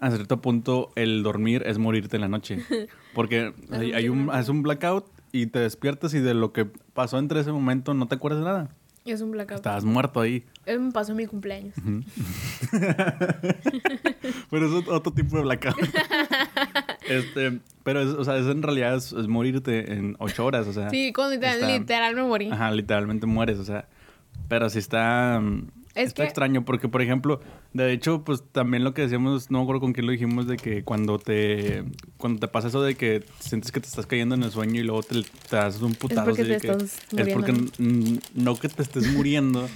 A 0.00 0.10
cierto 0.10 0.40
punto 0.40 0.90
el 0.96 1.22
dormir 1.22 1.62
es 1.66 1.78
morirte 1.78 2.16
en 2.16 2.22
la 2.22 2.28
noche, 2.28 2.64
porque 3.14 3.52
hay, 3.70 3.92
hay 3.92 4.08
un 4.08 4.30
es 4.34 4.48
un 4.48 4.62
blackout 4.62 5.06
y 5.30 5.46
te 5.46 5.60
despiertas 5.60 6.14
y 6.14 6.20
de 6.20 6.34
lo 6.34 6.52
que 6.52 6.64
pasó 6.64 7.18
entre 7.18 7.40
ese 7.40 7.52
momento 7.52 7.94
no 7.94 8.08
te 8.08 8.16
acuerdas 8.16 8.40
de 8.40 8.46
nada. 8.46 8.70
Es 9.06 9.20
un 9.20 9.30
blackout. 9.32 9.56
Estabas 9.58 9.84
muerto 9.84 10.20
ahí. 10.20 10.44
Eso 10.66 10.80
me 10.80 10.92
pasó 10.92 11.12
en 11.12 11.16
mi 11.18 11.26
cumpleaños. 11.26 11.74
Pero 14.50 14.66
es 14.66 14.72
ot- 14.72 14.88
otro 14.88 15.12
tipo 15.12 15.36
de 15.36 15.42
blackout. 15.42 15.76
este, 17.08 17.60
pero 17.82 18.00
es, 18.00 18.08
o 18.08 18.24
sea, 18.24 18.36
es 18.36 18.46
en 18.46 18.62
realidad 18.62 18.94
es, 18.96 19.12
es 19.12 19.26
morirte 19.28 19.92
en 19.92 20.16
ocho 20.18 20.44
horas, 20.44 20.66
o 20.66 20.72
sea. 20.72 20.90
Sí, 20.90 21.12
cuando 21.12 21.34
literal, 21.34 21.56
está- 21.56 21.78
literal 21.78 22.14
me 22.14 22.22
morí. 22.24 22.50
Ajá, 22.50 22.70
literalmente 22.70 23.26
mueres, 23.26 23.58
o 23.58 23.64
sea. 23.64 23.88
Pero 24.48 24.68
sí 24.70 24.78
está. 24.78 25.40
mm, 25.40 25.68
Es 25.94 26.08
está 26.08 26.22
que- 26.22 26.28
extraño 26.28 26.64
porque, 26.64 26.88
por 26.88 27.02
ejemplo, 27.02 27.40
de 27.72 27.92
hecho, 27.92 28.22
pues 28.24 28.42
también 28.52 28.84
lo 28.84 28.94
que 28.94 29.02
decíamos, 29.02 29.50
no 29.50 29.58
me 29.58 29.62
acuerdo 29.64 29.80
con 29.80 29.92
quién 29.92 30.06
lo 30.06 30.12
dijimos, 30.12 30.46
de 30.46 30.56
que 30.56 30.84
cuando 30.84 31.18
te 31.18 31.84
cuando 32.16 32.40
te 32.40 32.48
pasa 32.48 32.68
eso 32.68 32.82
de 32.82 32.94
que 32.94 33.24
sientes 33.40 33.72
que 33.72 33.80
te 33.80 33.86
estás 33.88 34.06
cayendo 34.06 34.34
en 34.34 34.42
el 34.44 34.50
sueño 34.50 34.80
y 34.80 34.84
luego 34.84 35.02
te, 35.02 35.22
te 35.48 35.56
das 35.56 35.80
un 35.82 35.94
porque 35.94 36.14
te 36.44 36.58
que- 36.58 36.66
estás 36.72 36.98
Es 37.16 37.28
porque 37.34 37.52
no 38.34 38.54
que 38.58 38.68
te 38.68 38.82
estés 38.82 39.12
muriendo, 39.12 39.68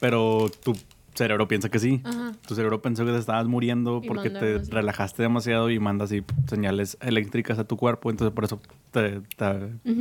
pero 0.00 0.50
tu 0.62 0.74
cerebro 1.14 1.46
piensa 1.46 1.68
que 1.68 1.78
sí. 1.78 2.00
Ajá. 2.04 2.32
Tu 2.46 2.54
cerebro 2.54 2.80
pensó 2.80 3.04
que 3.04 3.12
te 3.12 3.18
estabas 3.18 3.46
muriendo 3.46 4.00
Y 4.02 4.08
porque 4.08 4.30
te 4.30 4.58
relajaste 4.58 5.22
demasiado 5.22 5.70
y 5.70 5.78
manda 5.78 6.06
así 6.06 6.22
señales 6.48 6.96
eléctricas 7.02 7.58
a 7.58 7.64
tu 7.64 7.76
cuerpo, 7.76 8.10
entonces 8.10 8.34
por 8.34 8.44
eso 8.44 8.60
te, 8.90 9.20
te 9.36 9.44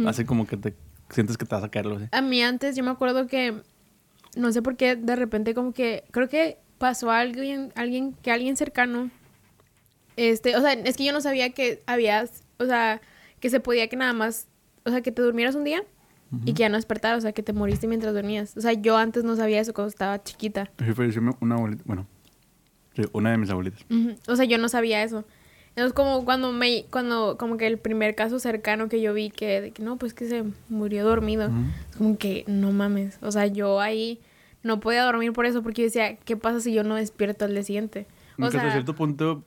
hace 0.08 0.26
como 0.26 0.48
que 0.48 0.56
te 0.58 0.74
sientes 1.10 1.38
que 1.38 1.46
te 1.46 1.54
vas 1.56 1.64
a 1.66 1.70
caer. 1.70 2.10
A 2.14 2.22
mí 2.22 2.42
antes 2.42 2.76
yo 2.78 2.84
me 2.86 2.92
acuerdo 2.92 3.28
que 3.28 3.56
no 4.36 4.52
sé 4.52 4.62
por 4.62 4.78
qué 4.78 4.96
de 4.96 5.16
repente 5.16 5.54
como 5.54 5.74
que 5.74 6.04
creo 6.12 6.30
que 6.30 6.58
pasó 6.78 7.12
a 7.12 7.20
alguien 7.20 7.72
alguien 7.76 8.14
que 8.14 8.32
alguien 8.32 8.58
cercano 8.58 9.12
este, 10.18 10.56
o 10.56 10.62
sea, 10.62 10.74
es 10.74 10.98
que 10.98 11.06
yo 11.06 11.14
no 11.14 11.22
sabía 11.22 11.52
que 11.52 11.82
había, 11.86 12.26
o 12.58 12.66
sea, 12.66 13.02
que 13.40 13.50
se 13.50 13.60
podía 13.60 13.88
que 13.88 13.96
nada 13.96 14.14
más, 14.14 14.48
o 14.84 14.90
sea, 14.90 15.02
que 15.02 15.12
te 15.12 15.22
durmieras 15.22 15.56
un 15.56 15.64
día 15.64 15.84
y 16.46 16.54
que 16.54 16.62
ya 16.62 16.70
no 16.70 16.78
despertaras, 16.78 17.18
o 17.18 17.22
sea, 17.22 17.34
que 17.34 17.44
te 17.44 17.52
moriste 17.52 17.88
mientras 17.88 18.14
dormías. 18.14 18.56
O 18.56 18.62
sea, 18.62 18.72
yo 18.72 18.96
antes 18.96 19.26
no 19.26 19.36
sabía 19.36 19.60
eso 19.60 19.74
cuando 19.74 19.90
estaba 19.90 20.24
chiquita. 20.24 20.72
Sí, 20.80 20.94
falleció 20.94 21.22
una 21.42 21.56
abuelita, 21.56 21.84
bueno, 21.86 22.08
sí, 22.96 23.02
una 23.12 23.32
de 23.32 23.38
mis 23.38 23.50
abuelitas. 23.50 23.84
O 24.28 24.36
sea, 24.36 24.46
yo 24.46 24.58
no 24.58 24.70
sabía 24.70 25.04
eso. 25.04 25.26
Es 25.86 25.94
como 25.94 26.24
cuando 26.26 26.52
me, 26.52 26.86
cuando, 26.90 27.38
como 27.38 27.58
que 27.58 27.68
el 27.68 27.78
primer 27.78 28.16
caso 28.16 28.40
cercano 28.40 28.90
que 28.90 29.02
yo 29.02 29.14
vi 29.14 29.30
que, 29.30 29.62
de 29.62 29.72
que 29.72 29.84
no, 29.84 29.98
pues 29.98 30.14
que 30.14 30.28
se 30.28 30.44
murió 30.70 31.04
dormido. 31.06 31.50
Es 31.92 31.98
como 31.98 32.18
que, 32.18 32.44
no 32.48 32.72
mames. 32.72 33.18
O 33.22 33.32
sea, 33.32 33.48
yo 33.48 33.80
ahí 33.80 34.20
no 34.64 34.80
podía 34.80 35.04
dormir 35.04 35.34
por 35.34 35.46
eso, 35.46 35.64
porque 35.64 35.82
yo 35.82 35.86
decía, 35.88 36.16
¿qué 36.18 36.38
pasa 36.38 36.60
si 36.60 36.74
yo 36.74 36.84
no 36.84 36.96
despierto 36.96 37.46
al 37.46 37.54
día 37.54 37.64
siguiente? 37.64 38.06
O 38.38 38.44
Aunque 38.44 38.58
hasta 38.58 38.62
sea, 38.70 38.72
cierto 38.74 38.96
punto. 38.96 39.44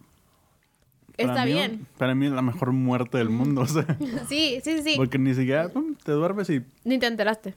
está 1.16 1.44
mí- 1.44 1.52
bien. 1.52 1.86
Para 1.98 2.14
mí 2.14 2.26
es 2.26 2.32
la 2.32 2.42
mejor 2.42 2.72
muerte 2.72 3.18
del 3.18 3.30
mundo, 3.30 3.62
o 3.62 3.66
sea. 3.66 3.86
Sí, 4.28 4.60
sí, 4.62 4.82
sí. 4.82 4.94
Porque 4.96 5.18
ni 5.18 5.34
siquiera 5.34 5.68
pum, 5.68 5.94
te 6.04 6.12
duermes 6.12 6.50
y. 6.50 6.62
Ni 6.84 6.98
te 6.98 7.06
enteraste. 7.06 7.54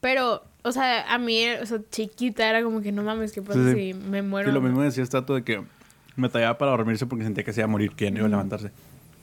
Pero, 0.00 0.44
o 0.62 0.70
sea, 0.72 1.12
a 1.12 1.18
mí, 1.18 1.44
o 1.60 1.66
sea, 1.66 1.80
chiquita 1.90 2.48
era 2.48 2.62
como 2.62 2.80
que 2.82 2.92
no 2.92 3.02
mames, 3.02 3.32
¿qué 3.32 3.42
pasa 3.42 3.58
Sí, 3.58 3.74
sí. 3.74 3.92
si 3.92 3.94
me 3.94 4.22
muero? 4.22 4.48
Sí, 4.48 4.54
lo 4.54 4.60
mismo 4.60 4.82
decía 4.82 5.04
Stato 5.04 5.34
de 5.34 5.42
que 5.42 5.64
me 6.20 6.28
tallaba 6.28 6.58
para 6.58 6.70
dormirse 6.72 7.06
porque 7.06 7.24
sentía 7.24 7.44
que 7.44 7.52
se 7.52 7.60
iba 7.60 7.64
a 7.66 7.68
morir, 7.68 7.92
que 7.92 8.04
ya 8.06 8.10
no 8.10 8.18
iba 8.18 8.26
a 8.26 8.30
levantarse. 8.30 8.70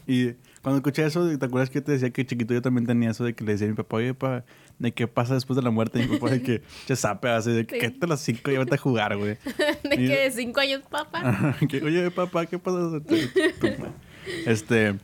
Y 0.08 0.34
cuando 0.62 0.78
escuché 0.78 1.04
eso, 1.06 1.38
¿te 1.38 1.46
acuerdas 1.46 1.70
que 1.70 1.82
te 1.82 1.92
decía 1.94 2.10
que 2.12 2.26
chiquito 2.26 2.54
yo 2.54 2.62
también 2.62 2.86
tenía 2.86 3.10
eso 3.12 3.24
de 3.24 3.34
que 3.34 3.44
le 3.44 3.54
decía 3.54 3.68
a 3.68 3.70
mi 3.72 3.76
papá, 3.76 3.98
oye, 3.98 4.14
pa, 4.14 4.44
¿de 4.78 4.92
qué 4.92 5.08
pasa 5.08 5.34
después 5.34 5.56
de 5.58 5.64
la 5.64 5.72
muerte? 5.72 6.00
Y 6.04 6.08
mi 6.08 6.18
papá 6.18 6.32
de 6.32 6.42
que, 6.44 6.62
che, 6.86 6.96
sape, 6.96 7.30
así 7.30 7.52
de 7.52 7.66
que, 7.66 7.76
Sí. 7.76 7.82
¿qué 7.82 7.90
te 7.90 8.06
las 8.08 8.20
cinco 8.22 8.52
y 8.52 8.58
vete 8.58 8.76
a 8.76 8.78
jugar, 8.78 9.18
güey? 9.18 9.38
de 9.84 9.96
y- 9.96 10.08
que 10.08 10.20
de 10.22 10.32
cinco 10.32 10.60
años, 10.60 10.82
papá. 10.90 11.56
Que, 11.68 11.82
oye, 11.84 12.12
papá, 12.12 12.46
¿qué 12.46 12.60
pasa? 12.60 13.00
Este, 14.46 14.96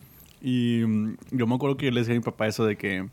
y 0.41 0.81
yo 1.31 1.45
me 1.47 1.55
acuerdo 1.55 1.77
que 1.77 1.85
yo 1.85 1.91
le 1.91 1.99
decía 2.01 2.13
a 2.15 2.17
mi 2.17 2.23
papá 2.23 2.47
eso 2.47 2.65
de 2.65 2.75
que, 2.75 3.07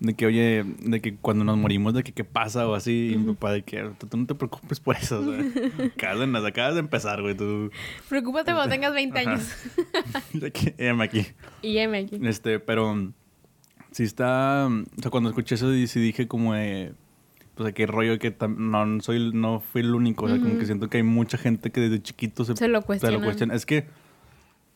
de 0.00 0.14
que, 0.14 0.26
oye, 0.26 0.64
de 0.80 1.00
que 1.00 1.16
cuando 1.16 1.44
nos 1.44 1.56
morimos, 1.56 1.94
de 1.94 2.02
que 2.02 2.12
qué 2.12 2.24
pasa 2.24 2.68
o 2.68 2.74
así, 2.74 3.12
y 3.14 3.16
mi 3.16 3.32
papá 3.32 3.52
de 3.52 3.62
que 3.62 3.90
tú, 3.98 4.16
no 4.16 4.26
te 4.26 4.34
preocupes 4.34 4.78
por 4.78 4.96
eso, 4.96 5.24
sea, 5.24 5.40
acabas 5.96 6.42
de, 6.42 6.48
acabas 6.48 6.74
de 6.74 6.80
empezar, 6.80 7.22
güey, 7.22 7.34
tú, 7.34 7.70
Preocúpate 8.08 8.52
cuando 8.52 8.70
tengas 8.70 8.92
20 8.92 9.18
Ajá. 9.18 9.30
años. 9.30 9.56
de 10.34 10.52
que, 10.52 10.74
heme 10.78 11.04
aquí. 11.04 11.26
y 11.62 11.78
M 11.78 11.96
aquí. 11.96 12.20
Este, 12.22 12.60
pero 12.60 13.12
sí 13.90 14.02
está, 14.02 14.68
o 14.68 15.00
sea, 15.00 15.10
cuando 15.10 15.30
escuché 15.30 15.54
eso 15.54 15.72
sí 15.72 16.00
dije 16.00 16.28
como 16.28 16.52
de, 16.52 16.92
pues, 17.54 17.72
qué 17.72 17.86
rollo 17.86 18.18
que 18.18 18.34
no 18.58 19.00
soy, 19.00 19.32
no 19.32 19.60
fui 19.60 19.80
el 19.80 19.94
único, 19.94 20.26
o 20.26 20.28
sea, 20.28 20.38
como 20.38 20.58
que 20.58 20.66
siento 20.66 20.90
que 20.90 20.98
hay 20.98 21.04
mucha 21.04 21.38
gente 21.38 21.70
que 21.70 21.80
desde 21.80 22.02
chiquito 22.02 22.44
se, 22.44 22.54
Se 22.54 22.68
lo 22.68 22.82
cuestionan. 22.82 23.56
Es 23.56 23.64
que 23.64 23.86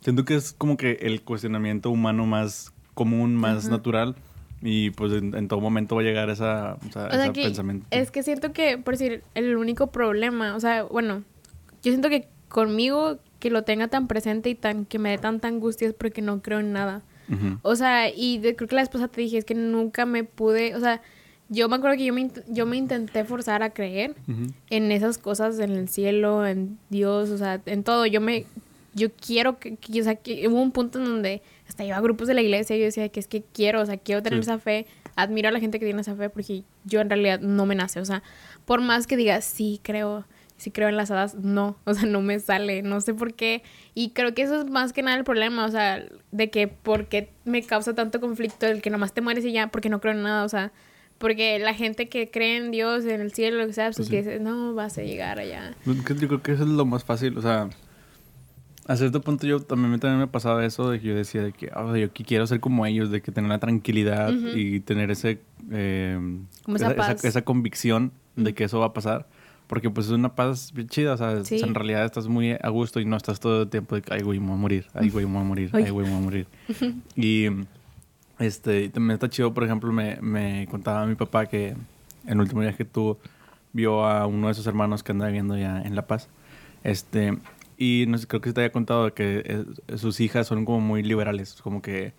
siento 0.00 0.24
que 0.24 0.34
es 0.34 0.54
como 0.54 0.78
que 0.78 0.92
el 1.02 1.20
cuestionamiento 1.20 1.90
humano 1.90 2.24
más 2.24 2.72
común, 2.94 3.36
más 3.36 3.68
natural. 3.68 4.16
Y 4.62 4.90
pues 4.90 5.12
en, 5.12 5.34
en 5.34 5.48
todo 5.48 5.60
momento 5.60 5.94
va 5.96 6.02
a 6.02 6.04
llegar 6.04 6.28
esa, 6.30 6.76
o 6.86 6.92
sea, 6.92 7.06
O 7.06 7.10
sea 7.12 7.24
ese 7.24 7.32
que 7.32 7.42
pensamiento. 7.44 7.86
es 7.90 8.10
que 8.10 8.22
siento 8.22 8.52
que, 8.52 8.76
por 8.78 8.94
decir, 8.98 9.22
el 9.34 9.56
único 9.56 9.86
problema, 9.88 10.54
o 10.54 10.60
sea, 10.60 10.82
bueno, 10.84 11.22
yo 11.82 11.92
siento 11.92 12.08
que 12.10 12.28
conmigo 12.48 13.18
que 13.38 13.48
lo 13.48 13.62
tenga 13.62 13.88
tan 13.88 14.06
presente 14.06 14.50
y 14.50 14.54
tan 14.54 14.84
que 14.84 14.98
me 14.98 15.10
dé 15.10 15.18
tanta 15.18 15.48
angustia 15.48 15.88
es 15.88 15.94
porque 15.94 16.20
no 16.20 16.42
creo 16.42 16.60
en 16.60 16.72
nada. 16.72 17.02
O 17.62 17.76
sea, 17.76 18.08
y 18.14 18.38
de- 18.38 18.56
creo 18.56 18.68
que 18.68 18.74
la 18.74 18.82
esposa 18.82 19.06
te 19.06 19.20
dije, 19.20 19.38
es 19.38 19.44
que 19.44 19.54
nunca 19.54 20.04
me 20.04 20.24
pude, 20.24 20.74
o 20.74 20.80
sea, 20.80 21.00
yo 21.48 21.68
me 21.68 21.76
acuerdo 21.76 21.96
que 21.96 22.04
yo 22.04 22.12
me, 22.12 22.28
yo 22.48 22.66
me 22.66 22.76
intenté 22.76 23.24
forzar 23.24 23.62
a 23.62 23.70
creer 23.70 24.14
en 24.68 24.90
esas 24.92 25.16
cosas, 25.16 25.58
en 25.60 25.70
el 25.70 25.88
cielo, 25.88 26.44
en 26.44 26.76
Dios, 26.90 27.30
o 27.30 27.38
sea, 27.38 27.60
en 27.66 27.84
todo. 27.84 28.04
Yo 28.06 28.20
me, 28.20 28.46
yo 28.94 29.08
quiero 29.12 29.58
que, 29.60 29.76
que- 29.76 30.00
o 30.00 30.04
sea, 30.04 30.16
que 30.16 30.46
hubo 30.48 30.60
un 30.60 30.72
punto 30.72 30.98
en 30.98 31.04
donde 31.04 31.40
hasta 31.70 31.84
iba 31.84 31.96
a 31.96 32.00
grupos 32.00 32.26
de 32.26 32.34
la 32.34 32.42
iglesia 32.42 32.74
y 32.74 32.80
yo 32.80 32.84
decía 32.86 33.08
que 33.10 33.20
es 33.20 33.28
que 33.28 33.44
quiero, 33.54 33.80
o 33.80 33.86
sea, 33.86 33.96
quiero 33.96 34.22
tener 34.24 34.40
Sí. 34.42 34.50
esa 34.50 34.58
fe, 34.58 34.86
admiro 35.14 35.48
a 35.48 35.52
la 35.52 35.60
gente 35.60 35.78
que 35.78 35.84
tiene 35.86 36.00
esa 36.00 36.16
fe 36.16 36.28
porque 36.28 36.64
yo 36.84 37.00
en 37.00 37.08
realidad 37.08 37.38
no 37.40 37.64
me 37.64 37.76
nace, 37.76 38.00
o 38.00 38.04
sea, 38.04 38.22
por 38.64 38.80
más 38.80 39.06
que 39.06 39.16
diga, 39.16 39.40
sí 39.40 39.78
creo, 39.84 40.26
sí 40.56 40.72
creo 40.72 40.88
en 40.88 40.96
las 40.96 41.12
hadas, 41.12 41.36
no, 41.36 41.76
o 41.84 41.94
sea, 41.94 42.06
no 42.06 42.22
me 42.22 42.40
sale, 42.40 42.82
no 42.82 43.00
sé 43.00 43.14
por 43.14 43.34
qué. 43.34 43.62
Y 43.94 44.10
creo 44.10 44.34
que 44.34 44.42
eso 44.42 44.60
es 44.60 44.66
más 44.68 44.92
que 44.92 45.02
nada 45.02 45.16
el 45.16 45.22
problema, 45.24 45.64
o 45.64 45.70
sea, 45.70 46.04
de 46.32 46.50
que 46.50 46.66
por 46.66 47.06
qué 47.06 47.30
me 47.44 47.62
causa 47.62 47.94
tanto 47.94 48.20
conflicto 48.20 48.66
el 48.66 48.82
que 48.82 48.90
nomás 48.90 49.12
te 49.14 49.20
mueres 49.20 49.44
y 49.44 49.52
ya, 49.52 49.68
porque 49.68 49.88
no 49.90 50.00
creo 50.00 50.14
en 50.14 50.22
nada, 50.24 50.44
o 50.44 50.48
sea, 50.48 50.72
porque 51.18 51.58
la 51.60 51.74
gente 51.74 52.08
que 52.08 52.30
cree 52.30 52.56
en 52.56 52.70
Dios, 52.72 53.04
en 53.04 53.20
el 53.20 53.32
cielo, 53.32 53.58
lo 53.58 53.66
que 53.68 53.74
sea, 53.74 53.86
pues 53.86 53.96
Pues 53.96 54.08
sí. 54.08 54.12
que 54.12 54.22
dice, 54.22 54.40
no, 54.40 54.74
vas 54.74 54.98
a 54.98 55.02
llegar 55.02 55.38
allá. 55.38 55.74
Yo 55.86 55.94
creo 56.28 56.42
que 56.42 56.52
eso 56.52 56.64
es 56.64 56.68
lo 56.68 56.84
más 56.84 57.04
fácil, 57.04 57.36
o 57.38 57.42
sea, 57.42 57.68
a 58.92 58.96
cierto 58.96 59.20
punto 59.20 59.46
yo 59.46 59.60
también, 59.60 59.98
también 60.00 60.18
me 60.18 60.26
pasaba 60.26 60.64
eso 60.64 60.90
de 60.90 61.00
que 61.00 61.06
yo 61.08 61.14
decía 61.14 61.42
de 61.42 61.52
que, 61.52 61.70
ah, 61.74 61.84
yo 61.96 62.12
qui- 62.12 62.24
quiero 62.26 62.46
ser 62.46 62.60
como 62.60 62.84
ellos, 62.86 63.10
de 63.10 63.20
que 63.22 63.30
tener 63.32 63.48
la 63.48 63.58
tranquilidad 63.58 64.32
y 64.32 64.80
tener 64.80 65.10
ese, 65.10 65.40
eh, 65.70 66.18
Como 66.64 66.76
esa 66.76 66.94
paz. 66.96 67.24
esa 67.24 67.42
convicción 67.42 68.12
de 68.36 68.52
que 68.54 68.64
eso 68.64 68.80
va 68.80 68.86
a 68.86 68.92
pasar. 68.92 69.28
Porque 69.66 69.88
pues 69.88 70.06
es 70.06 70.12
una 70.12 70.34
paz 70.34 70.72
bien 70.74 70.88
chida, 70.88 71.12
o 71.12 71.16
sea, 71.16 71.44
Sí. 71.44 71.60
en 71.62 71.74
realidad 71.76 72.04
estás 72.04 72.26
muy 72.26 72.52
a 72.60 72.68
gusto 72.70 72.98
y 72.98 73.04
no 73.04 73.16
estás 73.16 73.38
todo 73.38 73.62
el 73.62 73.68
tiempo 73.68 73.94
de 73.94 74.02
que, 74.02 74.12
ay, 74.12 74.22
güey, 74.22 74.40
me 74.40 74.46
voy 74.48 74.54
a 74.56 74.58
morir, 74.58 74.86
ay, 74.94 75.10
güey, 75.10 75.26
me 75.26 75.32
voy 75.34 75.40
a 75.42 75.44
morir, 75.44 75.70
Ay. 75.72 75.90
güey, 75.90 76.04
me 76.06 76.10
voy 76.12 76.20
a 76.20 76.24
morir. 76.24 76.46
y 77.14 77.46
este, 78.40 78.88
también 78.88 79.12
está 79.14 79.28
chido, 79.28 79.52
por 79.54 79.62
ejemplo, 79.64 79.92
me, 79.92 80.16
me 80.20 80.66
contaba 80.70 81.06
mi 81.06 81.14
papá 81.14 81.46
que 81.46 81.68
en 81.68 81.76
el 82.26 82.40
último 82.40 82.62
viaje 82.62 82.78
que 82.78 82.84
tuvo, 82.84 83.18
vio 83.72 84.04
a 84.04 84.26
uno 84.26 84.48
de 84.48 84.54
sus 84.54 84.66
hermanos 84.66 85.02
que 85.04 85.12
anda 85.12 85.26
viviendo 85.26 85.56
ya 85.56 85.80
en 85.82 85.94
La 85.94 86.06
Paz. 86.06 86.28
Este, 86.82 87.38
y 87.80 88.04
no 88.06 88.16
sé, 88.18 88.26
creo 88.28 88.40
que 88.40 88.50
se 88.50 88.52
te 88.52 88.60
había 88.60 88.70
contado 88.72 89.12
que 89.14 89.42
eh, 89.44 89.96
sus 89.96 90.20
hijas 90.20 90.46
son 90.46 90.64
como 90.64 90.80
muy 90.80 91.02
liberales, 91.02 91.60
como 91.62 91.80
que 91.82 92.12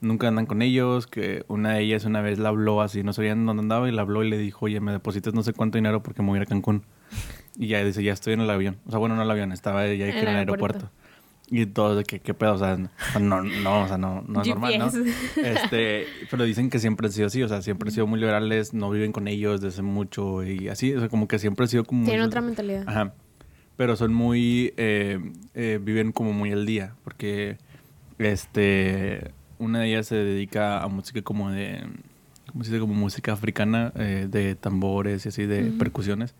nunca 0.00 0.28
andan 0.28 0.46
con 0.46 0.62
ellos, 0.62 1.06
que 1.08 1.44
una 1.48 1.72
de 1.74 1.80
ellas 1.82 2.04
una 2.04 2.20
vez 2.20 2.38
la 2.38 2.50
habló 2.50 2.80
así, 2.82 3.02
no 3.02 3.12
sabían 3.12 3.44
dónde 3.46 3.62
andaba 3.62 3.88
y 3.88 3.92
la 3.92 4.02
habló 4.02 4.22
y 4.22 4.30
le 4.30 4.38
dijo, 4.38 4.66
oye, 4.66 4.78
me 4.80 4.92
depositas 4.92 5.34
no 5.34 5.42
sé 5.42 5.52
cuánto 5.54 5.78
dinero 5.78 6.02
porque 6.04 6.22
me 6.22 6.28
voy 6.28 6.36
a 6.38 6.42
ir 6.42 6.46
a 6.46 6.46
Cancún. 6.46 6.84
Y 7.56 7.66
ya 7.68 7.82
dice, 7.82 8.02
ya 8.04 8.12
estoy 8.12 8.34
en 8.34 8.40
el 8.42 8.50
avión. 8.50 8.76
O 8.86 8.90
sea, 8.90 8.98
bueno, 9.00 9.16
no 9.16 9.22
el 9.22 9.30
avión, 9.30 9.50
estaba 9.50 9.84
ya 9.86 9.92
En 9.92 10.00
el 10.02 10.08
en 10.18 10.28
el 10.28 10.36
aeropuerto. 10.36 10.78
aeropuerto. 10.78 10.90
Y 11.50 11.64
de 11.96 12.04
que, 12.04 12.20
¿qué 12.20 12.34
pedo? 12.34 12.52
O 12.54 12.58
sea, 12.58 12.76
no, 13.18 13.42
no, 13.42 13.82
o 13.84 13.88
sea, 13.88 13.96
no, 13.96 14.22
no 14.28 14.42
es 14.42 14.48
normal, 14.48 14.78
¿no? 14.78 14.90
Este, 15.42 16.04
pero 16.30 16.44
dicen 16.44 16.68
que 16.68 16.78
siempre 16.78 17.06
han 17.06 17.12
sido 17.12 17.26
así, 17.28 17.42
o 17.42 17.48
sea, 17.48 17.62
siempre 17.62 17.88
han 17.88 17.94
sido 17.94 18.06
muy 18.06 18.20
liberales, 18.20 18.74
no 18.74 18.90
viven 18.90 19.12
con 19.12 19.26
ellos 19.26 19.60
desde 19.62 19.80
mucho 19.82 20.44
y 20.44 20.68
así, 20.68 20.92
o 20.94 21.00
sea, 21.00 21.08
como 21.08 21.26
que 21.26 21.38
siempre 21.38 21.64
ha 21.64 21.68
sido 21.68 21.84
como... 21.84 22.00
muy- 22.02 22.08
Tienen 22.10 22.26
otra 22.26 22.42
mentalidad. 22.42 22.84
Ajá. 22.86 23.14
Pero 23.78 23.94
son 23.94 24.12
muy, 24.12 24.74
eh, 24.76 25.20
eh, 25.54 25.78
viven 25.80 26.10
como 26.10 26.32
muy 26.32 26.50
al 26.50 26.66
día, 26.66 26.96
porque, 27.04 27.58
este, 28.18 29.30
una 29.60 29.78
de 29.78 29.88
ellas 29.88 30.08
se 30.08 30.16
dedica 30.16 30.82
a 30.82 30.88
música 30.88 31.22
como 31.22 31.52
de, 31.52 31.86
¿cómo 32.50 32.64
se 32.64 32.72
dice? 32.72 32.80
Como 32.80 32.94
música 32.94 33.32
africana, 33.32 33.92
eh, 33.94 34.26
de 34.28 34.56
tambores 34.56 35.26
y 35.26 35.28
así, 35.28 35.46
de 35.46 35.70
percusiones. 35.78 36.34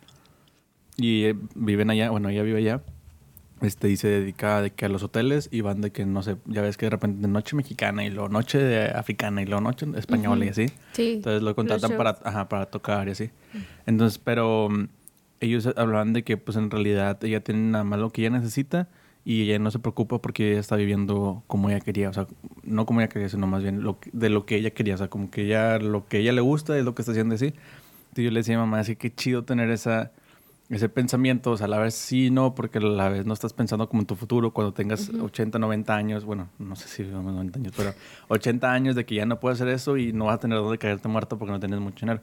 Y 0.97 1.27
eh, 1.27 1.37
viven 1.55 1.91
allá, 1.91 2.11
bueno, 2.11 2.29
ella 2.29 2.43
vive 2.43 2.59
allá. 2.59 2.83
Este, 3.61 3.89
y 3.89 3.97
se 3.97 4.09
dedica 4.09 4.61
de 4.61 4.73
que 4.73 4.87
a 4.87 4.89
los 4.89 5.05
hoteles 5.05 5.49
y 5.53 5.61
van 5.61 5.81
de 5.81 5.93
que, 5.93 6.07
no 6.07 6.25
sé, 6.25 6.39
ya 6.47 6.63
ves 6.63 6.77
que 6.77 6.87
de 6.87 6.91
repente 6.91 7.29
noche 7.29 7.55
mexicana 7.55 8.05
y 8.05 8.11
luego 8.11 8.29
noche 8.29 8.59
de 8.59 8.87
africana 8.87 9.43
y 9.43 9.47
luego 9.47 9.61
noche 9.61 9.87
española 9.97 10.45
y 10.45 10.49
así. 10.49 10.67
Sí. 10.93 11.13
Entonces 11.15 11.43
lo 11.43 11.55
contratan 11.55 11.97
para, 11.97 12.19
ajá, 12.25 12.49
para 12.49 12.67
tocar 12.67 13.07
y 13.07 13.13
así. 13.13 13.31
Entonces, 13.87 14.19
pero 14.19 14.69
ellos 15.41 15.69
hablaban 15.77 16.13
de 16.13 16.23
que 16.25 16.37
pues 16.37 16.57
en 16.57 16.71
realidad 16.71 17.23
ella 17.25 17.41
tiene 17.41 17.61
nada 17.71 17.85
más 17.85 17.99
lo 18.01 18.11
que 18.11 18.23
ella 18.23 18.31
necesita 18.31 18.89
y 19.25 19.43
ella 19.43 19.59
no 19.59 19.71
se 19.71 19.79
preocupa 19.79 20.21
porque 20.21 20.53
ella 20.53 20.61
está 20.61 20.77
viviendo 20.77 21.43
como 21.47 21.69
ella 21.71 21.81
quería. 21.81 22.09
O 22.09 22.13
sea, 22.13 22.27
no 22.63 22.87
como 22.87 23.01
ella 23.01 23.09
quería, 23.09 23.29
sino 23.29 23.47
más 23.47 23.63
bien 23.63 23.83
lo 23.83 24.01
que- 24.01 24.11
de 24.13 24.31
lo 24.31 24.47
que 24.47 24.57
ella 24.57 24.71
quería. 24.71 24.95
O 24.95 24.99
sea, 24.99 25.09
como 25.09 25.31
que 25.31 25.43
ella, 25.43 25.79
lo 25.79 26.07
que 26.09 26.19
ella 26.21 26.33
le 26.33 26.41
gusta 26.41 26.77
es 26.79 26.85
lo 26.85 26.95
que 26.95 27.03
está 27.03 27.13
haciendo 27.13 27.35
así. 27.35 27.47
Entonces 27.47 28.25
yo 28.25 28.31
le 28.31 28.41
decía 28.41 28.57
a 28.57 28.61
mamá, 28.61 28.81
así 28.81 28.97
que 28.97 29.15
chido 29.15 29.45
tener 29.45 29.71
esa 29.71 30.13
ese 30.71 30.91
pensamiento, 30.91 31.53
o 31.53 31.57
sea, 31.57 31.65
a 31.65 31.69
la 31.71 31.79
vez 31.79 31.95
sí, 31.95 32.31
no, 32.31 32.55
porque 32.55 32.77
a 32.77 32.83
la 32.83 33.09
vez 33.09 33.25
no 33.25 33.33
estás 33.33 33.55
pensando 33.55 33.89
como 33.89 34.03
en 34.03 34.07
tu 34.07 34.17
futuro 34.17 34.51
cuando 34.53 34.75
tengas 34.75 35.09
80, 35.09 35.59
90 35.59 35.97
años, 35.97 36.27
bueno, 36.27 36.51
no 36.59 36.77
sé 36.77 36.89
si 36.89 37.05
vamos 37.05 37.33
90 37.33 37.59
años, 37.59 37.73
pero 37.75 37.95
80 38.29 38.71
años 38.71 38.95
de 38.95 39.07
que 39.07 39.15
ya 39.15 39.25
no 39.25 39.41
puedes 39.41 39.59
hacer 39.63 39.73
eso 39.73 39.97
y 39.97 40.13
no 40.13 40.27
vas 40.27 40.35
a 40.35 40.41
tener 40.41 40.59
dónde 40.59 40.77
caerte 40.77 41.09
muerto 41.09 41.39
porque 41.39 41.53
no 41.53 41.59
tienes 41.59 41.81
mucho 41.81 42.01
dinero. 42.05 42.21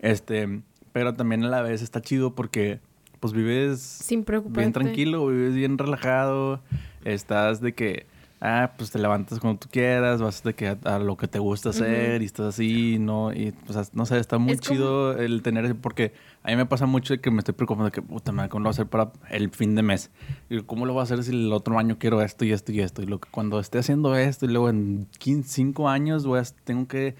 Este, 0.00 0.62
pero 0.96 1.12
también 1.12 1.44
a 1.44 1.48
la 1.48 1.60
vez 1.60 1.82
está 1.82 2.00
chido 2.00 2.34
porque 2.34 2.80
pues 3.20 3.34
vives 3.34 3.80
Sin 3.80 4.24
preocuparte. 4.24 4.60
bien 4.60 4.72
tranquilo, 4.72 5.26
vives 5.26 5.54
bien 5.54 5.76
relajado, 5.76 6.62
estás 7.04 7.60
de 7.60 7.74
que 7.74 8.06
ah, 8.40 8.72
pues 8.78 8.90
te 8.92 8.98
levantas 8.98 9.38
cuando 9.38 9.58
tú 9.60 9.68
quieras, 9.70 10.22
vas 10.22 10.42
de 10.42 10.54
que 10.54 10.68
a, 10.68 10.78
a 10.84 10.98
lo 10.98 11.18
que 11.18 11.28
te 11.28 11.38
gusta 11.38 11.68
hacer 11.68 12.22
y 12.22 12.24
estás 12.24 12.46
así, 12.46 12.98
¿no? 12.98 13.30
Y, 13.30 13.52
pues, 13.66 13.94
no 13.94 14.06
sé, 14.06 14.18
está 14.18 14.38
muy 14.38 14.54
Es 14.54 14.62
como- 14.62 14.74
chido 14.74 15.18
el 15.18 15.42
tener 15.42 15.74
porque 15.76 16.14
a 16.42 16.48
mí 16.48 16.56
me 16.56 16.64
pasa 16.64 16.86
mucho 16.86 17.12
de 17.12 17.20
que 17.20 17.30
me 17.30 17.40
estoy 17.40 17.52
preocupando 17.52 17.84
de 17.86 17.90
que, 17.92 18.00
puta 18.00 18.32
madre, 18.32 18.48
¿cómo 18.48 18.60
lo 18.60 18.68
voy 18.68 18.70
a 18.70 18.76
hacer 18.76 18.86
para 18.86 19.12
el 19.28 19.50
fin 19.50 19.74
de 19.74 19.82
mes? 19.82 20.10
Y 20.48 20.62
¿cómo 20.62 20.86
lo 20.86 20.94
voy 20.94 21.00
a 21.00 21.02
hacer 21.02 21.22
si 21.24 21.32
el 21.32 21.52
otro 21.52 21.78
año 21.78 21.98
quiero 21.98 22.22
esto 22.22 22.46
y 22.46 22.52
esto 22.52 22.72
y 22.72 22.80
esto? 22.80 23.02
Y 23.02 23.06
lo 23.06 23.20
que 23.20 23.28
cuando 23.30 23.60
esté 23.60 23.78
haciendo 23.80 24.16
esto 24.16 24.46
y 24.46 24.48
luego 24.48 24.70
en 24.70 25.06
15, 25.18 25.46
5 25.50 25.90
años 25.90 26.24
voy 26.26 26.38
a, 26.38 26.42
tengo 26.64 26.88
que 26.88 27.16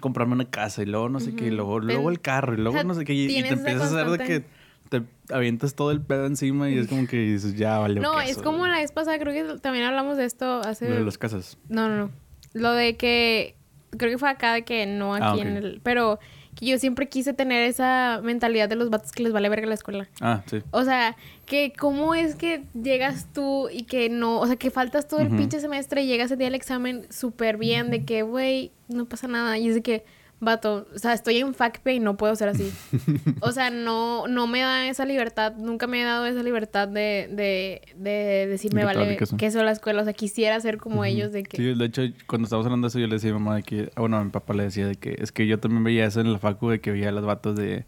comprarme 0.00 0.34
una 0.34 0.50
casa 0.50 0.82
y 0.82 0.86
luego 0.86 1.08
no 1.08 1.20
sé 1.20 1.34
qué, 1.34 1.46
y 1.46 1.50
luego, 1.50 1.80
luego 1.80 2.10
el 2.10 2.20
carro 2.20 2.54
y 2.54 2.58
luego 2.58 2.82
no 2.84 2.94
sé 2.94 3.04
qué, 3.04 3.14
y, 3.14 3.24
y 3.26 3.42
te 3.42 3.48
empiezas 3.50 3.92
a 3.92 4.00
hacer 4.02 4.18
de 4.18 4.24
que 4.24 4.44
te 4.88 5.02
avientas 5.34 5.74
todo 5.74 5.90
el 5.90 6.00
pedo 6.00 6.26
encima 6.26 6.70
y 6.70 6.78
es 6.78 6.88
como 6.88 7.06
que 7.06 7.16
dices, 7.18 7.54
ya 7.56 7.78
vale. 7.78 8.00
No, 8.00 8.20
es 8.20 8.38
como 8.38 8.66
la 8.66 8.78
vez 8.78 8.92
pasada, 8.92 9.18
creo 9.18 9.32
que 9.32 9.58
también 9.60 9.84
hablamos 9.84 10.16
de 10.16 10.24
esto 10.24 10.60
hace... 10.60 10.88
Lo 10.88 10.96
de 10.96 11.04
las 11.04 11.18
casas. 11.18 11.58
No, 11.68 11.88
no, 11.88 11.96
no. 11.96 12.10
Lo 12.54 12.72
de 12.72 12.96
que... 12.96 13.54
Creo 13.96 14.10
que 14.10 14.18
fue 14.18 14.28
acá 14.28 14.54
de 14.54 14.62
que 14.64 14.86
no 14.86 15.14
aquí 15.14 15.24
Ah, 15.24 15.34
ok. 15.34 15.40
en 15.40 15.56
el... 15.56 15.80
Pero 15.82 16.18
que 16.58 16.66
yo 16.66 16.78
siempre 16.78 17.08
quise 17.08 17.32
tener 17.34 17.62
esa 17.68 18.20
mentalidad 18.24 18.68
de 18.68 18.74
los 18.74 18.90
vatos 18.90 19.12
que 19.12 19.22
les 19.22 19.32
vale 19.32 19.48
verga 19.48 19.68
la 19.68 19.74
escuela. 19.74 20.08
Ah, 20.20 20.42
sí. 20.46 20.60
O 20.72 20.82
sea, 20.82 21.14
que 21.46 21.72
cómo 21.78 22.16
es 22.16 22.34
que 22.34 22.64
llegas 22.74 23.28
tú 23.32 23.68
y 23.72 23.84
que 23.84 24.08
no, 24.08 24.40
o 24.40 24.46
sea, 24.46 24.56
que 24.56 24.70
faltas 24.72 25.06
todo 25.06 25.20
el 25.20 25.28
Ujú. 25.28 25.36
pinche 25.36 25.60
semestre 25.60 26.02
y 26.02 26.06
llegas 26.08 26.32
el 26.32 26.38
día 26.38 26.48
del 26.48 26.56
examen 26.56 27.06
súper 27.10 27.58
bien, 27.58 27.90
de 27.92 28.04
que, 28.04 28.22
güey, 28.22 28.72
no 28.88 29.04
pasa 29.04 29.28
nada. 29.28 29.56
Y 29.56 29.68
es 29.68 29.74
de 29.76 29.82
que, 29.82 30.04
vato, 30.40 30.86
o 30.94 30.98
sea, 30.98 31.12
estoy 31.12 31.38
en 31.38 31.54
FACPE 31.54 31.94
y 31.94 32.00
no 32.00 32.16
puedo 32.16 32.34
ser 32.36 32.48
así. 32.48 32.72
o 33.40 33.50
sea, 33.52 33.70
no, 33.70 34.26
no 34.28 34.46
me 34.46 34.60
da 34.60 34.88
esa 34.88 35.04
libertad, 35.04 35.54
nunca 35.56 35.86
me 35.86 36.00
he 36.00 36.04
dado 36.04 36.26
esa 36.26 36.42
libertad 36.42 36.88
de, 36.88 37.28
de, 37.32 37.82
de 37.96 38.46
decirme, 38.46 38.80
que 38.82 38.86
vale, 38.86 39.16
que 39.16 39.46
eso 39.46 39.62
la 39.62 39.72
escuela. 39.72 40.02
O 40.02 40.04
sea, 40.04 40.12
quisiera 40.12 40.58
ser 40.60 40.78
como 40.78 41.04
ellos, 41.04 41.32
de 41.32 41.42
que... 41.42 41.56
Sí, 41.56 41.74
de 41.74 41.84
hecho, 41.84 42.02
cuando 42.26 42.46
estábamos 42.46 42.66
hablando 42.66 42.86
de 42.86 42.90
eso, 42.90 42.98
yo 42.98 43.06
le 43.06 43.14
decía 43.14 43.30
a 43.30 43.34
mi 43.34 43.40
mamá 43.40 43.56
de 43.56 43.62
que, 43.62 43.90
ah, 43.94 44.00
bueno, 44.00 44.16
a 44.16 44.24
mi 44.24 44.30
papá 44.30 44.54
le 44.54 44.64
decía 44.64 44.86
de 44.86 44.94
que 44.94 45.16
es 45.18 45.32
que 45.32 45.46
yo 45.46 45.58
también 45.58 45.82
veía 45.84 46.06
eso 46.06 46.20
en 46.20 46.32
la 46.32 46.38
facu, 46.38 46.70
de 46.70 46.80
que 46.80 46.92
veía 46.92 47.08
a 47.08 47.12
los 47.12 47.24
vatos 47.24 47.56
de, 47.56 47.84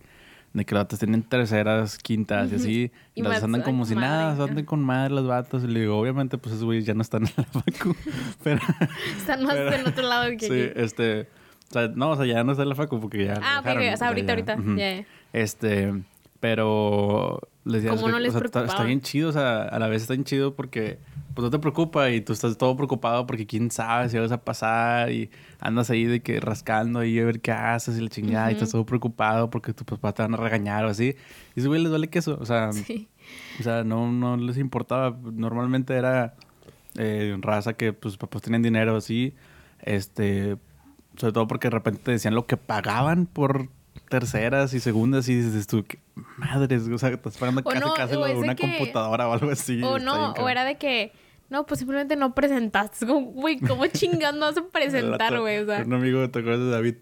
de 0.53 0.65
que 0.65 0.75
los 0.75 0.83
vatos 0.85 0.99
tienen 0.99 1.23
terceras, 1.23 1.99
quintas 1.99 2.51
y 2.51 2.55
así, 2.57 2.93
Y 3.15 3.23
las 3.23 3.43
andan 3.43 3.63
como 3.63 3.85
si 3.85 3.95
nada, 3.95 4.33
andan 4.33 4.65
con 4.65 4.81
madre 4.83 5.15
los 5.15 5.27
vatos. 5.27 5.63
Y 5.65 5.69
le 5.69 5.81
digo, 5.81 5.97
obviamente, 5.99 6.39
pues 6.39 6.55
esos 6.55 6.65
güeyes 6.65 6.85
ya 6.87 6.95
no 6.95 7.03
están 7.03 7.25
en 7.25 7.33
la 7.37 7.45
facu, 7.45 7.95
pero 8.43 8.61
Están 9.17 9.45
más 9.45 9.55
Pero- 9.55 9.73
en 9.77 9.87
otro 9.87 10.09
lado 10.09 10.31
que 10.37 10.47
sí, 10.49 10.71
aquí. 10.71 10.73
este, 10.81 11.29
o 11.71 11.73
sea, 11.73 11.89
no, 11.89 12.11
o 12.11 12.17
sea, 12.17 12.27
ya 12.27 12.43
no 12.45 12.53
está 12.53 12.65
en 12.65 12.69
la 12.69 12.75
facu 12.75 13.01
porque 13.01 13.25
ya. 13.27 13.41
Ah, 13.43 13.63
dejaron, 13.63 13.95
o 13.95 13.97
sea, 13.97 14.09
ahorita, 14.09 14.27
ya, 14.39 14.55
ahorita, 14.55 14.77
ya, 14.77 14.97
ya. 15.01 15.07
Este, 15.33 16.03
pero 16.41 17.41
les 17.65 17.83
decía, 17.83 17.97
¿Cómo 17.97 18.09
no 18.11 18.19
les 18.19 18.35
o 18.35 18.39
sea, 18.39 18.65
está, 18.65 18.85
bien 18.85 19.01
chido, 19.03 19.29
o 19.29 19.33
sea, 19.33 19.63
a 19.63 19.79
la 19.79 19.87
vez 19.89 20.03
está 20.03 20.15
bien 20.15 20.25
chido 20.25 20.55
porque 20.55 20.99
pues 21.35 21.45
no 21.45 21.51
te 21.51 21.59
preocupa 21.59 22.11
y 22.11 22.23
tú 22.23 22.33
estás 22.33 22.57
todo 22.59 22.75
preocupado 22.77 23.27
porque 23.27 23.47
quién 23.47 23.71
sabe 23.71 24.09
si 24.09 24.19
vas 24.19 24.33
a 24.33 24.43
pasar 24.43 25.13
y 25.13 25.31
andas 25.61 25.91
ahí 25.91 26.05
de 26.05 26.21
que 26.21 26.41
rascando 26.41 26.99
ahí 26.99 27.19
a 27.21 27.25
ver 27.25 27.41
qué 27.41 27.53
haces 27.53 27.99
y 27.99 28.01
la 28.01 28.09
chingada 28.09 28.51
y 28.51 28.55
estás 28.55 28.71
todo 28.71 28.85
preocupado 28.85 29.51
porque 29.51 29.73
tus 29.73 29.85
papás 29.87 30.15
te 30.15 30.23
van 30.23 30.35
a 30.35 30.39
regañar 30.39 30.87
o 30.87 30.89
así. 30.89 31.15
Y 31.55 31.65
güey 31.65 31.83
les 31.83 31.91
duele 31.91 32.09
queso, 32.09 32.37
o 32.41 32.47
sea, 32.47 32.73
Sí. 32.73 33.09
o 33.61 33.63
sea, 33.63 33.85
no, 33.85 34.11
no 34.11 34.37
les 34.39 34.59
importaba. 34.59 35.17
Normalmente 35.23 35.95
era 35.95 36.35
eh, 36.97 37.37
raza 37.41 37.75
que 37.75 37.93
pues 37.93 38.17
papás 38.17 38.43
tenían 38.43 38.63
dinero 38.63 38.97
así. 38.97 39.35
Este, 39.83 40.57
sobre 41.17 41.33
todo 41.33 41.47
porque 41.49 41.69
de 41.69 41.73
repente 41.73 42.01
te 42.05 42.11
decían 42.13 42.35
lo 42.35 42.47
que 42.47 42.57
pagaban 42.57 43.27
por 43.27 43.69
terceras 44.09 44.73
y 44.75 44.81
segundas 44.81 45.29
y 45.29 45.35
dices 45.37 45.67
tú, 45.67 45.85
"¿Qué 45.85 45.99
madres, 46.37 46.89
o 46.89 46.99
sea, 46.99 47.11
estás 47.11 47.37
pagando 47.37 47.63
casi 47.63 47.81
no, 47.81 47.95
casi 47.95 48.15
lo 48.15 48.25
de 48.25 48.35
una 48.35 48.55
que- 48.55 48.63
computadora 48.63 49.29
o 49.29 49.33
algo 49.33 49.51
así. 49.51 49.83
o 49.83 49.99
no, 49.99 50.33
o 50.33 50.49
era 50.49 50.65
de 50.65 50.77
que, 50.79 51.13
no, 51.49 51.67
pues 51.67 51.79
simplemente 51.81 52.17
no 52.17 52.35
presentaste. 52.35 53.05
Güey, 53.07 53.59
¿cómo 53.59 53.87
chingando 53.89 54.47
vas 54.47 54.57
a 54.57 54.67
presentar, 54.69 55.39
güey? 55.41 55.59
O 55.59 55.67
sea, 55.67 55.83
Un 55.85 55.93
amigo, 55.95 56.29
¿te 56.31 56.39
acuerdas 56.41 56.61
de 56.67 56.71
David? 56.71 56.95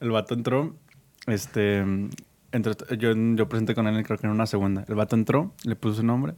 El 0.00 0.10
vato 0.10 0.34
entró, 0.34 0.74
este, 1.26 1.80
entró- 2.52 2.96
yo, 2.98 3.12
yo 3.34 3.48
presenté 3.48 3.74
con 3.74 3.86
él 3.86 4.04
creo 4.04 4.18
que 4.18 4.26
en 4.26 4.32
una 4.32 4.46
segunda. 4.46 4.84
El 4.88 4.94
vato 4.94 5.16
entró, 5.16 5.52
le 5.64 5.76
puso 5.76 5.96
su 5.96 6.02
nombre, 6.04 6.34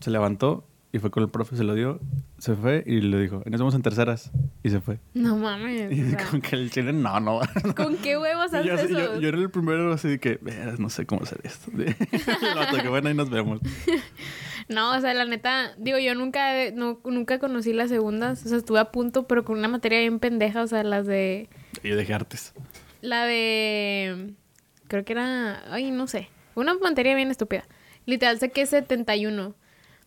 se 0.00 0.10
levantó 0.10 0.66
y 0.94 0.98
fue 0.98 1.10
con 1.10 1.22
el 1.22 1.30
profe, 1.30 1.56
se 1.56 1.64
lo 1.64 1.74
dio, 1.74 2.00
se 2.38 2.54
fue 2.54 2.84
y 2.86 3.00
le 3.00 3.18
dijo, 3.18 3.42
nos 3.46 3.60
vamos 3.60 3.74
en 3.74 3.80
terceras. 3.82 4.30
Y 4.62 4.68
se 4.68 4.80
fue. 4.80 4.98
no 5.14 5.36
mames. 5.36 5.90
Y 5.90 6.02
o 6.02 6.10
sea, 6.10 6.26
con 6.30 6.40
que 6.42 6.54
el 6.56 6.70
chile, 6.70 6.92
no, 6.92 7.18
no. 7.18 7.40
¿Con 7.76 7.96
qué 7.96 8.18
huevos 8.18 8.52
haces 8.52 8.66
yo, 8.66 8.74
eso? 8.74 8.88
yo, 8.88 9.20
yo 9.20 9.28
era 9.28 9.38
el 9.38 9.50
primero 9.50 9.92
así 9.92 10.08
de 10.08 10.20
que, 10.20 10.38
"Veras, 10.42 10.78
no 10.78 10.90
sé 10.90 11.06
cómo 11.06 11.22
hacer 11.22 11.40
esto. 11.44 11.72
vato 12.54 12.76
que 12.82 12.88
bueno, 12.88 13.08
ahí 13.08 13.14
nos 13.14 13.30
vemos. 13.30 13.60
No, 14.68 14.96
o 14.96 15.00
sea, 15.00 15.12
la 15.12 15.24
neta, 15.24 15.74
digo, 15.76 15.98
yo 15.98 16.14
nunca, 16.14 16.70
no, 16.72 17.00
nunca 17.04 17.40
conocí 17.40 17.72
las 17.72 17.88
segundas. 17.88 18.46
O 18.46 18.48
sea, 18.48 18.58
estuve 18.58 18.78
a 18.78 18.92
punto, 18.92 19.26
pero 19.26 19.44
con 19.44 19.58
una 19.58 19.66
materia 19.66 19.98
bien 19.98 20.20
pendeja. 20.20 20.62
O 20.62 20.66
sea, 20.68 20.84
las 20.84 21.04
de. 21.04 21.48
Yo 21.82 21.96
dejé 21.96 22.14
artes. 22.14 22.54
La 23.00 23.24
de. 23.24 24.34
Creo 24.86 25.04
que 25.04 25.14
era. 25.14 25.62
Ay, 25.72 25.90
no 25.90 26.06
sé. 26.06 26.28
Una 26.54 26.74
materia 26.74 27.14
bien 27.16 27.30
estúpida. 27.30 27.64
Literal, 28.06 28.38
sé 28.38 28.50
que 28.50 28.62
es 28.62 28.70
71. 28.70 29.54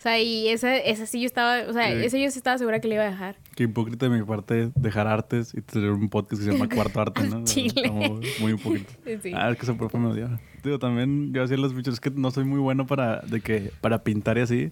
O 0.05 0.07
sea, 0.07 0.21
y 0.21 0.49
esa, 0.49 0.77
esa 0.77 1.07
sí 1.07 1.19
yo 1.19 1.25
estaba. 1.25 1.63
O 1.67 1.73
sea, 1.73 1.87
Sí. 1.87 2.05
esa 2.05 2.17
yo 2.19 2.29
sí 2.29 2.37
estaba 2.37 2.59
segura 2.59 2.79
que 2.79 2.87
le 2.87 2.93
iba 2.93 3.05
a 3.05 3.09
dejar. 3.09 3.37
Qué 3.55 3.63
hipócrita 3.63 4.07
de 4.07 4.15
mi 4.15 4.23
parte 4.23 4.69
dejar 4.75 5.07
artes 5.07 5.51
y 5.55 5.61
tener 5.61 5.89
un 5.89 6.09
podcast 6.09 6.43
que 6.43 6.45
se 6.47 6.51
llama 6.55 6.69
Cuarto 6.69 7.01
Arte, 7.01 7.27
¿no? 7.27 7.43
Chile. 7.45 7.87
Como 7.87 8.19
muy 8.39 8.51
hipócrita. 8.51 8.93
Sí. 9.23 9.31
Ah, 9.33 9.49
es 9.49 9.57
que 9.57 9.63
ese 9.63 9.73
profe 9.73 9.97
me 9.97 10.09
odiaba. 10.09 10.39
Digo, 10.63 10.77
también 10.77 11.33
yo 11.33 11.41
hacía 11.41 11.57
los 11.57 11.73
bichos, 11.73 11.95
es 11.95 11.99
que 11.99 12.11
no 12.11 12.29
soy 12.29 12.43
muy 12.43 12.59
bueno 12.59 12.85
para, 12.85 13.21
de 13.21 13.41
que, 13.41 13.71
para 13.81 14.03
pintar 14.03 14.37
y 14.37 14.41
así. 14.41 14.71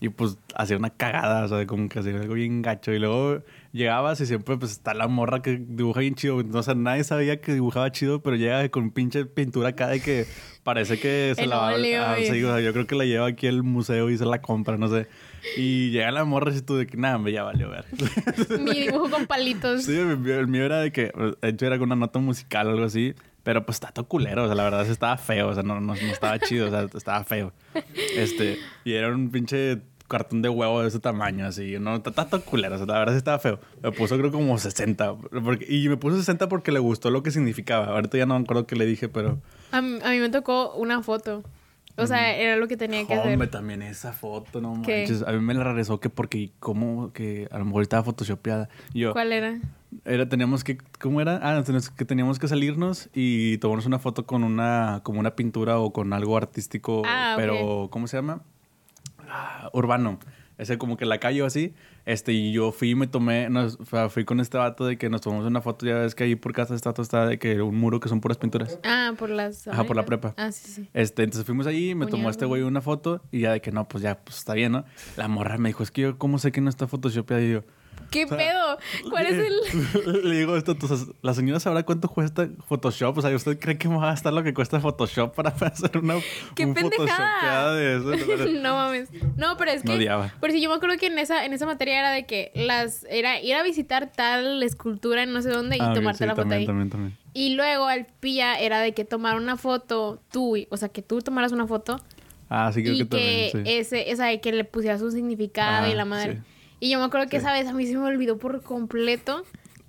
Y 0.00 0.08
pues 0.08 0.38
hacía 0.54 0.78
una 0.78 0.88
cagada, 0.88 1.44
o 1.44 1.48
sea, 1.48 1.66
como 1.66 1.90
que 1.90 1.98
hacía 1.98 2.14
algo 2.18 2.32
bien 2.32 2.62
gacho. 2.62 2.92
Y 2.94 2.98
luego 2.98 3.42
llegabas 3.72 4.20
y 4.20 4.26
siempre 4.26 4.56
pues 4.56 4.72
está 4.72 4.94
la 4.94 5.08
morra 5.08 5.42
que 5.42 5.56
dibuja 5.56 6.00
bien 6.00 6.14
chido. 6.14 6.42
O 6.52 6.62
sea, 6.62 6.74
nadie 6.74 7.04
sabía 7.04 7.40
que 7.40 7.54
dibujaba 7.54 7.90
chido, 7.90 8.22
pero 8.22 8.36
llega 8.36 8.68
con 8.68 8.90
pinche 8.90 9.24
pintura 9.24 9.70
acá 9.70 9.88
de 9.88 10.00
que 10.00 10.26
parece 10.62 11.00
que 11.00 11.32
se 11.36 11.42
El 11.42 11.50
la 11.50 11.56
va 11.56 11.74
óleo 11.74 12.02
ah, 12.04 12.16
sí, 12.18 12.42
o 12.44 12.48
sea, 12.48 12.60
yo 12.60 12.72
creo 12.72 12.86
que 12.86 12.94
la 12.94 13.04
lleva 13.04 13.26
aquí 13.26 13.46
al 13.46 13.62
museo 13.62 14.10
y 14.10 14.18
se 14.18 14.24
la 14.24 14.40
compra, 14.40 14.76
no 14.76 14.88
sé. 14.88 15.08
Y 15.56 15.90
llega 15.90 16.10
la 16.12 16.24
morra 16.24 16.52
y 16.54 16.60
tú 16.60 16.76
de 16.76 16.86
que 16.86 16.96
nada, 16.96 17.18
me 17.18 17.32
ya 17.32 17.42
valió 17.42 17.68
ver. 17.68 17.84
Mi 18.60 18.80
dibujo 18.80 19.10
con 19.10 19.26
palitos. 19.26 19.84
Sí, 19.84 19.96
el 19.96 20.46
mío, 20.46 20.64
era 20.64 20.80
de 20.80 20.92
que, 20.92 21.12
de 21.40 21.48
hecho, 21.48 21.66
era 21.66 21.78
con 21.78 21.88
una 21.88 21.96
nota 21.96 22.20
musical 22.20 22.68
o 22.68 22.70
algo 22.70 22.84
así, 22.84 23.14
pero 23.42 23.66
pues 23.66 23.76
está 23.76 23.88
todo 23.88 24.06
culero, 24.06 24.44
o 24.44 24.46
sea, 24.46 24.54
la 24.54 24.64
verdad 24.64 24.84
sí 24.84 24.92
estaba 24.92 25.16
feo, 25.16 25.48
o 25.48 25.54
sea, 25.54 25.64
no, 25.64 25.80
no, 25.80 25.94
no 25.94 25.94
estaba 25.94 26.38
chido, 26.38 26.68
o 26.68 26.70
sea, 26.70 26.86
estaba 26.94 27.24
feo. 27.24 27.52
Este, 28.14 28.58
y 28.84 28.92
era 28.92 29.08
un 29.08 29.30
pinche 29.30 29.80
cartón 30.12 30.42
de 30.42 30.50
huevo 30.50 30.82
de 30.82 30.88
ese 30.88 31.00
tamaño, 31.00 31.46
así, 31.46 31.78
no, 31.80 31.96
está 31.96 32.26
culero, 32.44 32.74
o 32.74 32.78
sea, 32.78 32.86
la 32.86 32.98
verdad 32.98 33.14
sí 33.14 33.18
estaba 33.18 33.38
feo. 33.38 33.58
Me 33.82 33.90
puso 33.92 34.18
creo 34.18 34.30
como 34.30 34.58
60, 34.58 35.16
porque, 35.42 35.66
y 35.68 35.88
me 35.88 35.96
puso 35.96 36.18
60 36.18 36.48
porque 36.48 36.70
le 36.70 36.78
gustó 36.78 37.10
lo 37.10 37.22
que 37.22 37.30
significaba. 37.30 37.86
Ahorita 37.86 38.18
ya 38.18 38.26
no 38.26 38.38
me 38.38 38.44
acuerdo 38.44 38.66
qué 38.66 38.76
le 38.76 38.84
dije, 38.84 39.08
pero... 39.08 39.38
A, 39.70 39.80
mí 39.80 39.98
a 40.04 40.10
mí 40.10 40.18
me 40.18 40.28
tocó 40.28 40.74
una 40.74 41.02
foto. 41.02 41.42
O 41.96 42.06
sea, 42.06 42.36
era 42.36 42.56
lo 42.56 42.68
que 42.68 42.76
tenía 42.76 43.06
que 43.06 43.14
hacer. 43.14 43.32
Hombre, 43.32 43.48
también 43.48 43.82
esa 43.82 44.12
foto, 44.12 44.60
no 44.60 44.80
¿Qué? 44.82 45.00
manches. 45.00 45.22
A 45.26 45.32
mí 45.32 45.40
me 45.40 45.54
la 45.54 45.64
regresó 45.64 46.00
que 46.00 46.08
porque, 46.08 46.50
como 46.58 47.12
que 47.12 47.48
a 47.50 47.58
lo 47.58 47.64
mejor 47.64 47.82
estaba 47.82 48.02
photoshopeada. 48.02 48.68
Yo, 48.94 49.12
¿Cuál 49.12 49.32
era? 49.32 49.60
Era, 50.06 50.26
teníamos 50.28 50.64
que, 50.64 50.78
¿cómo 50.98 51.20
era? 51.20 51.38
Ah, 51.42 51.62
teníamos 51.62 51.90
que 51.90 52.04
teníamos 52.06 52.38
que 52.38 52.48
salirnos 52.48 53.10
y 53.12 53.58
tomarnos 53.58 53.84
una 53.84 53.98
foto 53.98 54.24
con 54.24 54.42
una, 54.42 55.00
como 55.02 55.20
una 55.20 55.36
pintura 55.36 55.78
o 55.78 55.92
con 55.92 56.12
algo 56.14 56.36
artístico, 56.36 57.02
Ah, 57.04 57.34
pero, 57.36 57.88
¿cómo 57.90 58.06
se 58.06 58.16
llama? 58.16 58.40
Ah, 59.34 59.70
urbano. 59.72 60.18
Ese 60.58 60.76
como 60.76 60.98
que 60.98 61.06
la 61.06 61.18
calle 61.18 61.42
o 61.42 61.46
así. 61.46 61.74
Este, 62.04 62.32
y 62.32 62.52
yo 62.52 62.70
fui 62.70 62.90
y 62.90 62.94
me 62.94 63.06
tomé, 63.06 63.48
nos, 63.48 63.80
o 63.80 63.84
sea, 63.86 64.10
fui 64.10 64.24
con 64.24 64.38
este 64.40 64.58
vato 64.58 64.84
de 64.84 64.98
que 64.98 65.08
nos 65.08 65.22
tomamos 65.22 65.46
una 65.46 65.62
foto, 65.62 65.86
ya 65.86 65.94
ves 65.94 66.14
que 66.14 66.24
ahí 66.24 66.36
por 66.36 66.52
casa 66.52 66.76
vato 66.84 67.00
está 67.00 67.26
de 67.26 67.38
que 67.38 67.62
un 67.62 67.76
muro 67.76 67.98
que 67.98 68.08
son 68.10 68.20
puras 68.20 68.36
pinturas. 68.36 68.78
Ah, 68.84 69.12
por 69.18 69.30
las. 69.30 69.66
Ajá, 69.66 69.84
por 69.84 69.96
la 69.96 70.04
prepa. 70.04 70.34
Ah, 70.36 70.52
sí, 70.52 70.70
sí. 70.70 70.88
Este, 70.92 71.22
entonces 71.22 71.46
fuimos 71.46 71.66
allí, 71.66 71.94
me 71.94 72.04
tomó 72.06 72.24
Puñal, 72.24 72.30
este 72.32 72.44
güey. 72.44 72.62
una 72.62 72.82
foto 72.82 73.22
y 73.32 73.40
ya 73.40 73.52
de 73.52 73.60
que 73.62 73.72
no, 73.72 73.88
pues 73.88 74.02
ya, 74.02 74.18
pues 74.22 74.36
está 74.38 74.52
bien, 74.52 74.72
¿no? 74.72 74.84
La 75.16 75.26
morra 75.28 75.56
me 75.56 75.70
dijo, 75.70 75.82
es 75.82 75.90
que 75.90 76.02
yo, 76.02 76.18
¿cómo 76.18 76.38
sé 76.38 76.52
que 76.52 76.60
no 76.60 76.68
está 76.68 76.86
photoshopeada? 76.86 77.42
Y 77.42 77.52
yo, 77.52 77.62
¿Qué 78.12 78.26
pedo? 78.26 78.78
¿Cuál 79.10 79.26
es 79.26 79.32
el.? 79.34 80.22
Le 80.30 80.36
digo 80.36 80.56
esto, 80.56 80.72
entonces, 80.72 81.08
la 81.22 81.34
señora 81.34 81.58
sabrá 81.58 81.82
cuánto 81.82 82.08
cuesta 82.08 82.48
Photoshop. 82.68 83.18
O 83.18 83.22
sea, 83.22 83.34
¿usted 83.34 83.58
cree 83.58 83.78
que 83.78 83.88
me 83.88 83.96
va 83.96 84.04
a 84.04 84.10
gastar 84.10 84.32
lo 84.32 84.42
que 84.44 84.54
cuesta 84.54 84.78
Photoshop 84.80 85.34
para 85.34 85.50
hacer 85.60 85.98
una 85.98 86.14
¡Qué 86.54 86.66
un 86.66 86.74
pendejada! 86.74 87.06
photoshopeada 87.06 87.74
de 87.74 87.96
eso? 87.96 88.50
no 88.62 88.74
mames. 88.76 89.08
No, 89.36 89.56
pero 89.56 89.70
es 89.72 89.82
que. 89.82 89.92
Odiaba. 89.92 90.32
Pero 90.40 90.52
sí, 90.52 90.60
yo 90.60 90.68
me 90.68 90.76
acuerdo 90.76 90.96
que 90.98 91.06
en 91.06 91.18
esa, 91.18 91.44
en 91.44 91.52
esa 91.52 91.66
materia 91.66 91.98
era 91.98 92.10
de 92.12 92.26
que 92.26 92.52
las. 92.54 93.04
Era 93.10 93.40
ir 93.40 93.54
a 93.54 93.62
visitar 93.62 94.12
tal 94.14 94.62
escultura 94.62 95.22
en 95.22 95.32
no 95.32 95.42
sé 95.42 95.50
dónde 95.50 95.76
y 95.76 95.80
Ah, 95.80 95.92
tomarte 95.94 96.18
sí, 96.18 96.26
la 96.26 96.32
foto 96.34 96.42
también, 96.42 96.60
ahí. 96.60 96.66
también, 96.66 96.90
también. 96.90 97.18
Y 97.34 97.54
luego 97.54 97.86
al 97.86 98.06
pilla 98.20 98.58
era 98.60 98.80
de 98.80 98.92
que 98.92 99.04
tomar 99.06 99.36
una 99.36 99.56
foto 99.56 100.20
tú, 100.30 100.54
o 100.68 100.76
sea, 100.76 100.90
que 100.90 101.00
tú 101.00 101.20
tomaras 101.22 101.50
una 101.52 101.66
foto 101.66 101.98
Ah, 102.50 102.70
sí, 102.74 102.82
creo 102.82 102.94
y 102.94 102.98
que, 102.98 103.04
que, 103.04 103.50
también, 103.50 103.50
sí. 103.66 103.72
ese, 103.72 104.10
esa 104.10 104.26
de 104.26 104.38
que 104.42 104.52
le 104.52 104.64
pusieras 104.64 105.00
un 105.00 105.10
significado 105.12 105.86
Ah, 105.86 105.88
y 105.88 105.94
la 105.94 106.04
madre. 106.04 106.34
sí. 106.34 106.42
Y 106.84 106.90
yo 106.90 106.98
me 106.98 107.04
acuerdo 107.04 107.28
que 107.28 107.38
Sí. 107.38 107.44
esa 107.46 107.52
vez 107.52 107.68
a 107.68 107.72
mí 107.72 107.86
se 107.86 107.96
me 107.96 108.02
olvidó 108.04 108.38
por 108.38 108.60
completo 108.62 109.44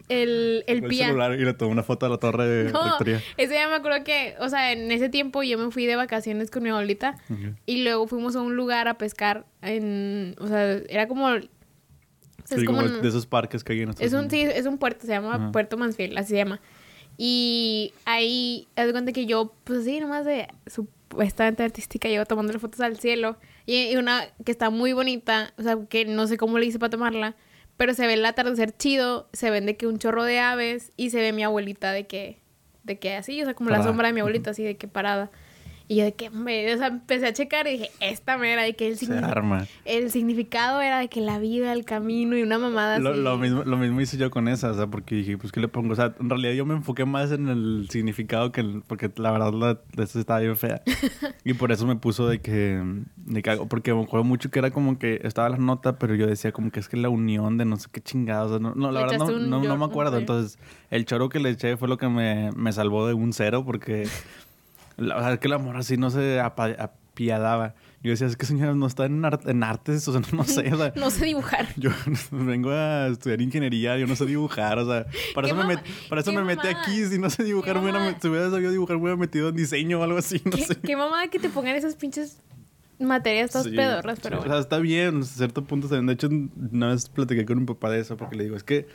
el, 0.09 0.63
el 0.67 0.83
pilla. 0.83 1.07
celular 1.07 1.33
y 1.39 1.43
le 1.43 1.53
tomé 1.55 1.71
una 1.71 1.81
foto 1.81 2.05
a 2.05 2.09
la 2.09 2.17
torre 2.17 2.45
de 2.47 2.71
No, 2.71 2.83
rectoría. 2.83 3.19
ese 3.37 3.53
día 3.53 3.67
me 3.67 3.73
acuerdo 3.73 4.03
que, 4.03 4.35
o 4.39 4.47
sea, 4.47 4.71
en 4.73 4.91
ese 4.91 5.09
tiempo 5.09 5.41
yo 5.41 5.57
me 5.57 5.71
fui 5.71 5.87
de 5.87 5.95
vacaciones 5.95 6.51
con 6.51 6.61
mi 6.61 6.69
abuelita 6.69 7.15
y 7.65 7.83
luego 7.83 8.05
fuimos 8.05 8.35
a 8.35 8.41
un 8.41 8.55
lugar 8.55 8.87
a 8.87 8.99
pescar 8.99 9.45
en, 9.63 10.35
o 10.39 10.45
sea, 10.47 10.73
era 10.87 11.07
como, 11.07 11.25
o 11.29 11.31
sea, 11.39 11.41
Sí, 12.45 12.55
es 12.57 12.63
como, 12.65 12.83
de 12.83 13.07
esos 13.09 13.25
parques 13.25 13.63
que 13.63 13.73
hay 13.73 13.81
en 13.81 13.89
es 13.99 14.13
un, 14.13 14.29
sí, 14.29 14.41
es 14.41 14.65
un 14.67 14.77
puerto, 14.77 15.07
se 15.07 15.13
llama. 15.13 15.51
Puerto 15.51 15.77
Mansfield, 15.77 16.15
así 16.17 16.29
se 16.31 16.35
llama. 16.35 16.59
Y 17.17 17.93
ahí, 18.05 18.67
haz 18.75 18.85
de 18.85 18.91
cuenta 18.91 19.13
que 19.13 19.25
yo, 19.25 19.51
pues 19.63 19.79
así, 19.79 19.99
nomás 19.99 20.25
de 20.25 20.47
supuestamente 20.67 21.63
artística, 21.63 22.07
llevo 22.07 22.25
tomando 22.25 22.53
fotos 22.59 22.81
al 22.81 22.99
cielo. 22.99 23.37
Y, 23.65 23.95
una 23.95 24.27
que 24.45 24.51
está 24.51 24.69
muy 24.69 24.93
bonita, 24.93 25.53
o 25.57 25.63
sea, 25.63 25.77
que 25.89 26.05
no 26.05 26.27
sé 26.27 26.37
cómo 26.37 26.59
le 26.59 26.65
hice 26.65 26.79
para 26.79 26.89
tomarla, 26.89 27.35
pero 27.77 27.93
se 27.93 28.07
ve 28.07 28.13
el 28.13 28.25
atardecer 28.25 28.75
chido, 28.75 29.29
se 29.33 29.49
ven 29.49 29.65
de 29.65 29.77
que 29.77 29.87
un 29.87 29.99
chorro 29.99 30.23
de 30.23 30.39
aves 30.39 30.91
y 30.97 31.09
se 31.09 31.19
ve 31.19 31.31
mi 31.31 31.43
abuelita 31.43 31.91
de 31.91 32.05
que, 32.05 32.41
de 32.83 32.99
que 32.99 33.15
así, 33.15 33.41
o 33.41 33.45
sea, 33.45 33.53
como 33.53 33.69
la 33.69 33.83
sombra 33.83 34.07
de 34.07 34.13
mi 34.13 34.19
abuelita, 34.19 34.51
así 34.51 34.63
de 34.63 34.77
que 34.77 34.87
parada. 34.87 35.31
Y 35.93 35.97
yo 35.97 36.05
de 36.05 36.13
que, 36.13 36.31
me, 36.31 36.73
o 36.73 36.77
sea, 36.79 36.87
empecé 36.87 37.27
a 37.27 37.33
checar 37.33 37.67
y 37.67 37.73
dije, 37.73 37.91
esta 37.99 38.35
mera, 38.35 38.63
de 38.63 38.73
que 38.73 38.87
el, 38.87 39.23
arma. 39.23 39.67
el 39.85 40.09
significado 40.09 40.81
era 40.81 40.97
de 40.97 41.07
que 41.07 41.21
la 41.21 41.37
vida, 41.37 41.71
el 41.71 41.85
camino 41.85 42.35
y 42.35 42.41
una 42.41 42.57
mamada 42.57 42.97
Lo, 42.97 43.11
así. 43.11 43.21
lo 43.21 43.37
mismo, 43.37 43.63
lo 43.63 43.77
mismo 43.77 44.01
hice 44.01 44.17
yo 44.17 44.31
con 44.31 44.47
esa, 44.47 44.71
o 44.71 44.73
sea, 44.73 44.87
porque 44.87 45.13
dije, 45.13 45.37
pues, 45.37 45.51
¿qué 45.51 45.59
le 45.59 45.67
pongo? 45.67 45.93
O 45.93 45.95
sea, 45.95 46.15
en 46.19 46.31
realidad 46.31 46.53
yo 46.53 46.65
me 46.65 46.73
enfoqué 46.73 47.05
más 47.05 47.31
en 47.31 47.47
el 47.47 47.87
significado 47.91 48.51
que 48.51 48.61
en... 48.61 48.81
Porque 48.81 49.11
la 49.17 49.31
verdad, 49.31 49.53
la, 49.53 50.03
estaba 50.03 50.39
bien 50.39 50.57
fea. 50.57 50.81
y 51.45 51.53
por 51.53 51.71
eso 51.71 51.85
me 51.85 51.95
puso 51.95 52.27
de 52.27 52.41
que... 52.41 52.81
De 53.15 53.43
que 53.43 53.55
porque 53.69 53.93
me 53.93 54.01
acuerdo 54.01 54.23
mucho 54.23 54.49
que 54.49 54.57
era 54.57 54.71
como 54.71 54.97
que 54.97 55.21
estaba 55.23 55.47
la 55.49 55.57
nota, 55.57 55.99
pero 55.99 56.15
yo 56.15 56.25
decía 56.25 56.51
como 56.51 56.71
que 56.71 56.79
es 56.79 56.89
que 56.89 56.97
la 56.97 57.09
unión 57.09 57.59
de 57.59 57.65
no 57.65 57.77
sé 57.77 57.87
qué 57.91 58.01
chingados. 58.01 58.47
o 58.47 58.57
sea, 58.57 58.59
no, 58.59 58.73
no, 58.73 58.91
la 58.91 59.01
verdad 59.01 59.19
no, 59.19 59.61
no, 59.61 59.77
me 59.77 59.85
acuerdo. 59.85 60.17
Entonces, 60.17 60.57
el 60.89 61.05
choro 61.05 61.29
que 61.29 61.39
le 61.39 61.51
eché 61.51 61.77
fue 61.77 61.87
lo 61.87 61.99
que 61.99 62.07
me, 62.09 62.51
me 62.55 62.73
salvó 62.73 63.05
de 63.05 63.13
un 63.13 63.31
cero, 63.31 63.63
porque... 63.63 64.07
La 64.97 65.15
verdad 65.15 65.33
es 65.33 65.39
que 65.39 65.47
el 65.47 65.53
amor 65.53 65.77
así 65.77 65.97
no 65.97 66.09
se 66.09 66.39
apiadaba. 66.39 67.75
Yo 68.03 68.11
decía, 68.11 68.27
es 68.27 68.35
que 68.35 68.45
señora, 68.45 68.73
no 68.75 68.85
está 68.85 69.05
en, 69.05 69.23
art- 69.23 69.47
en 69.47 69.63
artes, 69.63 70.05
o 70.09 70.11
sea, 70.11 70.21
no 70.33 70.43
sé, 70.43 70.73
o 70.73 70.77
sea... 70.77 70.91
No 70.97 71.09
sé 71.09 71.23
dibujar. 71.25 71.67
Yo 71.77 71.89
vengo 72.31 72.69
a 72.71 73.07
estudiar 73.07 73.39
ingeniería, 73.41 73.97
yo 73.97 74.07
no 74.07 74.15
sé 74.17 74.25
dibujar, 74.25 74.77
o 74.77 74.85
sea, 74.85 75.05
para 75.33 75.47
¿Qué 75.47 75.53
eso, 75.53 75.63
me, 75.65 75.77
para 76.09 76.19
eso 76.21 76.33
me 76.33 76.43
metí 76.43 76.67
aquí, 76.67 77.05
si 77.05 77.17
no 77.17 77.29
sé 77.29 77.43
dibujar, 77.45 77.75
¿Qué 77.75 77.79
me 77.81 77.91
hubiera, 77.91 78.19
si 78.19 78.27
hubiera 78.27 78.49
sabido 78.49 78.71
dibujar, 78.71 78.97
me 78.97 79.03
hubiera 79.03 79.17
metido 79.17 79.49
en 79.49 79.55
diseño 79.55 80.01
o 80.01 80.03
algo 80.03 80.17
así, 80.17 80.41
no 80.43 80.51
¿Qué, 80.51 80.65
sé. 80.65 80.75
qué 80.75 80.97
mamada 80.97 81.27
que 81.29 81.39
te 81.39 81.47
pongan 81.49 81.75
esas 81.75 81.95
pinches 81.95 82.39
materias 82.99 83.51
todas 83.51 83.67
Sí, 83.67 83.75
pedorras, 83.75 84.19
pero 84.21 84.35
sí, 84.35 84.39
bueno. 84.39 84.51
O 84.53 84.55
sea, 84.57 84.61
está 84.61 84.77
bien, 84.79 85.21
a 85.21 85.23
cierto 85.23 85.63
punto 85.63 85.87
bien. 85.87 86.05
De 86.05 86.13
hecho, 86.13 86.27
una 86.71 86.89
vez 86.89 87.07
platiqué 87.07 87.45
con 87.45 87.59
mi 87.59 87.65
papá 87.65 87.89
de 87.89 87.99
eso 88.01 88.17
porque 88.17 88.35
le 88.35 88.43
digo, 88.43 88.57
es 88.57 88.63
que, 88.63 88.85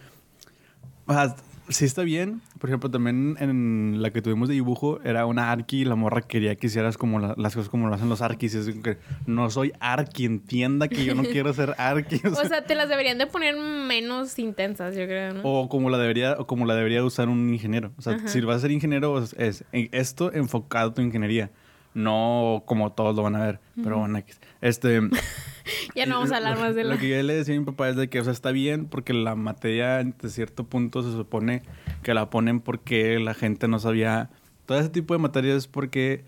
o 1.07 1.13
sea, 1.15 1.35
sí 1.69 1.85
está 1.85 2.03
bien. 2.03 2.41
Por 2.59 2.71
ejemplo, 2.71 2.91
también 2.91 3.37
en 3.41 4.03
la 4.03 4.11
que 4.11 4.23
tuvimos 4.23 4.49
de 4.49 4.55
dibujo 4.55 5.01
era 5.05 5.27
una 5.27 5.51
arqui 5.53 5.83
y 5.83 5.85
la 5.85 5.95
morra 5.95 6.23
quería 6.23 6.55
que 6.57 6.67
hicieras 6.69 6.97
como 6.99 7.19
la- 7.19 7.35
las 7.37 7.55
cosas 7.55 7.69
como 7.69 7.89
lo 7.89 7.95
hacen 7.95 8.09
los 8.09 8.23
arquis. 8.23 8.55
Es 8.55 8.69
que 8.77 8.99
no 9.27 9.49
soy 9.51 9.73
arqui, 9.81 10.25
entienda 10.25 10.89
que 10.89 11.05
yo 11.05 11.15
no 11.15 11.23
quiero 11.43 11.53
ser 11.53 11.75
arqui. 11.79 12.21
o 12.25 12.45
sea, 12.47 12.65
te 12.65 12.75
las 12.75 12.89
deberían 12.89 13.19
de 13.19 13.27
poner 13.27 13.57
menos 13.57 14.39
intensas, 14.39 14.95
yo 14.97 15.05
creo, 15.07 15.35
¿no? 15.35 15.41
O 15.45 15.69
como 15.69 15.91
la 15.91 15.99
debería, 15.99 16.37
o 16.39 16.47
como 16.47 16.67
la 16.67 16.75
debería 16.75 17.05
usar 17.05 17.29
un 17.29 17.53
ingeniero. 17.53 17.93
O 17.99 18.03
sea, 18.03 18.15
Ajá. 18.15 18.29
si 18.29 18.41
vas 18.41 18.57
a 18.57 18.61
ser 18.61 18.71
ingeniero, 18.71 19.19
es, 19.19 19.35
es 19.39 19.65
esto 19.73 20.33
enfocado 20.33 20.91
a 20.91 20.95
tu 20.95 21.03
ingeniería. 21.03 21.51
No 21.99 22.63
como 22.67 22.93
todos 22.93 23.17
lo 23.17 23.23
van 23.25 23.35
a 23.37 23.41
ver. 23.45 23.61
Pero 23.83 23.99
bueno, 23.99 24.23
este. 24.61 25.01
ya 25.97 26.07
no 26.07 26.17
vamos 26.17 26.33
a 26.33 26.37
hablar 26.37 26.55
lo- 26.57 26.61
más 26.61 26.75
de 26.75 26.85
Lo 26.85 26.97
que 26.99 27.09
yo 27.09 27.23
le 27.23 27.35
decía 27.35 27.57
a 27.57 27.59
mi 27.59 27.65
papá 27.65 27.89
es 27.89 27.97
de 27.97 28.09
que, 28.09 28.21
o 28.21 28.25
sea, 28.25 28.33
está 28.33 28.53
bien 28.53 28.87
porque 28.87 29.13
la 29.13 29.35
materia, 29.35 30.03
de 30.05 30.29
cierto 30.29 30.65
punto, 30.65 31.03
se 31.03 31.11
supone 31.11 31.63
que 32.03 32.15
la 32.15 32.31
ponen 32.31 32.61
porque 32.61 33.19
la 33.19 33.35
gente 33.35 33.67
no 33.69 33.79
sabía. 33.81 34.31
Todo 34.67 34.79
ese 34.79 34.91
tipo 34.91 35.15
de 35.15 35.19
materias 35.19 35.57
es 35.57 35.67
porque 35.67 36.25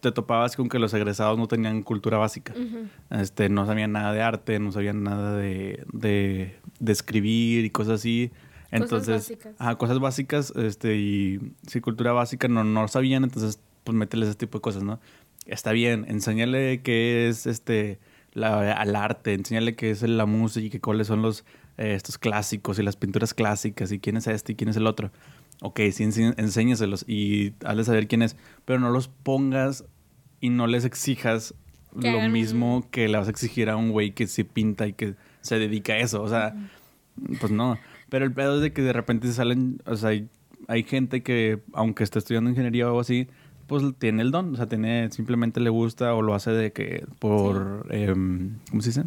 te 0.00 0.12
topabas 0.12 0.54
con 0.54 0.68
que 0.68 0.78
los 0.78 0.92
egresados 0.94 1.38
no 1.38 1.48
tenían 1.48 1.82
cultura 1.82 2.18
básica. 2.18 2.54
este, 3.10 3.48
no 3.48 3.66
sabían 3.66 3.92
nada 3.92 4.12
de 4.12 4.22
arte, 4.22 4.58
no 4.60 4.70
sabían 4.70 5.02
nada 5.02 5.34
de, 5.36 5.82
de, 5.92 6.56
de 6.78 6.92
escribir 6.92 7.64
y 7.64 7.70
cosas 7.70 7.94
así. 8.00 8.30
Cosas 8.30 8.82
Entonces, 8.82 9.14
básicas. 9.14 9.54
ajá, 9.58 9.74
cosas 9.76 9.98
básicas, 10.00 10.52
este, 10.56 10.96
y 10.96 11.40
si 11.66 11.80
cultura 11.80 12.12
básica 12.12 12.48
no, 12.48 12.64
no 12.64 12.86
sabían, 12.88 13.24
entonces, 13.24 13.60
pues 13.84 13.96
métele 13.96 14.26
ese 14.26 14.34
tipo 14.34 14.58
de 14.58 14.62
cosas, 14.62 14.82
¿no? 14.82 15.00
Está 15.46 15.72
bien, 15.72 16.06
enséñale 16.08 16.82
qué 16.82 17.28
es 17.28 17.46
este 17.46 18.00
la, 18.32 18.72
al 18.72 18.96
arte, 18.96 19.34
enséñale 19.34 19.76
qué 19.76 19.90
es 19.90 20.02
la 20.02 20.26
música 20.26 20.66
y 20.66 20.70
que 20.70 20.80
cuáles 20.80 21.06
son 21.06 21.22
los 21.22 21.44
eh, 21.76 21.94
estos 21.94 22.18
clásicos 22.18 22.78
y 22.78 22.82
las 22.82 22.96
pinturas 22.96 23.34
clásicas 23.34 23.92
y 23.92 23.98
quién 23.98 24.16
es 24.16 24.26
este 24.26 24.52
y 24.52 24.54
quién 24.56 24.70
es 24.70 24.76
el 24.76 24.86
otro. 24.86 25.10
Ok, 25.60 25.80
sí, 25.92 26.04
enséñaselos 26.04 27.04
y 27.08 27.54
hazle 27.64 27.84
saber 27.84 28.08
quién 28.08 28.22
es, 28.22 28.36
pero 28.64 28.80
no 28.80 28.90
los 28.90 29.08
pongas 29.08 29.84
y 30.40 30.50
no 30.50 30.66
les 30.66 30.84
exijas 30.84 31.54
Que 32.00 32.10
lo 32.10 32.28
mismo 32.28 32.86
que 32.90 33.08
le 33.08 33.16
vas 33.16 33.28
a 33.28 33.30
exigir 33.30 33.70
a 33.70 33.76
un 33.76 33.92
güey 33.92 34.12
que 34.12 34.26
se 34.26 34.44
pinta 34.44 34.86
y 34.86 34.92
que 34.92 35.14
se 35.40 35.58
dedica 35.58 35.92
a 35.92 35.98
eso. 35.98 36.22
O 36.22 36.28
sea, 36.28 36.54
pues 37.40 37.52
no. 37.52 37.78
Pero 38.08 38.24
el 38.24 38.32
pedo 38.32 38.56
es 38.56 38.62
de 38.62 38.72
que 38.72 38.82
de 38.82 38.92
repente 38.92 39.32
salen, 39.32 39.80
o 39.86 39.96
sea, 39.96 40.10
hay, 40.10 40.28
hay 40.66 40.82
gente 40.82 41.22
que, 41.22 41.60
aunque 41.72 42.02
esté 42.04 42.18
estudiando 42.18 42.50
ingeniería 42.50 42.86
o 42.86 42.88
algo 42.88 43.00
así, 43.00 43.28
pues 43.66 43.82
tiene 43.98 44.22
el 44.22 44.30
don. 44.30 44.54
O 44.54 44.56
sea, 44.56 44.66
tiene, 44.66 45.10
simplemente 45.10 45.60
le 45.60 45.70
gusta 45.70 46.14
o 46.14 46.22
lo 46.22 46.34
hace 46.34 46.50
de 46.50 46.72
que 46.72 47.04
por, 47.18 47.86
em, 47.90 48.58
¿cómo 48.70 48.82
se 48.82 48.90
dice? 48.90 49.04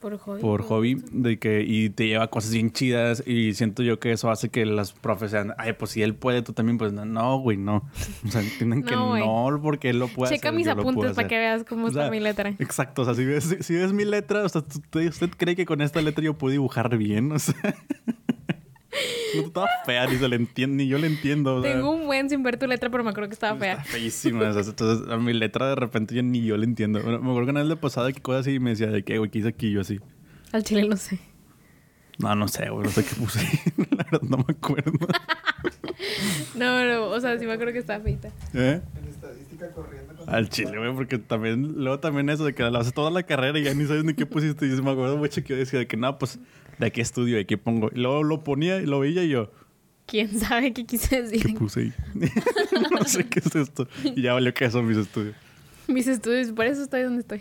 Por 0.00 0.16
hobby. 0.16 0.40
Por 0.40 0.62
hobby, 0.62 1.02
de 1.12 1.38
que, 1.38 1.60
y 1.60 1.90
te 1.90 2.06
lleva 2.06 2.28
cosas 2.28 2.52
bien 2.54 2.70
chidas 2.72 3.22
y 3.26 3.52
siento 3.52 3.82
yo 3.82 4.00
que 4.00 4.12
eso 4.12 4.30
hace 4.30 4.48
que 4.48 4.64
las 4.64 4.94
profes 4.94 5.30
sean, 5.32 5.52
ay, 5.58 5.74
pues 5.74 5.90
si 5.90 6.00
él 6.00 6.14
puede, 6.14 6.40
tú 6.40 6.54
también, 6.54 6.78
pues 6.78 6.94
no, 6.94 7.04
no, 7.04 7.38
güey, 7.40 7.58
no. 7.58 7.84
O 8.26 8.28
sea, 8.30 8.40
entienden 8.40 8.82
que 8.82 8.94
No, 8.94 9.60
porque 9.62 9.90
él 9.90 9.98
lo 9.98 10.08
puede 10.08 10.32
Checa 10.32 10.48
hacer, 10.48 10.56
mis 10.56 10.68
apuntes 10.68 11.12
para 11.12 11.28
que 11.28 11.36
veas 11.36 11.64
cómo 11.64 11.84
O 11.84 11.88
está 11.88 12.10
mi 12.10 12.18
letra. 12.18 12.54
Exacto, 12.58 13.02
o 13.02 13.04
sea, 13.04 13.12
si 13.12 13.26
ves, 13.26 13.58
si, 13.60 13.74
ves 13.74 13.92
mi 13.92 14.06
letra, 14.06 14.42
o 14.42 14.48
sea, 14.48 14.62
tú- 14.62 15.00
¿usted 15.00 15.28
cree 15.36 15.54
que 15.54 15.66
con 15.66 15.82
esta 15.82 16.00
letra 16.00 16.24
yo 16.24 16.32
puedo 16.32 16.52
dibujar 16.52 16.96
bien? 16.96 17.30
O 17.32 17.38
sea, 17.38 17.54
no 19.36 19.42
está 19.42 19.64
fea, 19.86 20.06
ni 20.06 20.16
se 20.16 20.28
le 20.28 20.36
entiende, 20.36 20.76
ni 20.84 20.88
yo 20.88 20.98
le 20.98 21.06
entiendo. 21.06 21.56
o 21.56 21.62
sea, 21.62 21.72
Tengo 21.72 21.90
un 21.90 22.06
buen 22.06 22.28
sin 22.28 22.42
ver 22.42 22.58
tu 22.58 22.66
letra, 22.66 22.90
pero 22.90 23.04
me 23.04 23.10
acuerdo 23.10 23.28
que 23.28 23.34
estaba 23.34 23.52
Está 23.54 23.82
fea. 23.82 23.84
feísima. 23.84 24.48
o 24.48 24.52
sea, 24.52 24.62
entonces, 24.62 25.08
a 25.08 25.16
mi 25.16 25.32
letra 25.32 25.68
de 25.68 25.74
repente 25.76 26.14
yo 26.14 26.22
ni 26.22 26.42
yo 26.44 26.56
le 26.56 26.64
entiendo. 26.64 27.00
Bueno, 27.02 27.20
me 27.20 27.28
acuerdo 27.30 27.46
que 27.46 27.50
una 27.52 27.60
vez 27.60 27.68
le 27.68 27.76
pasaba 27.76 28.12
que 28.12 28.20
cosas 28.20 28.40
así 28.42 28.54
y 28.54 28.58
me 28.60 28.70
decía 28.70 28.88
de 28.88 29.02
qué, 29.04 29.18
güey, 29.18 29.30
¿qué 29.30 29.38
hice 29.40 29.48
aquí? 29.48 29.70
Yo 29.70 29.80
así. 29.82 30.00
Al 30.52 30.64
chile 30.64 30.86
no 30.88 30.96
sé. 30.96 31.18
No, 32.18 32.34
no 32.34 32.48
sé, 32.48 32.68
güey, 32.68 32.84
no 32.84 32.90
sé 32.90 33.04
qué 33.04 33.14
puse. 33.14 33.40
La 33.96 34.04
verdad 34.04 34.22
no 34.22 34.36
me 34.38 34.44
acuerdo. 34.48 34.92
No, 36.54 36.84
no, 36.84 37.06
o 37.08 37.20
sea, 37.20 37.38
sí 37.38 37.46
me 37.46 37.52
acuerdo 37.52 37.72
que 37.72 37.78
estaba 37.78 38.02
feita. 38.02 38.28
¿Eh? 38.54 38.80
En 39.00 39.08
estadística 39.08 39.70
corriendo 39.72 40.14
con 40.14 40.28
Al 40.34 40.48
chile, 40.48 40.78
güey, 40.78 40.94
porque 40.94 41.18
también, 41.18 41.74
luego 41.76 42.00
también 42.00 42.28
eso 42.30 42.44
de 42.44 42.54
que 42.54 42.62
la 42.62 42.80
haces 42.80 42.94
toda 42.94 43.10
la 43.10 43.22
carrera 43.22 43.58
y 43.58 43.64
ya 43.64 43.74
ni 43.74 43.84
sabes 43.86 44.04
ni 44.04 44.14
qué 44.14 44.26
pusiste. 44.26 44.66
Y 44.66 44.70
me 44.82 44.90
acuerdo 44.90 45.16
mucho 45.18 45.42
que 45.42 45.48
yo 45.50 45.56
decía 45.56 45.78
de 45.78 45.86
que 45.86 45.96
no, 45.96 46.18
pues, 46.18 46.38
de 46.80 46.86
aquí 46.86 47.00
estudio, 47.00 47.36
de 47.36 47.42
aquí 47.42 47.56
pongo. 47.56 47.90
Y 47.94 48.00
luego 48.00 48.22
lo 48.24 48.42
ponía 48.42 48.80
y 48.80 48.86
lo 48.86 49.00
veía 49.00 49.22
y 49.22 49.28
yo, 49.28 49.50
¿Quién 50.06 50.28
sabe 50.40 50.72
qué 50.72 50.84
quise 50.84 51.22
decir? 51.22 51.46
¿qué 51.46 51.52
puse 51.52 51.80
ahí? 51.80 51.92
no 52.90 53.04
sé 53.04 53.28
qué 53.28 53.38
es 53.38 53.54
esto. 53.54 53.86
Y 54.02 54.22
ya 54.22 54.32
valió 54.32 54.52
que 54.52 54.68
son 54.68 54.86
mis 54.86 54.96
estudios. 54.96 55.36
Mis 55.86 56.08
estudios, 56.08 56.50
por 56.52 56.66
eso 56.66 56.82
estoy 56.82 57.02
donde 57.02 57.20
estoy. 57.20 57.40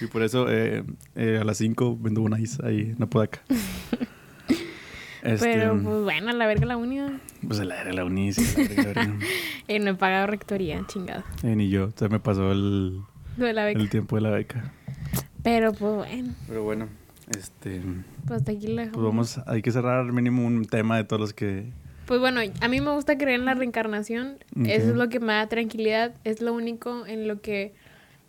Y 0.00 0.06
por 0.06 0.22
eso 0.22 0.46
eh, 0.50 0.84
eh, 1.14 1.38
a 1.40 1.44
las 1.44 1.56
5 1.58 1.98
vendo 1.98 2.20
una 2.20 2.38
is 2.38 2.60
ahí 2.60 2.92
en 2.96 3.02
Apodaca. 3.02 3.40
Este, 5.22 5.44
Pero 5.54 5.72
pues 5.82 6.04
bueno, 6.04 6.30
a 6.30 6.32
la 6.34 6.46
verga 6.46 6.66
la 6.66 6.76
uni. 6.76 7.00
Pues 7.44 7.58
el 7.58 7.72
aire, 7.72 7.92
la 7.92 8.04
uni, 8.04 8.32
sí, 8.32 8.44
la 8.56 8.68
verga, 8.68 8.82
la 8.82 8.88
verga. 8.92 9.18
Eh, 9.66 9.80
no 9.80 9.90
he 9.90 9.94
pagado 9.94 10.28
rectoría, 10.28 10.84
chingado. 10.86 11.24
Eh, 11.42 11.56
ni 11.56 11.68
yo, 11.68 11.90
se 11.96 12.08
me 12.08 12.20
pasó 12.20 12.52
el, 12.52 13.00
Lo 13.36 13.46
de 13.46 13.52
la 13.52 13.64
beca. 13.64 13.80
el 13.80 13.90
tiempo 13.90 14.14
de 14.14 14.22
la 14.22 14.30
beca. 14.30 14.72
Pero 15.42 15.72
pues 15.72 15.94
bueno, 15.94 16.32
Pero 16.46 16.62
bueno, 16.62 16.88
este, 17.28 17.82
pues 18.26 18.40
hasta 18.40 18.52
aquí 18.52 18.66
pues 18.66 18.92
vamos, 18.92 19.40
hay 19.46 19.62
que 19.62 19.72
cerrar 19.72 20.04
mínimo 20.12 20.46
un 20.46 20.64
tema 20.64 20.96
de 20.96 21.04
todos 21.04 21.20
los 21.20 21.32
que... 21.32 21.70
Pues 22.06 22.20
bueno, 22.20 22.40
a 22.60 22.68
mí 22.68 22.80
me 22.80 22.92
gusta 22.92 23.18
creer 23.18 23.40
en 23.40 23.46
la 23.46 23.54
reencarnación. 23.54 24.38
Eso 24.64 24.90
es 24.90 24.94
lo 24.94 25.08
que 25.08 25.18
me 25.18 25.32
da 25.32 25.48
tranquilidad. 25.48 26.14
Es 26.22 26.40
lo 26.40 26.54
único 26.54 27.04
en 27.04 27.26
lo 27.26 27.40
que 27.40 27.74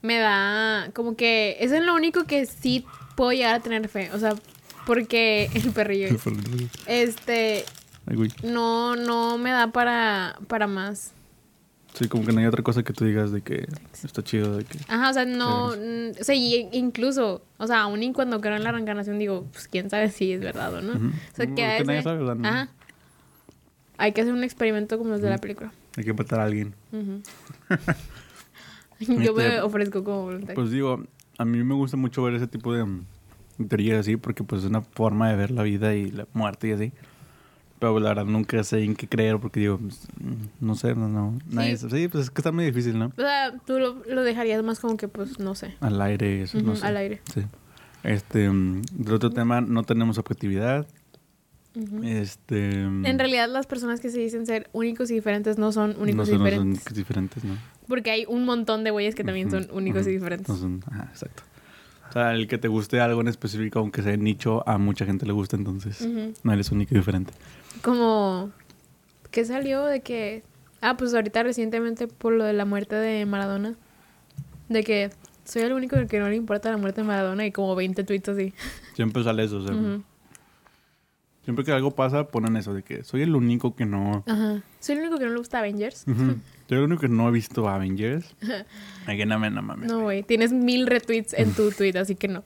me 0.01 0.17
da. 0.17 0.89
Como 0.93 1.15
que. 1.15 1.57
Es 1.59 1.71
en 1.71 1.85
lo 1.85 1.93
único 1.93 2.23
que 2.23 2.47
sí 2.47 2.85
puedo 3.15 3.33
llegar 3.33 3.53
a 3.53 3.59
tener 3.59 3.87
fe. 3.87 4.09
O 4.13 4.19
sea, 4.19 4.33
porque 4.87 5.47
el 5.53 5.71
perrillo. 5.73 6.07
Este. 6.87 7.65
No, 8.43 8.95
no 8.95 9.37
me 9.37 9.51
da 9.51 9.71
para, 9.71 10.39
para 10.47 10.65
más. 10.65 11.13
Sí, 11.97 12.07
como 12.07 12.25
que 12.25 12.31
no 12.31 12.39
hay 12.39 12.45
otra 12.45 12.61
cosa 12.63 12.83
que 12.83 12.93
tú 12.93 13.05
digas 13.05 13.31
de 13.31 13.41
que 13.41 13.67
está 14.03 14.23
chido, 14.23 14.57
de 14.57 14.65
que... 14.65 14.77
Ajá, 14.87 15.09
o 15.09 15.13
sea, 15.13 15.25
no. 15.25 15.69
mm, 15.69 16.19
O 16.19 16.23
sea, 16.23 16.35
y 16.35 16.69
incluso. 16.73 17.41
O 17.57 17.65
sea, 17.65 17.81
aún 17.81 18.03
y 18.03 18.13
cuando 18.13 18.39
creo 18.39 18.55
en 18.55 18.63
la 18.63 18.71
reencarnación, 18.71 19.17
digo, 19.17 19.45
pues 19.51 19.67
quién 19.67 19.89
sabe 19.89 20.09
si 20.11 20.31
es 20.33 20.41
verdad 20.41 20.73
o 20.75 20.81
no. 20.81 20.93
O 20.93 21.11
sea, 21.35 21.47
Mm, 21.47 21.55
que 21.55 21.65
a 21.65 21.83
veces- 21.83 22.03
sabe. 22.03 22.23
No. 22.35 22.47
Ajá. 22.47 22.69
Hay 23.97 24.11
que 24.11 24.21
hacer 24.21 24.33
un 24.33 24.43
experimento 24.43 24.97
como 24.99 25.09
los 25.09 25.21
de 25.21 25.29
la 25.31 25.39
película. 25.39 25.71
Hay 25.97 26.03
que 26.03 26.13
matar 26.13 26.39
a 26.39 26.43
alguien. 26.43 26.75
Ujú. 26.91 27.21
Yo 28.99 29.33
me 29.33 29.45
Este, 29.47 29.61
ofrezco 29.61 30.03
como 30.03 30.23
voluntario. 30.25 30.55
Pues 30.55 30.71
digo, 30.71 31.03
a 31.37 31.45
mí 31.45 31.63
me 31.63 31.73
gusta 31.73 31.97
mucho 31.97 32.23
ver 32.23 32.35
ese 32.35 32.47
tipo 32.47 32.73
de 32.73 32.85
teorías 33.67 33.99
así, 34.01 34.17
porque 34.17 34.43
pues 34.43 34.63
es 34.63 34.69
una 34.69 34.81
forma 34.81 35.29
de 35.29 35.35
ver 35.35 35.51
la 35.51 35.63
vida 35.63 35.95
y 35.95 36.11
la 36.11 36.27
muerte 36.33 36.67
y 36.67 36.71
así. 36.73 36.91
Pero 37.79 37.99
la 37.99 38.09
verdad 38.09 38.25
nunca 38.25 38.63
sé 38.63 38.83
en 38.83 38.95
qué 38.95 39.07
creer, 39.07 39.37
porque 39.39 39.59
digo, 39.59 39.77
pues, 39.77 40.07
no 40.59 40.73
sé, 40.75 40.95
no, 40.95 41.07
no. 41.07 41.37
Nadie 41.47 41.77
Sí. 41.77 42.07
pues 42.07 42.23
es 42.23 42.29
que 42.31 42.41
está 42.41 42.51
muy 42.51 42.65
difícil, 42.65 42.97
¿no? 42.97 43.07
O 43.15 43.21
sea, 43.21 43.53
tú 43.65 43.77
lo, 43.79 44.01
lo 44.09 44.23
dejarías 44.23 44.63
más 44.63 44.79
como 44.79 44.97
que, 44.97 45.07
pues, 45.07 45.37
no 45.39 45.53
sé. 45.53 45.75
Al 45.79 46.01
aire, 46.01 46.41
eso, 46.43 46.59
no 46.61 46.75
sé. 46.75 46.85
al 46.87 46.97
aire. 46.97 47.21
Sí. 47.33 47.41
Este, 48.03 48.49
mm, 48.49 48.81
del 48.93 49.13
otro 49.13 49.29
tema, 49.29 49.61
no 49.61 49.83
tenemos 49.83 50.17
objetividad. 50.17 50.87
Este. 52.03 52.87
mm, 52.87 53.05
En 53.05 53.19
realidad, 53.19 53.47
las 53.49 53.67
personas 53.67 53.99
que 53.99 54.09
se 54.09 54.19
dicen 54.19 54.45
ser 54.47 54.67
únicos 54.73 55.11
y 55.11 55.13
diferentes 55.13 55.59
no 55.59 55.71
son 55.71 55.95
únicos 55.99 56.15
no 56.15 56.23
y 56.23 56.25
son, 56.25 56.43
no 56.43 56.49
son 56.49 56.73
diferentes. 56.73 56.95
diferentes, 56.95 57.43
¿no? 57.43 57.57
Porque 57.87 58.09
hay 58.11 58.25
un 58.27 58.45
montón 58.45 58.83
de 58.83 58.89
güeyes 58.91 59.13
que 59.13 59.23
también 59.23 59.51
son 59.51 59.67
únicos 59.71 60.07
y 60.07 60.11
diferentes. 60.11 60.49
No 60.49 60.55
son- 60.55 60.83
exacto. 61.11 61.43
O 62.09 62.13
sea, 62.13 62.33
el 62.33 62.47
que 62.47 62.57
te 62.57 62.67
guste 62.69 62.99
algo 63.01 63.21
en 63.21 63.27
específico, 63.27 63.79
aunque 63.79 64.01
sea 64.01 64.15
nicho, 64.17 64.67
a 64.67 64.77
mucha 64.77 65.05
gente 65.05 65.25
le 65.25 65.33
gusta, 65.33 65.55
entonces 65.57 66.07
no 66.43 66.53
eres 66.53 66.71
único 66.71 66.95
y 66.95 66.97
diferente. 66.97 67.33
Como... 67.81 68.51
¿Qué 69.31 69.45
salió 69.45 69.83
de 69.85 70.01
que 70.01 70.43
Ah, 70.81 70.95
pues 70.95 71.13
ahorita 71.13 71.43
recientemente 71.43 72.07
por 72.07 72.33
lo 72.33 72.43
de 72.43 72.53
la 72.53 72.65
muerte 72.65 72.95
de 72.95 73.25
Maradona. 73.25 73.75
De 74.69 74.83
que 74.83 75.09
soy 75.43 75.63
el 75.63 75.73
único 75.73 75.95
al 75.95 76.07
que 76.07 76.19
no 76.19 76.29
le 76.29 76.35
importa 76.35 76.69
la 76.69 76.77
muerte 76.77 77.01
de 77.01 77.07
Maradona 77.07 77.45
y 77.45 77.51
como 77.51 77.75
20 77.75 78.03
tweets 78.03 78.29
así. 78.29 78.53
Siempre 78.95 79.23
sale 79.23 79.43
eso, 79.43 79.57
o 79.57 79.67
sea. 79.67 79.75
Siempre 81.43 81.63
que 81.63 81.71
algo 81.71 81.91
pasa, 81.91 82.27
ponen 82.27 82.57
eso 82.57 82.73
de 82.73 82.83
que 82.83 83.05
soy 83.05 83.21
el 83.21 83.33
único 83.33 83.73
que 83.73 83.85
no... 83.85 84.23
Ajá. 84.27 84.61
Soy 84.81 84.95
el 84.95 85.03
único 85.03 85.17
que 85.17 85.25
no 85.25 85.31
le 85.31 85.37
gusta 85.37 85.59
Avengers. 85.59 86.03
Ujú. 86.05 86.35
Soy 86.67 86.77
el 86.79 86.83
único 86.83 86.99
que 86.99 87.07
no 87.07 87.29
he 87.29 87.31
visto 87.31 87.69
Avengers. 87.69 88.35
Ay, 89.05 89.17
que 89.17 89.25
no 89.25 89.39
me, 89.39 89.49
no 89.49 89.61
mames. 89.61 89.89
No, 89.89 90.01
güey. 90.01 90.23
Tienes 90.23 90.51
mil 90.51 90.85
retweets 90.85 91.33
en 91.33 91.53
tu 91.53 91.71
tweet, 91.71 91.97
así 91.97 92.15
que 92.15 92.27
no. 92.27 92.43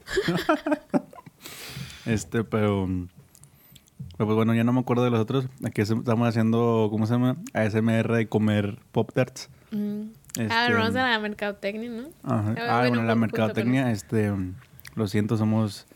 Este, 2.05 2.43
pero... 2.43 2.87
Pero 4.21 4.27
pues 4.27 4.35
bueno, 4.35 4.53
ya 4.53 4.63
no 4.63 4.71
me 4.71 4.81
acuerdo 4.81 5.03
de 5.03 5.09
los 5.09 5.19
otros. 5.19 5.47
Aquí 5.65 5.81
estamos 5.81 6.27
haciendo, 6.27 6.89
¿cómo 6.91 7.07
se 7.07 7.13
llama? 7.13 7.37
ASMR 7.55 8.13
de 8.13 8.27
comer 8.27 8.77
Pop-Tarts. 8.91 9.49
Mm. 9.71 10.01
Ah, 10.37 10.67
Este, 10.67 10.73
vamos 10.75 10.95
a 10.95 11.09
la 11.09 11.17
mercadotecnia, 11.17 11.89
¿no? 11.89 12.03
Ajá. 12.21 12.53
Ah, 12.55 12.61
Ah, 12.69 12.77
bueno, 12.81 12.89
bueno, 12.97 13.03
la 13.05 13.15
mercadotecnia, 13.15 13.91
este, 13.91 14.31
lo 14.93 15.07
siento, 15.07 15.37
somos, 15.37 15.87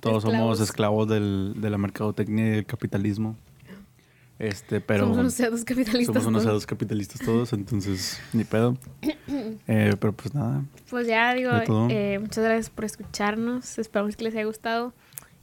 todos 0.00 0.22
somos 0.22 0.60
esclavos 0.60 1.06
del, 1.08 1.56
de 1.58 1.68
la 1.68 1.76
mercadotecnia 1.76 2.46
y 2.46 2.50
del 2.52 2.64
capitalismo. 2.64 3.36
Este, 4.38 4.80
pero 4.80 5.00
Somos 5.04 5.18
unos 5.18 5.34
cerdos 5.34 5.62
capitalistas. 5.62 6.06
somos 6.06 6.26
unos 6.26 6.44
todos. 6.44 6.64
capitalistas 6.64 7.20
todos, 7.20 7.52
entonces, 7.52 8.18
ni 8.32 8.44
pedo. 8.44 8.78
Eh, 9.66 9.94
pero 10.00 10.14
pues 10.14 10.34
nada, 10.34 10.64
Pues 10.88 11.06
ya 11.06 11.34
digo, 11.34 11.50
eh, 11.90 12.18
muchas 12.18 12.44
gracias 12.44 12.70
por 12.70 12.86
escucharnos. 12.86 13.78
Esperamos 13.78 14.16
que 14.16 14.24
les 14.24 14.34
haya 14.34 14.44
gustado. 14.46 14.94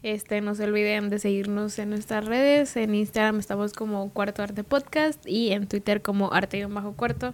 Este, 0.03 0.41
no 0.41 0.55
se 0.55 0.63
olviden 0.63 1.09
de 1.09 1.19
seguirnos 1.19 1.77
en 1.77 1.91
nuestras 1.91 2.25
redes. 2.25 2.75
En 2.75 2.95
Instagram 2.95 3.39
estamos 3.39 3.73
como 3.73 4.09
Cuarto 4.09 4.41
Arte 4.41 4.63
Podcast 4.63 5.23
y 5.27 5.51
en 5.51 5.67
Twitter 5.67 6.01
como 6.01 6.33
Arte 6.33 6.65
Bajo 6.65 6.93
Cuarto. 6.93 7.33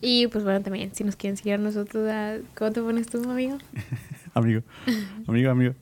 Y 0.00 0.26
pues 0.26 0.44
bueno, 0.44 0.60
también 0.60 0.94
si 0.94 1.04
nos 1.04 1.16
quieren 1.16 1.36
seguir 1.36 1.54
a 1.54 1.58
nosotros, 1.58 2.10
¿cómo 2.54 2.72
te 2.72 2.82
pones 2.82 3.06
tú, 3.06 3.22
amigo? 3.30 3.56
amigo, 4.34 4.62
amigo, 5.26 5.50
amigo. 5.50 5.74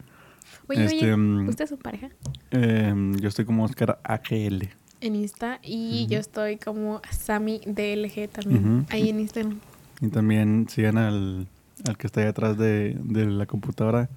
Oye, 0.69 0.85
Este, 0.85 0.97
oye, 1.05 1.17
mm, 1.17 1.49
¿ustedes 1.49 1.71
son 1.71 1.79
pareja? 1.79 2.11
Eh, 2.53 2.95
yo 3.21 3.29
estoy 3.29 3.45
como 3.45 3.65
Oscar 3.65 3.99
AGL. 4.05 4.69
En 5.01 5.17
Insta 5.17 5.59
y 5.63 6.07
yo 6.09 6.19
estoy 6.19 6.59
como 6.59 7.01
Sami 7.11 7.61
DLG 7.65 8.29
también. 8.29 8.77
Ujú. 8.81 8.87
Ahí 8.91 9.09
en 9.09 9.21
Instagram. 9.21 9.59
Y 10.01 10.09
también 10.09 10.67
sigan 10.69 10.99
al, 10.99 11.47
al 11.89 11.97
que 11.97 12.07
está 12.07 12.21
ahí 12.21 12.27
atrás 12.29 12.57
de, 12.57 12.97
de 13.03 13.25
la 13.27 13.47
computadora, 13.47 14.11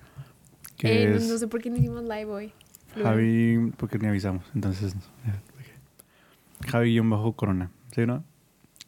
que 0.77 1.03
Eh, 1.03 1.07
no- 1.09 1.15
es 1.17 1.29
no 1.29 1.37
sé 1.37 1.47
por 1.47 1.61
qué 1.61 1.69
no 1.69 1.77
hicimos 1.77 2.03
live 2.03 2.25
hoy. 2.25 2.51
Javi, 3.01 3.71
porque 3.77 3.97
ni 3.99 4.07
avisamos, 4.07 4.43
entonces... 4.53 4.95
Javi-Corona, 6.67 7.71
¿sí, 7.93 8.05
no? 8.05 8.23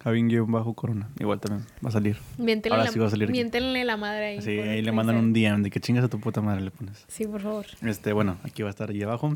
Javi-Corona, 0.04 1.10
igual 1.20 1.40
también 1.40 1.66
va 1.84 1.90
a 1.90 1.92
salir. 1.92 2.18
Miéntenle, 2.38 2.76
Ahora 2.76 2.86
la, 2.86 2.92
sí 2.92 3.00
va 3.00 3.08
a 3.08 3.10
salir 3.10 3.32
miéntenle 3.32 3.84
la 3.84 3.98
madre 3.98 4.26
ahí. 4.28 4.42
Sí, 4.42 4.52
ahí 4.60 4.82
le 4.82 4.92
mandan 4.92 5.18
un 5.18 5.34
DM 5.34 5.64
de 5.64 5.72
que 5.72 5.80
chingas 5.80 6.04
a 6.06 6.08
tu 6.08 6.20
puta 6.20 6.42
madre 6.42 6.62
le 6.62 6.72
pones. 6.72 7.04
Sí, 7.08 7.26
por 7.26 7.42
favor. 7.42 7.66
Este, 7.82 8.14
bueno, 8.14 8.38
aquí 8.44 8.62
va 8.62 8.70
a 8.70 8.72
estar 8.72 8.90
ahí 8.90 9.02
abajo. 9.02 9.36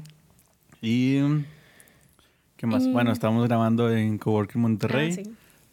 Y... 0.81 1.17
¿Qué 2.55 2.67
más? 2.67 2.91
Bueno, 2.91 3.11
estamos 3.11 3.47
grabando 3.47 3.89
en 3.91 4.17
Coworking 4.17 4.61
Monterrey. 4.61 5.09
Ah, 5.11 5.15
sí. 5.15 5.23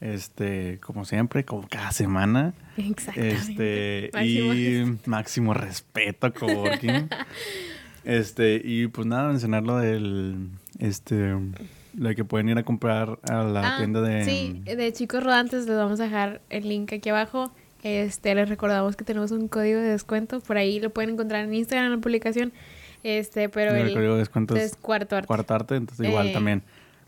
Este, 0.00 0.78
como 0.80 1.04
siempre, 1.04 1.44
como 1.44 1.66
cada 1.68 1.90
semana. 1.92 2.52
Exactamente. 2.76 4.08
Este, 4.08 4.10
Máximo 4.12 4.54
y 4.54 4.98
máximo 5.06 5.54
respeto 5.54 6.26
a 6.26 6.30
Coworking. 6.32 7.08
este, 8.04 8.60
y 8.62 8.88
pues 8.88 9.06
nada, 9.06 9.28
mencionar 9.28 9.62
lo 9.62 9.78
del, 9.78 10.50
este, 10.78 11.34
lo 11.94 12.08
de 12.08 12.14
que 12.14 12.24
pueden 12.24 12.48
ir 12.50 12.58
a 12.58 12.62
comprar 12.62 13.18
a 13.30 13.42
la 13.42 13.74
Ah, 13.74 13.78
tienda 13.78 14.02
de... 14.02 14.24
Sí, 14.24 14.62
de 14.64 14.92
chicos 14.92 15.22
rodantes 15.24 15.66
les 15.66 15.76
vamos 15.76 15.98
a 16.00 16.04
dejar 16.04 16.42
el 16.50 16.68
link 16.68 16.92
aquí 16.92 17.08
abajo. 17.08 17.50
Este, 17.82 18.34
les 18.34 18.48
recordamos 18.48 18.96
que 18.96 19.04
tenemos 19.04 19.30
un 19.30 19.48
código 19.48 19.80
de 19.80 19.88
descuento. 19.88 20.40
Por 20.40 20.58
ahí 20.58 20.80
lo 20.80 20.90
pueden 20.90 21.10
encontrar 21.10 21.44
en 21.44 21.54
Instagram 21.54 21.86
en 21.86 21.92
la 21.92 21.98
publicación. 21.98 22.52
Este, 23.02 23.48
pero 23.48 23.74
el 23.74 23.88
el, 23.88 23.94
código 23.94 24.14
de 24.14 24.18
descuento 24.18 24.56
es 24.56 24.72
es 24.72 24.76
cuarto 24.76 25.16
arte. 25.16 25.28
cuarto 25.28 25.54
arte, 25.54 25.76
entonces 25.76 26.08
igual 26.08 26.28
Eh, 26.28 26.32
también 26.32 26.62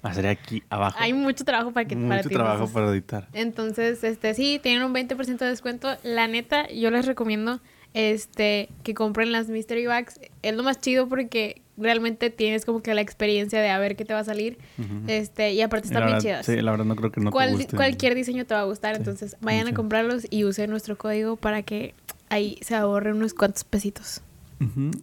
va 0.05 0.11
a 0.11 0.15
ser 0.15 0.27
aquí 0.29 0.63
abajo. 0.71 0.97
Hay 1.01 1.13
mucho 1.13 1.45
trabajo 1.45 1.73
para 1.73 1.87
que 1.89 1.97
para 1.97 2.17
Mucho 2.19 2.29
ti, 2.29 2.35
trabajo 2.35 2.55
entonces. 2.65 2.75
para 2.75 2.91
editar. 2.93 3.29
Entonces, 3.33 4.05
este, 4.05 4.35
sí, 4.35 4.61
tienen 4.63 4.83
un 4.85 4.95
20% 4.95 5.39
de 5.39 5.47
descuento. 5.47 5.97
La 6.03 6.27
neta, 6.29 6.69
yo 6.71 6.91
les 6.91 7.07
recomiendo 7.07 7.61
este 7.95 8.69
que 8.85 8.95
compren 8.95 9.33
las 9.33 9.49
Mystery 9.49 9.87
Bags. 9.87 10.21
Es 10.43 10.55
lo 10.55 10.63
más 10.63 10.79
chido 10.81 11.09
porque 11.09 11.63
realmente 11.77 12.31
tienes 12.31 12.65
como 12.65 12.83
que 12.83 12.93
la 12.95 13.01
experiencia 13.01 13.61
de 13.61 13.71
a 13.71 13.79
ver 13.79 13.97
qué 13.97 14.05
te 14.05 14.13
va 14.13 14.21
a 14.21 14.25
salir. 14.25 14.59
Este, 15.07 15.53
y 15.53 15.61
aparte 15.63 15.87
están 15.89 16.07
bien 16.07 16.19
chidas. 16.19 16.45
Sí, 16.47 16.61
la 16.61 16.71
verdad 16.73 16.85
no 16.87 16.97
creo 16.97 17.11
que 17.13 17.21
no 17.21 17.31
Cual- 17.31 17.51
te 17.51 17.57
guste. 17.57 17.77
cualquier 17.77 18.15
diseño 18.15 18.45
te 18.47 18.55
va 18.55 18.61
a 18.61 18.65
gustar, 18.65 18.97
entonces 18.97 19.37
vayan 19.41 19.69
a 19.69 19.75
comprarlos 19.75 20.27
y 20.31 20.45
usen 20.45 20.71
nuestro 20.71 20.97
código 20.99 21.37
para 21.37 21.63
que 21.63 21.95
ahí 22.31 22.59
se 22.63 22.75
ahorren 22.75 23.15
unos 23.17 23.33
cuantos 23.35 23.65
pesitos. 23.65 24.23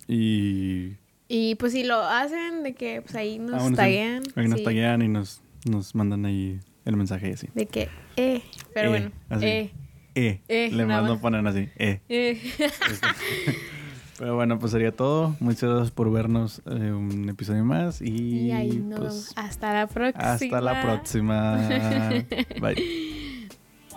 Y... 0.07 0.93
Y 1.37 1.55
pues 1.55 1.73
si 1.73 1.83
lo 1.83 1.99
hacen, 1.99 2.63
de 2.63 2.73
que 2.73 3.01
pues 3.01 3.13
ahí 3.15 3.39
nos 3.39 3.61
ah, 3.61 3.75
taguean. 3.75 4.23
Ahí 4.35 4.47
nos 4.47 4.59
sí, 4.59 4.63
taguean 4.63 5.01
y 5.01 5.09
nos, 5.09 5.41
nos 5.69 5.93
mandan 5.93 6.25
ahí 6.25 6.61
el 6.85 6.95
mensaje 6.95 7.29
y 7.29 7.33
así. 7.33 7.47
De 7.53 7.65
que, 7.65 7.89
eh, 8.15 8.41
pero 8.73 8.87
Eh, 8.87 8.89
bueno, 8.89 9.11
así. 9.29 9.45
eh, 9.45 9.71
Eh, 10.15 10.39
Eh, 10.47 10.69
le 10.71 10.85
mando 10.85 11.19
ponen 11.19 11.45
así, 11.45 11.67
eh. 11.75 11.99
eh. 12.09 12.39
Pero 14.17 14.35
bueno, 14.35 14.59
pues 14.59 14.71
sería 14.71 14.93
todo. 14.93 15.35
Muchas 15.41 15.69
gracias 15.69 15.91
por 15.91 16.09
vernos 16.09 16.61
eh, 16.67 16.91
un 16.93 17.27
episodio 17.27 17.65
más 17.65 18.01
y, 18.01 18.45
Y 18.45 18.51
ahí 18.53 18.77
nos 18.77 18.99
pues. 18.99 19.33
Hasta 19.35 19.73
la 19.73 19.87
próxima. 19.87 20.31
hasta 20.33 20.61
la 20.61 20.81
próxima. 20.81 21.57
Bye. 22.61 23.49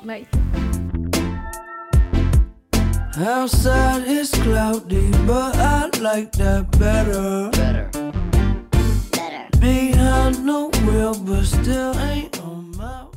Bye. 0.04 1.07
Outside 3.20 4.04
it's 4.06 4.30
cloudy, 4.30 5.10
but 5.26 5.56
I 5.56 5.90
like 5.98 6.30
that 6.32 6.70
better. 6.78 7.50
better, 7.50 7.90
better. 9.10 9.48
Behind 9.58 10.36
the 10.48 10.70
wheel, 10.86 11.14
but 11.24 11.42
still 11.42 11.98
ain't 11.98 12.40
on 12.40 12.76
my 12.76 13.07